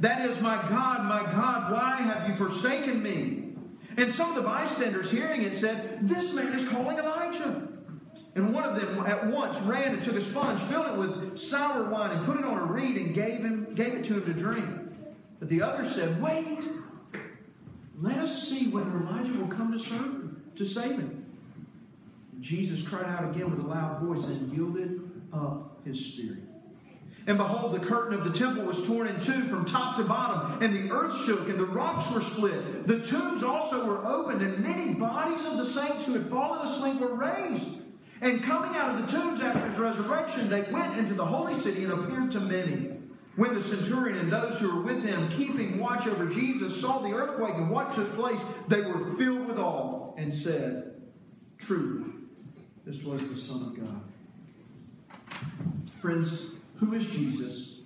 That 0.00 0.28
is, 0.28 0.38
my 0.40 0.56
God, 0.68 1.04
my 1.04 1.22
God, 1.32 1.72
why 1.72 1.96
have 1.96 2.28
you 2.28 2.36
forsaken 2.36 3.02
me? 3.02 3.54
And 3.96 4.12
some 4.12 4.30
of 4.30 4.36
the 4.36 4.42
bystanders 4.42 5.10
hearing 5.10 5.40
it 5.40 5.54
said, 5.54 6.06
This 6.06 6.34
man 6.34 6.52
is 6.52 6.68
calling 6.68 6.98
Elijah. 6.98 7.68
And 8.34 8.52
one 8.52 8.64
of 8.64 8.78
them 8.78 9.06
at 9.06 9.26
once 9.28 9.60
ran 9.62 9.94
and 9.94 10.02
took 10.02 10.16
a 10.16 10.20
sponge, 10.20 10.60
filled 10.60 10.86
it 10.88 10.96
with 10.96 11.38
sour 11.38 11.88
wine, 11.88 12.10
and 12.10 12.26
put 12.26 12.36
it 12.36 12.44
on 12.44 12.58
a 12.58 12.64
reed 12.64 12.96
and 12.96 13.14
gave, 13.14 13.40
him, 13.40 13.72
gave 13.74 13.94
it 13.94 14.04
to 14.04 14.14
him 14.14 14.26
to 14.26 14.34
drink. 14.34 14.68
But 15.38 15.48
the 15.48 15.62
other 15.62 15.84
said, 15.84 16.20
Wait, 16.20 16.58
let 18.00 18.18
us 18.18 18.48
see 18.48 18.68
whether 18.68 18.90
Elijah 18.90 19.32
will 19.34 19.48
come 19.48 19.72
to 19.72 19.78
serve 19.78 20.00
him, 20.00 20.42
to 20.56 20.64
save 20.64 20.92
him. 20.92 21.26
Jesus 22.40 22.82
cried 22.82 23.06
out 23.06 23.30
again 23.30 23.50
with 23.50 23.64
a 23.64 23.68
loud 23.68 24.00
voice 24.02 24.26
and 24.26 24.52
yielded 24.52 25.00
up 25.32 25.80
his 25.84 26.04
spirit. 26.04 26.40
And 27.26 27.38
behold, 27.38 27.72
the 27.72 27.80
curtain 27.80 28.12
of 28.12 28.24
the 28.24 28.30
temple 28.30 28.64
was 28.64 28.86
torn 28.86 29.06
in 29.06 29.18
two 29.18 29.44
from 29.44 29.64
top 29.64 29.96
to 29.96 30.04
bottom, 30.04 30.62
and 30.62 30.74
the 30.74 30.92
earth 30.92 31.24
shook, 31.24 31.48
and 31.48 31.58
the 31.58 31.64
rocks 31.64 32.10
were 32.10 32.20
split. 32.20 32.86
The 32.86 33.00
tombs 33.00 33.42
also 33.42 33.86
were 33.86 34.04
opened, 34.04 34.42
and 34.42 34.58
many 34.58 34.92
bodies 34.92 35.46
of 35.46 35.56
the 35.56 35.64
saints 35.64 36.04
who 36.04 36.12
had 36.14 36.26
fallen 36.26 36.60
asleep 36.60 37.00
were 37.00 37.14
raised. 37.14 37.68
And 38.20 38.42
coming 38.42 38.76
out 38.76 38.94
of 38.94 39.00
the 39.00 39.06
tombs 39.06 39.40
after 39.40 39.66
his 39.66 39.78
resurrection, 39.78 40.50
they 40.50 40.62
went 40.70 40.98
into 40.98 41.14
the 41.14 41.24
holy 41.24 41.54
city 41.54 41.84
and 41.84 41.92
appeared 41.92 42.30
to 42.32 42.40
many. 42.40 42.90
When 43.36 43.54
the 43.54 43.60
centurion 43.60 44.16
and 44.18 44.32
those 44.32 44.60
who 44.60 44.76
were 44.76 44.82
with 44.82 45.04
him, 45.04 45.28
keeping 45.28 45.80
watch 45.80 46.06
over 46.06 46.26
Jesus, 46.26 46.80
saw 46.80 46.98
the 46.98 47.12
earthquake 47.12 47.54
and 47.54 47.68
what 47.68 47.92
took 47.92 48.14
place, 48.14 48.42
they 48.68 48.80
were 48.80 49.14
filled 49.16 49.46
with 49.46 49.58
awe 49.58 50.14
and 50.16 50.32
said, 50.32 51.02
Truly, 51.58 52.12
this 52.84 53.02
was 53.02 53.26
the 53.26 53.34
Son 53.34 53.62
of 53.62 53.80
God. 53.80 54.00
Friends, 56.00 56.42
who 56.76 56.92
is 56.94 57.06
Jesus? 57.06 57.80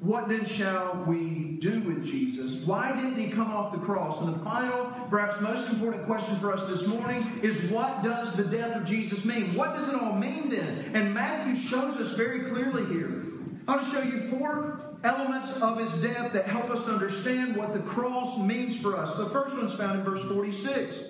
What 0.00 0.28
then 0.28 0.44
shall 0.46 1.04
we 1.06 1.58
do 1.60 1.80
with 1.80 2.04
Jesus? 2.04 2.64
Why 2.64 2.94
didn't 2.96 3.16
he 3.16 3.28
come 3.28 3.50
off 3.50 3.72
the 3.72 3.78
cross? 3.78 4.20
And 4.22 4.34
the 4.34 4.38
final, 4.38 4.86
perhaps 5.10 5.40
most 5.40 5.70
important 5.72 6.06
question 6.06 6.36
for 6.36 6.52
us 6.52 6.66
this 6.66 6.86
morning 6.86 7.40
is 7.42 7.70
what 7.70 8.02
does 8.02 8.34
the 8.34 8.44
death 8.44 8.76
of 8.76 8.86
Jesus 8.86 9.26
mean? 9.26 9.54
What 9.54 9.74
does 9.74 9.88
it 9.88 9.94
all 9.94 10.14
mean 10.14 10.48
then? 10.48 10.90
And 10.94 11.12
Matthew 11.12 11.54
shows 11.54 11.96
us 11.96 12.12
very 12.12 12.50
clearly 12.50 12.86
here. 12.86 13.29
I 13.66 13.72
want 13.72 13.82
to 13.82 13.90
show 13.90 14.02
you 14.02 14.20
four 14.30 14.80
elements 15.04 15.60
of 15.60 15.78
his 15.78 16.02
death 16.02 16.32
that 16.32 16.46
help 16.46 16.70
us 16.70 16.88
understand 16.88 17.56
what 17.56 17.72
the 17.72 17.80
cross 17.80 18.38
means 18.38 18.78
for 18.78 18.96
us. 18.96 19.14
The 19.16 19.26
first 19.26 19.56
one's 19.56 19.74
found 19.74 19.98
in 19.98 20.04
verse 20.04 20.24
46. 20.24 21.00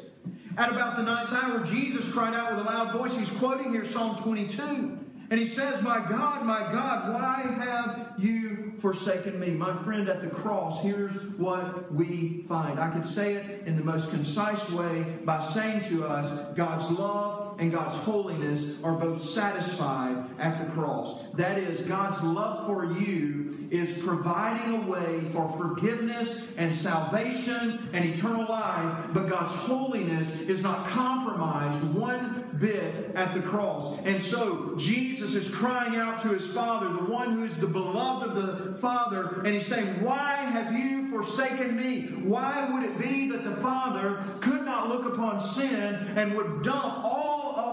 At 0.56 0.70
about 0.70 0.96
the 0.96 1.02
ninth 1.02 1.32
hour, 1.32 1.60
Jesus 1.64 2.12
cried 2.12 2.34
out 2.34 2.52
with 2.54 2.66
a 2.66 2.68
loud 2.68 2.92
voice. 2.92 3.16
He's 3.16 3.30
quoting 3.30 3.72
here 3.72 3.84
Psalm 3.84 4.16
22. 4.16 4.98
And 5.30 5.38
he 5.38 5.46
says, 5.46 5.80
My 5.80 6.04
God, 6.08 6.44
my 6.44 6.60
God, 6.72 7.14
why 7.14 7.54
have 7.64 8.14
you 8.18 8.72
forsaken 8.78 9.38
me? 9.38 9.50
My 9.50 9.72
friend, 9.84 10.08
at 10.08 10.20
the 10.20 10.26
cross, 10.26 10.82
here's 10.82 11.28
what 11.34 11.92
we 11.94 12.44
find. 12.48 12.80
I 12.80 12.90
could 12.90 13.06
say 13.06 13.34
it 13.34 13.62
in 13.64 13.76
the 13.76 13.84
most 13.84 14.10
concise 14.10 14.68
way 14.70 15.02
by 15.24 15.38
saying 15.38 15.82
to 15.82 16.04
us, 16.04 16.52
God's 16.56 16.90
love 16.90 17.60
and 17.60 17.70
God's 17.70 17.94
holiness 17.94 18.82
are 18.82 18.94
both 18.94 19.20
satisfied 19.20 20.16
at 20.40 20.58
the 20.58 20.72
cross. 20.72 21.22
That 21.34 21.58
is, 21.58 21.82
God's 21.82 22.20
love 22.22 22.66
for 22.66 22.98
you 22.98 23.68
is 23.70 24.02
providing 24.02 24.82
a 24.82 24.90
way 24.90 25.20
for 25.32 25.56
forgiveness 25.56 26.44
and 26.56 26.74
salvation 26.74 27.88
and 27.92 28.04
eternal 28.04 28.48
life, 28.48 29.06
but 29.12 29.28
God's 29.28 29.52
holiness 29.52 30.40
is 30.40 30.60
not 30.60 30.86
compromised 30.86 31.94
one 31.94 32.49
bit 32.60 33.12
at 33.14 33.34
the 33.34 33.40
cross. 33.40 33.98
And 34.04 34.22
so 34.22 34.74
Jesus 34.76 35.34
is 35.34 35.52
crying 35.52 35.96
out 35.96 36.20
to 36.22 36.28
his 36.28 36.46
Father, 36.46 36.92
the 36.92 37.10
one 37.10 37.32
who 37.32 37.44
is 37.44 37.56
the 37.56 37.66
beloved 37.66 38.36
of 38.36 38.36
the 38.36 38.78
Father, 38.78 39.40
and 39.44 39.54
he's 39.54 39.66
saying, 39.66 40.02
Why 40.02 40.36
have 40.36 40.72
you 40.72 41.10
forsaken 41.10 41.76
me? 41.76 42.02
Why 42.22 42.68
would 42.70 42.84
it 42.84 42.98
be 42.98 43.30
that 43.30 43.44
the 43.44 43.56
Father 43.56 44.22
could 44.40 44.64
not 44.64 44.88
look 44.88 45.06
upon 45.06 45.40
sin 45.40 46.12
and 46.16 46.36
would 46.36 46.62
dump 46.62 47.04
all 47.04 47.29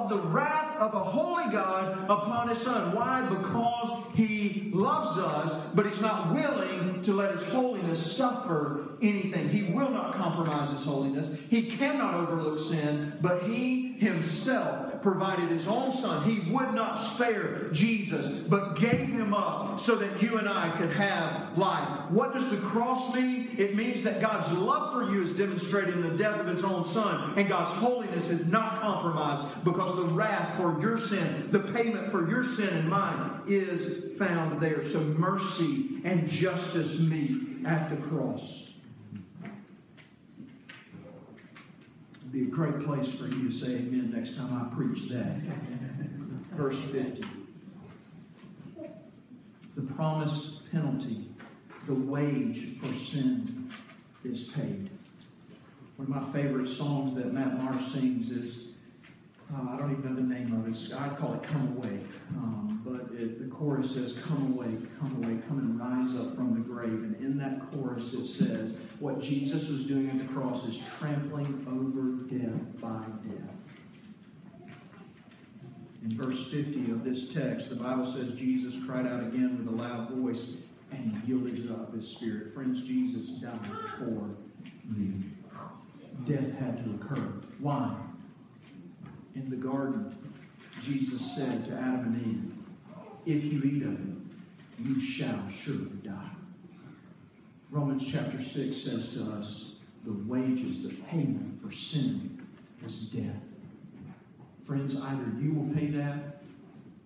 the 0.09 0.17
wrath 0.17 0.79
of 0.79 0.93
a 0.93 0.99
holy 0.99 1.51
God 1.51 2.09
upon 2.09 2.49
his 2.49 2.59
Son? 2.59 2.95
Why? 2.95 3.21
Because 3.27 4.03
he 4.15 4.71
loves 4.73 5.17
us, 5.17 5.53
but 5.73 5.85
he's 5.85 6.01
not 6.01 6.33
willing 6.33 7.01
to 7.03 7.13
let 7.13 7.31
his 7.31 7.43
holiness 7.49 8.15
suffer 8.15 8.87
anything. 9.01 9.49
He 9.49 9.63
will 9.63 9.89
not 9.89 10.13
compromise 10.13 10.71
his 10.71 10.83
holiness. 10.83 11.29
He 11.49 11.63
cannot 11.63 12.13
overlook 12.13 12.59
sin, 12.59 13.17
but 13.21 13.43
he 13.43 13.93
himself 13.93 15.01
provided 15.01 15.49
his 15.49 15.67
own 15.67 15.93
son. 15.93 16.23
He 16.23 16.51
would 16.51 16.73
not 16.73 16.95
spare 16.95 17.69
Jesus, 17.71 18.39
but 18.39 18.75
gave 18.75 19.07
him 19.07 19.33
up 19.33 19.79
so 19.79 19.95
that 19.95 20.21
you 20.21 20.37
and 20.37 20.49
I 20.49 20.75
could 20.77 20.91
have 20.91 21.57
life. 21.57 22.09
What 22.09 22.33
does 22.33 22.49
the 22.49 22.65
cross 22.65 23.15
mean? 23.15 23.46
It 23.57 23.75
means 23.75 24.03
that 24.03 24.21
God's 24.21 24.51
love 24.51 24.93
for 24.93 25.11
you 25.11 25.23
is 25.23 25.31
demonstrated 25.31 25.95
in 25.95 26.01
the 26.01 26.15
death 26.15 26.39
of 26.39 26.45
his 26.45 26.63
own 26.63 26.85
son, 26.85 27.33
and 27.37 27.49
God's 27.49 27.73
holiness 27.73 28.29
is 28.29 28.45
not 28.45 28.81
compromised 28.81 29.43
because 29.63 29.95
the 29.95 30.03
wrath 30.03 30.55
for 30.57 30.79
your 30.79 30.97
sin, 30.97 31.49
the 31.51 31.59
payment 31.59 32.11
for 32.11 32.29
your 32.29 32.43
sin 32.43 32.69
and 32.69 32.87
mine, 32.87 33.41
is 33.47 34.15
found 34.17 34.61
there. 34.61 34.83
So 34.83 34.99
mercy 34.99 36.01
and 36.03 36.29
justice 36.29 36.99
meet 36.99 37.65
at 37.65 37.89
the 37.89 37.97
cross. 37.97 38.73
It'd 42.21 42.31
be 42.31 42.43
a 42.43 42.45
great 42.45 42.85
place 42.85 43.11
for 43.11 43.27
you 43.27 43.49
to 43.49 43.51
say 43.51 43.77
amen 43.77 44.11
next 44.13 44.35
time 44.35 44.53
I 44.53 44.75
preach 44.75 45.09
that. 45.09 45.37
Verse 46.51 46.79
50. 46.79 47.23
The 49.75 49.81
promised 49.93 50.71
penalty, 50.71 51.29
the 51.87 51.93
wage 51.93 52.77
for 52.77 52.93
sin 52.93 53.69
is 54.23 54.49
paid. 54.49 54.89
One 55.95 56.07
of 56.07 56.09
my 56.09 56.33
favorite 56.33 56.67
songs 56.67 57.15
that 57.15 57.33
Matt 57.33 57.57
Marsh 57.57 57.81
sings 57.85 58.29
is 58.29 58.67
uh, 59.53 59.71
I 59.71 59.77
don't 59.77 59.91
even 59.93 60.03
know 60.03 60.15
the 60.15 60.21
name 60.21 60.53
of 60.53 60.67
it. 60.67 60.99
I'd 60.99 61.17
call 61.17 61.33
it 61.33 61.43
Come 61.43 61.77
Away. 61.77 61.99
Um, 62.35 62.81
but 62.83 63.15
it, 63.17 63.39
the 63.39 63.47
chorus 63.55 63.91
says, 63.93 64.21
Come 64.21 64.53
away, 64.53 64.75
come 64.99 65.23
away, 65.23 65.39
come 65.47 65.59
and 65.59 65.79
rise 65.79 66.15
up 66.15 66.35
from 66.35 66.53
the 66.53 66.59
grave. 66.59 66.91
And 66.91 67.15
in 67.15 67.37
that 67.37 67.71
chorus 67.71 68.13
it 68.13 68.27
says, 68.27 68.75
What 68.99 69.21
Jesus 69.21 69.69
was 69.69 69.85
doing 69.85 70.09
at 70.09 70.17
the 70.17 70.33
cross 70.33 70.65
is 70.67 70.85
trampling 70.99 71.65
over 71.69 72.27
death 72.29 72.81
by 72.81 73.05
death. 73.29 73.53
In 76.03 76.17
verse 76.17 76.51
50 76.51 76.91
of 76.91 77.05
this 77.05 77.33
text, 77.33 77.69
the 77.69 77.77
Bible 77.77 78.05
says 78.05 78.33
Jesus 78.33 78.75
cried 78.85 79.07
out 79.07 79.21
again 79.21 79.57
with 79.57 79.73
a 79.73 79.75
loud 79.75 80.09
voice 80.09 80.57
and 80.91 81.17
he 81.17 81.27
yielded 81.27 81.71
up 81.71 81.93
his 81.93 82.07
spirit. 82.07 82.53
Friends, 82.53 82.81
Jesus 82.81 83.31
died 83.41 83.59
for 83.97 84.29
you. 84.95 85.23
Death 86.25 86.57
had 86.59 86.83
to 86.83 86.95
occur. 86.95 87.33
Why? 87.59 87.95
in 89.37 89.49
the 89.49 89.55
garden, 89.55 90.15
Jesus 90.83 91.35
said 91.35 91.65
to 91.65 91.73
Adam 91.73 92.05
and 92.05 92.63
Eve, 93.25 93.37
If 93.37 93.43
you 93.45 93.61
eat 93.63 93.83
of 93.83 93.93
it, 93.93 94.15
you 94.79 94.99
shall 94.99 95.47
surely 95.49 95.97
die. 96.03 96.31
Romans 97.69 98.11
chapter 98.11 98.41
6 98.41 98.75
says 98.75 99.13
to 99.13 99.31
us, 99.33 99.75
The 100.05 100.13
wages, 100.13 100.89
the 100.89 100.95
payment 101.03 101.61
for 101.61 101.71
sin 101.71 102.41
is 102.85 103.09
death. 103.09 103.35
Friends, 104.63 104.99
either 105.01 105.31
you 105.39 105.53
will 105.53 105.73
pay 105.75 105.87
that 105.87 106.41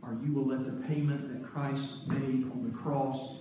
or 0.01 0.17
you 0.23 0.33
will 0.33 0.47
let 0.47 0.65
the 0.65 0.87
payment 0.87 1.27
that 1.31 1.47
Christ 1.47 2.07
made 2.07 2.49
on 2.51 2.63
the 2.63 2.75
cross 2.75 3.40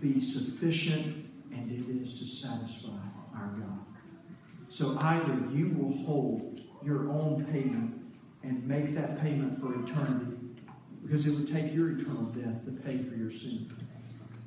be 0.00 0.20
sufficient 0.20 1.26
and 1.52 1.70
it 1.70 2.02
is 2.02 2.18
to 2.18 2.26
satisfy 2.26 2.98
our 3.34 3.48
God. 3.48 3.84
So 4.68 4.96
either 5.00 5.38
you 5.52 5.74
will 5.74 5.96
hold 6.04 6.60
your 6.82 7.10
own 7.10 7.44
payment 7.52 8.00
and 8.42 8.66
make 8.66 8.94
that 8.94 9.20
payment 9.20 9.58
for 9.58 9.74
eternity 9.82 10.36
because 11.02 11.26
it 11.26 11.36
would 11.36 11.48
take 11.48 11.74
your 11.74 11.90
eternal 11.90 12.24
death 12.24 12.64
to 12.64 12.70
pay 12.70 12.98
for 12.98 13.16
your 13.16 13.30
sin. 13.30 13.70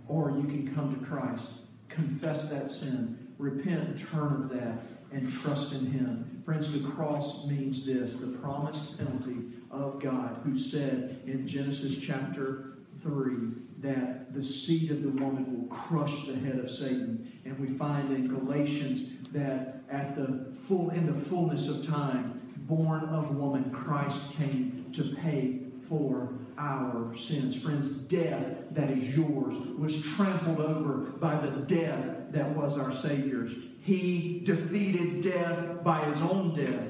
Or 0.07 0.31
you 0.31 0.43
can 0.43 0.73
come 0.73 0.97
to 0.97 1.05
Christ, 1.05 1.51
confess 1.89 2.49
that 2.51 2.71
sin, 2.71 3.33
repent, 3.37 3.97
turn 3.97 4.43
of 4.43 4.49
that, 4.49 4.79
and 5.11 5.29
trust 5.29 5.73
in 5.73 5.91
Him. 5.91 6.41
Friends, 6.45 6.81
the 6.81 6.89
cross 6.89 7.47
means 7.47 7.85
this 7.85 8.15
the 8.15 8.37
promised 8.37 8.97
penalty 8.97 9.37
of 9.71 10.01
God, 10.01 10.41
who 10.43 10.57
said 10.57 11.21
in 11.25 11.47
Genesis 11.47 11.97
chapter 11.97 12.77
3 13.01 13.62
that 13.83 14.33
the 14.33 14.43
seed 14.43 14.89
of 14.91 15.03
the 15.03 15.09
woman 15.09 15.45
will 15.53 15.67
crush 15.67 16.25
the 16.25 16.35
head 16.35 16.57
of 16.57 16.71
Satan. 16.71 17.31
And 17.45 17.59
we 17.59 17.67
find 17.67 18.11
in 18.11 18.27
Galatians 18.27 19.29
that 19.31 19.83
at 19.89 20.15
the 20.15 20.51
full 20.67 20.89
in 20.89 21.05
the 21.05 21.13
fullness 21.13 21.67
of 21.67 21.85
time, 21.85 22.41
born 22.59 23.03
of 23.03 23.35
woman, 23.35 23.69
Christ 23.71 24.33
came 24.33 24.89
to 24.93 25.15
pay 25.15 25.59
for 25.89 26.33
our 26.57 27.13
sins. 27.15 27.61
Friends, 27.61 27.89
death 27.89 28.45
that 28.71 28.89
is 28.89 29.15
yours 29.15 29.55
was 29.77 30.03
trampled 30.11 30.59
over 30.59 30.97
by 31.19 31.35
the 31.35 31.49
death 31.49 32.31
that 32.31 32.49
was 32.55 32.77
our 32.77 32.91
Savior's. 32.91 33.53
He 33.81 34.41
defeated 34.45 35.21
death 35.21 35.83
by 35.83 36.05
his 36.05 36.21
own 36.21 36.55
death. 36.55 36.87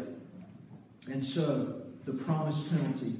And 1.12 1.26
so, 1.26 1.82
the 2.06 2.14
promised 2.14 2.70
penalty 2.70 3.16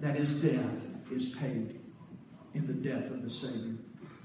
that 0.00 0.16
is 0.16 0.42
death 0.42 0.88
is 1.12 1.34
paid 1.36 1.78
in 2.54 2.66
the 2.66 2.72
death 2.72 3.10
of 3.10 3.22
the 3.22 3.30
Savior. 3.30 3.74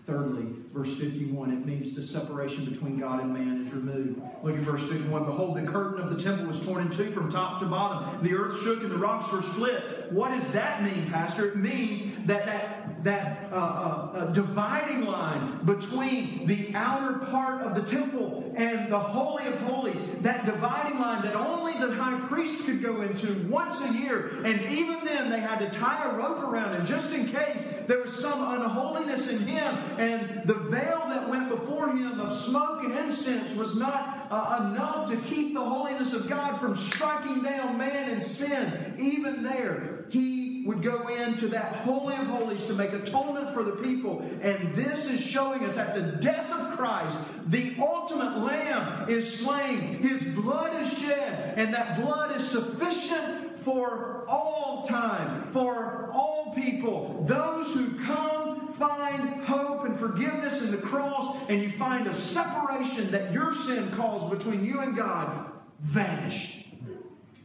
Thirdly, 0.06 0.48
verse 0.74 0.98
51, 1.00 1.52
it 1.52 1.66
means 1.66 1.94
the 1.94 2.02
separation 2.02 2.66
between 2.66 3.00
God 3.00 3.22
and 3.22 3.32
man 3.32 3.62
is 3.62 3.72
removed. 3.72 4.20
Look 4.42 4.56
at 4.56 4.62
verse 4.62 4.88
51. 4.88 5.26
Behold, 5.26 5.56
the 5.56 5.62
curtain 5.64 6.02
of 6.02 6.10
the 6.10 6.16
temple 6.16 6.48
was 6.48 6.60
torn 6.66 6.82
in 6.82 6.90
two 6.90 7.12
from 7.12 7.30
top 7.30 7.60
to 7.60 7.68
bottom. 7.68 8.24
The 8.24 8.34
earth 8.34 8.60
shook 8.64 8.82
and 8.82 8.92
the 8.92 8.98
rocks 8.98 9.32
were 9.32 9.44
split. 9.44 10.12
What 10.12 10.30
does 10.30 10.52
that 10.54 10.82
mean, 10.82 11.12
Pastor? 11.12 11.50
It 11.50 11.58
means 11.58 12.02
that 12.26 12.48
that 12.48 12.69
that, 13.04 13.50
uh, 13.52 13.56
uh, 13.56 14.26
dividing 14.32 15.06
line 15.06 15.60
between 15.66 16.46
the 16.46 16.74
outer 16.76 17.20
part 17.26 17.62
of 17.62 17.76
the 17.76 17.82
temple 17.82 18.52
and 18.56 18.92
the 18.92 19.00
Holy 19.00 19.48
of 19.48 19.58
Holies, 19.62 20.00
that 20.22 20.46
dividing 20.46 21.00
line 21.00 21.24
that 21.24 21.36
only 21.36 21.74
the 21.74 21.94
high 21.96 22.20
priest 22.28 22.66
could 22.66 22.82
go 22.82 23.02
into 23.02 23.48
once 23.48 23.82
a 23.82 23.94
year. 23.94 24.42
And 24.44 24.62
even 24.74 25.04
then, 25.06 25.30
they 25.30 25.40
had 25.40 25.60
to 25.60 25.70
tie 25.70 26.10
a 26.10 26.14
rope 26.14 26.44
around 26.44 26.76
him 26.76 26.86
just 26.86 27.14
in 27.14 27.28
case 27.28 27.66
there 27.88 28.00
was 28.00 28.14
some 28.14 28.62
unholiness 28.62 29.30
in 29.30 29.48
him. 29.48 29.76
And 29.98 30.46
the 30.46 30.56
veil 30.56 31.06
that 31.10 31.30
went 31.30 31.50
before 31.50 31.90
him 31.90 32.20
of 32.20 32.34
smoke 32.34 32.84
and 32.84 32.94
incense 32.96 33.56
was 33.56 33.76
not 33.76 34.28
uh, 34.30 34.70
enough 34.72 35.10
to 35.10 35.18
keep 35.18 35.54
the 35.54 35.64
holiness 35.64 36.14
of 36.14 36.28
God 36.28 36.60
from 36.60 36.76
striking 36.76 37.42
down 37.44 37.78
man 37.78 38.10
and 38.10 38.22
sin. 38.22 38.96
Even 38.98 39.44
there, 39.44 40.06
he 40.10 40.39
would 40.70 40.84
go 40.84 41.08
into 41.08 41.48
that 41.48 41.78
Holy 41.78 42.14
of 42.14 42.28
Holies 42.28 42.66
to 42.66 42.74
make 42.74 42.94
atonement 42.94 43.56
for 43.56 43.64
the 43.64 43.72
people. 43.72 44.20
And 44.44 44.76
this 44.76 45.10
is 45.10 45.20
showing 45.20 45.66
us 45.66 45.78
at 45.78 45.96
the 45.96 46.18
death 46.20 46.52
of 46.52 46.78
Christ, 46.78 47.18
the 47.48 47.76
ultimate 47.80 48.38
lamb 48.38 49.10
is 49.10 49.40
slain, 49.40 49.80
his 49.80 50.24
blood 50.36 50.80
is 50.80 51.00
shed, 51.00 51.56
and 51.58 51.74
that 51.74 52.00
blood 52.00 52.36
is 52.36 52.48
sufficient 52.48 53.58
for 53.58 54.26
all 54.28 54.84
time, 54.84 55.48
for 55.48 56.12
all 56.14 56.54
people. 56.54 57.24
Those 57.26 57.74
who 57.74 58.00
come 58.06 58.68
find 58.68 59.44
hope 59.46 59.86
and 59.86 59.98
forgiveness 59.98 60.62
in 60.62 60.70
the 60.70 60.78
cross, 60.78 61.36
and 61.50 61.64
you 61.64 61.72
find 61.72 62.06
a 62.06 62.14
separation 62.14 63.10
that 63.10 63.34
your 63.34 63.52
sin 63.52 63.90
caused 63.96 64.30
between 64.30 64.64
you 64.64 64.82
and 64.82 64.96
God 64.96 65.52
vanished. 65.80 66.69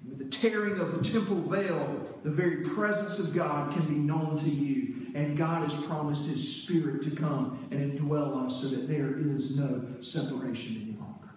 With 0.09 0.19
the 0.19 0.25
tearing 0.25 0.79
of 0.79 0.97
the 0.97 1.03
temple 1.03 1.41
veil, 1.41 2.19
the 2.23 2.31
very 2.31 2.65
presence 2.65 3.19
of 3.19 3.35
God 3.35 3.73
can 3.73 3.87
be 3.87 3.95
known 3.95 4.39
to 4.39 4.49
you. 4.49 5.13
And 5.15 5.37
God 5.37 5.63
has 5.63 5.87
promised 5.87 6.27
His 6.27 6.63
Spirit 6.63 7.03
to 7.03 7.11
come 7.11 7.69
and 7.71 7.99
indwell 7.99 8.45
us 8.45 8.61
so 8.61 8.69
that 8.69 8.89
there 8.89 9.17
is 9.19 9.59
no 9.59 9.85
separation 10.01 10.83
any 10.83 10.99
longer. 10.99 11.31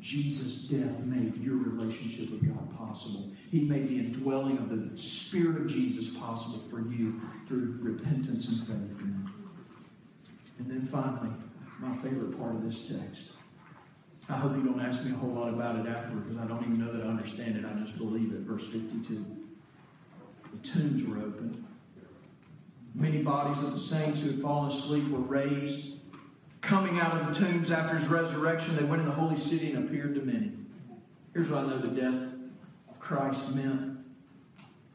Jesus' 0.00 0.64
death 0.64 0.98
made 1.00 1.36
your 1.36 1.56
relationship 1.56 2.30
with 2.30 2.46
God 2.46 2.76
possible. 2.76 3.32
He 3.50 3.60
made 3.60 3.88
the 3.88 4.00
indwelling 4.00 4.58
of 4.58 4.68
the 4.68 4.96
Spirit 5.00 5.62
of 5.62 5.68
Jesus 5.68 6.08
possible 6.18 6.58
for 6.68 6.80
you 6.80 7.22
through 7.46 7.78
repentance 7.80 8.48
and 8.48 8.58
faith. 8.66 9.00
And 10.58 10.70
then 10.70 10.84
finally, 10.84 11.30
my 11.78 11.96
favorite 11.96 12.38
part 12.38 12.54
of 12.56 12.64
this 12.64 12.88
text. 12.88 13.32
I 14.28 14.32
hope 14.34 14.56
you 14.56 14.62
don't 14.62 14.80
ask 14.80 15.04
me 15.04 15.12
a 15.12 15.14
whole 15.14 15.30
lot 15.30 15.48
about 15.48 15.76
it 15.76 15.86
afterward 15.86 16.28
because 16.28 16.42
I 16.42 16.46
don't 16.46 16.62
even 16.62 16.78
know 16.78 16.90
that 16.92 17.04
I 17.04 17.08
understand 17.08 17.56
it. 17.56 17.64
I 17.64 17.78
just 17.78 17.98
believe 17.98 18.32
it. 18.32 18.40
Verse 18.40 18.66
52. 18.66 19.24
The 20.52 20.68
tombs 20.68 21.06
were 21.06 21.18
opened. 21.18 21.64
Many 22.94 23.22
bodies 23.22 23.60
of 23.62 23.72
the 23.72 23.78
saints 23.78 24.20
who 24.20 24.30
had 24.30 24.40
fallen 24.40 24.70
asleep 24.70 25.08
were 25.08 25.18
raised. 25.18 25.98
Coming 26.60 26.98
out 26.98 27.20
of 27.20 27.26
the 27.26 27.44
tombs 27.44 27.70
after 27.70 27.96
his 27.96 28.08
resurrection, 28.08 28.76
they 28.76 28.84
went 28.84 29.02
in 29.02 29.08
the 29.08 29.14
holy 29.14 29.36
city 29.36 29.72
and 29.72 29.86
appeared 29.86 30.14
to 30.14 30.22
many. 30.22 30.52
Here's 31.34 31.50
what 31.50 31.64
I 31.64 31.66
know 31.66 31.78
the 31.78 31.88
death 31.88 32.32
of 32.88 32.98
Christ 33.00 33.54
meant 33.54 33.98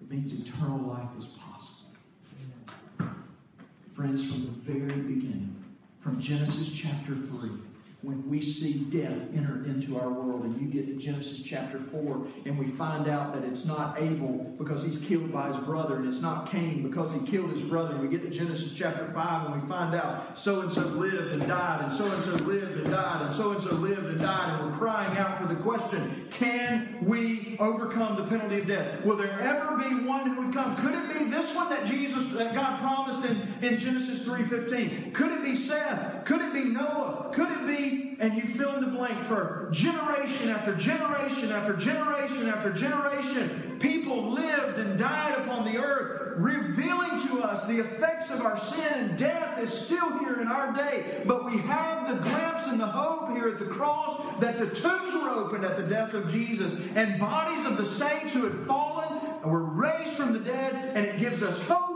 it 0.02 0.10
means 0.10 0.34
eternal 0.34 0.80
life 0.80 1.10
is 1.18 1.28
possible. 1.28 1.92
Friends, 3.94 4.32
from 4.32 4.46
the 4.46 4.74
very 4.74 5.02
beginning, 5.02 5.64
from 6.00 6.20
Genesis 6.20 6.72
chapter 6.72 7.14
3, 7.14 7.50
when 8.02 8.30
we 8.30 8.40
see 8.40 8.86
death 8.86 9.18
enter 9.36 9.66
into 9.66 10.00
our 10.00 10.10
world. 10.10 10.44
And 10.44 10.60
you 10.60 10.68
get 10.68 10.88
to 10.88 10.96
Genesis 10.96 11.42
chapter 11.42 11.78
4, 11.78 12.28
and 12.46 12.58
we 12.58 12.66
find 12.66 13.10
out 13.10 13.34
that 13.34 13.44
it's 13.44 13.66
not 13.66 14.02
Abel 14.02 14.56
because 14.58 14.84
he's 14.84 14.98
killed 14.98 15.34
by 15.34 15.50
his 15.50 15.58
brother, 15.58 15.98
and 15.98 16.08
it's 16.08 16.22
not 16.22 16.50
Cain 16.50 16.82
because 16.82 17.14
he 17.14 17.20
killed 17.30 17.52
his 17.52 17.62
brother. 17.62 17.96
And 17.96 18.02
we 18.02 18.08
get 18.08 18.22
to 18.24 18.30
Genesis 18.30 18.74
chapter 18.74 19.12
5, 19.12 19.46
and 19.48 19.62
we 19.62 19.68
find 19.68 19.94
out 19.96 20.40
so 20.40 20.62
and 20.62 20.72
so 20.72 20.82
lived 20.82 21.34
and 21.34 21.46
died, 21.46 21.82
and 21.84 21.92
so 21.92 22.10
and 22.10 22.24
so 22.24 22.32
lived 22.46 22.78
and 22.78 22.90
died, 22.90 23.22
and 23.24 23.34
so 23.34 23.52
and 23.52 23.62
so 23.62 23.76
lived 23.76 24.06
and 24.06 24.22
died. 24.22 24.62
And 24.62 24.72
we're 24.72 24.78
crying 24.78 25.18
out 25.18 25.38
for 25.38 25.48
the 25.48 25.60
question 25.60 26.28
can 26.32 26.98
we 27.02 27.58
overcome 27.60 28.16
the 28.16 28.24
penalty 28.24 28.62
of 28.62 28.68
death? 28.68 29.04
Will 29.04 29.18
there 29.18 29.42
ever 29.42 29.78
be 29.78 30.06
one 30.06 30.26
who 30.30 30.42
would 30.44 30.54
come? 30.54 30.78
Could 30.78 30.94
it 30.94 31.20
be 31.20 31.26
this 31.26 31.54
one 31.54 31.70
that 31.70 31.86
Jesus, 31.86 32.32
that 32.32 32.56
God 32.56 32.80
promised 32.80 33.26
in, 33.26 33.54
in 33.62 33.78
Genesis 33.78 34.26
3.15? 34.26 35.14
Could 35.14 35.32
it 35.34 35.44
be 35.44 35.56
Seth? 35.56 36.24
Could 36.24 36.42
it 36.42 36.54
be 36.54 36.64
Noah? 36.64 37.32
Could 37.34 37.52
it 37.52 37.68
be 37.68 37.89
and 38.20 38.34
you 38.34 38.44
fill 38.44 38.76
in 38.76 38.82
the 38.82 38.88
blank 38.88 39.20
for 39.22 39.70
generation 39.72 40.50
after 40.50 40.76
generation 40.76 41.52
after 41.52 41.76
generation 41.76 42.48
after 42.48 42.72
generation. 42.72 43.78
People 43.80 44.30
lived 44.30 44.78
and 44.80 45.00
died 45.00 45.40
upon 45.40 45.66
the 45.66 45.78
earth, 45.78 46.34
revealing 46.38 47.18
to 47.28 47.42
us 47.42 47.66
the 47.68 47.80
effects 47.80 48.30
of 48.30 48.42
our 48.42 48.58
sin, 48.58 48.94
and 48.94 49.18
death 49.18 49.58
is 49.60 49.72
still 49.72 50.20
here 50.20 50.42
in 50.42 50.48
our 50.48 50.74
day. 50.74 51.24
But 51.26 51.46
we 51.46 51.60
have 51.60 52.08
the 52.08 52.16
glimpse 52.16 52.68
and 52.68 52.80
the 52.80 52.88
hope 52.88 53.32
here 53.32 53.48
at 53.48 53.60
the 53.60 53.66
cross 53.66 54.40
that 54.40 54.60
the 54.60 54.68
tombs 54.68 55.14
were 55.14 55.30
opened 55.30 55.66
at 55.66 55.78
the 55.78 55.84
death 55.84 56.14
of 56.14 56.30
Jesus, 56.30 56.76
and 56.96 57.20
bodies 57.20 57.66
of 57.66 57.78
the 57.78 57.86
saints 57.86 58.34
who 58.34 58.50
had 58.50 58.68
fallen 58.68 59.08
were 59.44 59.64
raised 59.64 60.14
from 60.14 60.34
the 60.34 60.40
dead, 60.40 60.74
and 60.96 61.06
it 61.06 61.20
gives 61.20 61.42
us 61.42 61.62
hope. 61.68 61.90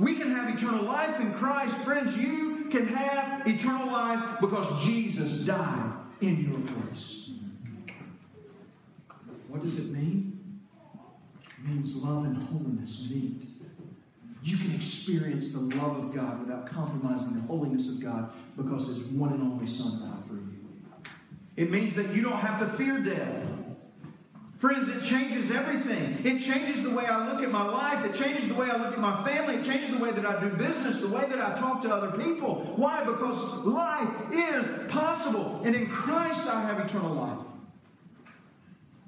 We 0.00 0.14
can 0.14 0.30
have 0.30 0.48
eternal 0.48 0.84
life 0.84 1.20
in 1.20 1.32
Christ. 1.34 1.76
Friends, 1.78 2.16
you 2.16 2.57
can 2.70 2.86
have 2.86 3.46
eternal 3.46 3.86
life 3.88 4.40
because 4.40 4.84
Jesus 4.84 5.44
died 5.44 5.92
in 6.20 6.50
your 6.50 6.60
place. 6.60 7.30
What 9.48 9.62
does 9.62 9.78
it 9.78 9.92
mean? 9.92 10.60
It 11.42 11.68
means 11.68 11.96
love 11.96 12.24
and 12.26 12.36
holiness 12.36 13.08
meet. 13.10 13.44
You 14.42 14.56
can 14.56 14.74
experience 14.74 15.50
the 15.50 15.60
love 15.60 16.04
of 16.04 16.14
God 16.14 16.40
without 16.40 16.66
compromising 16.66 17.34
the 17.34 17.40
holiness 17.46 17.88
of 17.88 18.02
God 18.02 18.30
because 18.56 18.88
His 18.88 18.98
one 19.08 19.32
and 19.32 19.42
only 19.42 19.66
Son 19.66 20.00
died 20.00 20.24
for 20.26 20.34
you. 20.34 20.58
It 21.56 21.70
means 21.70 21.94
that 21.96 22.14
you 22.14 22.22
don't 22.22 22.38
have 22.38 22.60
to 22.60 22.66
fear 22.66 23.00
death. 23.00 23.42
Friends, 24.58 24.88
it 24.88 25.00
changes 25.00 25.52
everything. 25.52 26.18
It 26.24 26.40
changes 26.40 26.82
the 26.82 26.90
way 26.90 27.06
I 27.06 27.32
look 27.32 27.44
at 27.44 27.50
my 27.50 27.62
life. 27.62 28.04
It 28.04 28.12
changes 28.12 28.48
the 28.48 28.54
way 28.54 28.68
I 28.68 28.76
look 28.76 28.92
at 28.92 28.98
my 28.98 29.24
family. 29.24 29.54
It 29.54 29.64
changes 29.64 29.96
the 29.96 30.02
way 30.02 30.10
that 30.10 30.26
I 30.26 30.40
do 30.40 30.50
business, 30.50 30.98
the 30.98 31.06
way 31.06 31.26
that 31.26 31.40
I 31.40 31.56
talk 31.56 31.80
to 31.82 31.94
other 31.94 32.18
people. 32.18 32.56
Why? 32.74 33.04
Because 33.04 33.58
life 33.58 34.10
is 34.32 34.90
possible. 34.90 35.62
And 35.64 35.76
in 35.76 35.88
Christ, 35.88 36.48
I 36.48 36.62
have 36.62 36.80
eternal 36.80 37.14
life. 37.14 37.46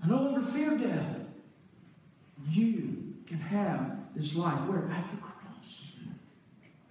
I 0.05 0.07
no 0.07 0.23
longer 0.23 0.41
fear 0.41 0.79
death. 0.79 1.19
You 2.49 3.17
can 3.27 3.41
have 3.41 3.99
this 4.15 4.37
life. 4.37 4.61
Where? 4.69 4.89
At 4.89 5.11
the 5.11 5.17
cross. 5.17 5.87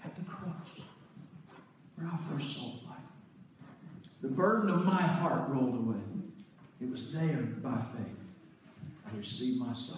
At 0.04 0.16
the 0.18 0.24
cross. 0.24 0.86
Where 1.96 2.10
I 2.12 2.18
first 2.30 2.58
saw 2.58 2.66
life. 2.66 2.98
The 4.22 4.28
burden 4.28 4.70
of 4.70 4.84
my 4.84 5.02
heart 5.02 5.48
rolled 5.48 5.76
away. 5.76 6.04
It 6.82 6.92
was 6.92 7.14
there 7.14 7.42
by 7.62 7.78
faith. 7.96 8.19
I 9.12 9.18
received 9.18 9.60
my 9.60 9.74
sight. 9.74 9.98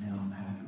Now 0.00 0.18
I'm 0.20 0.30
happy. 0.30 0.63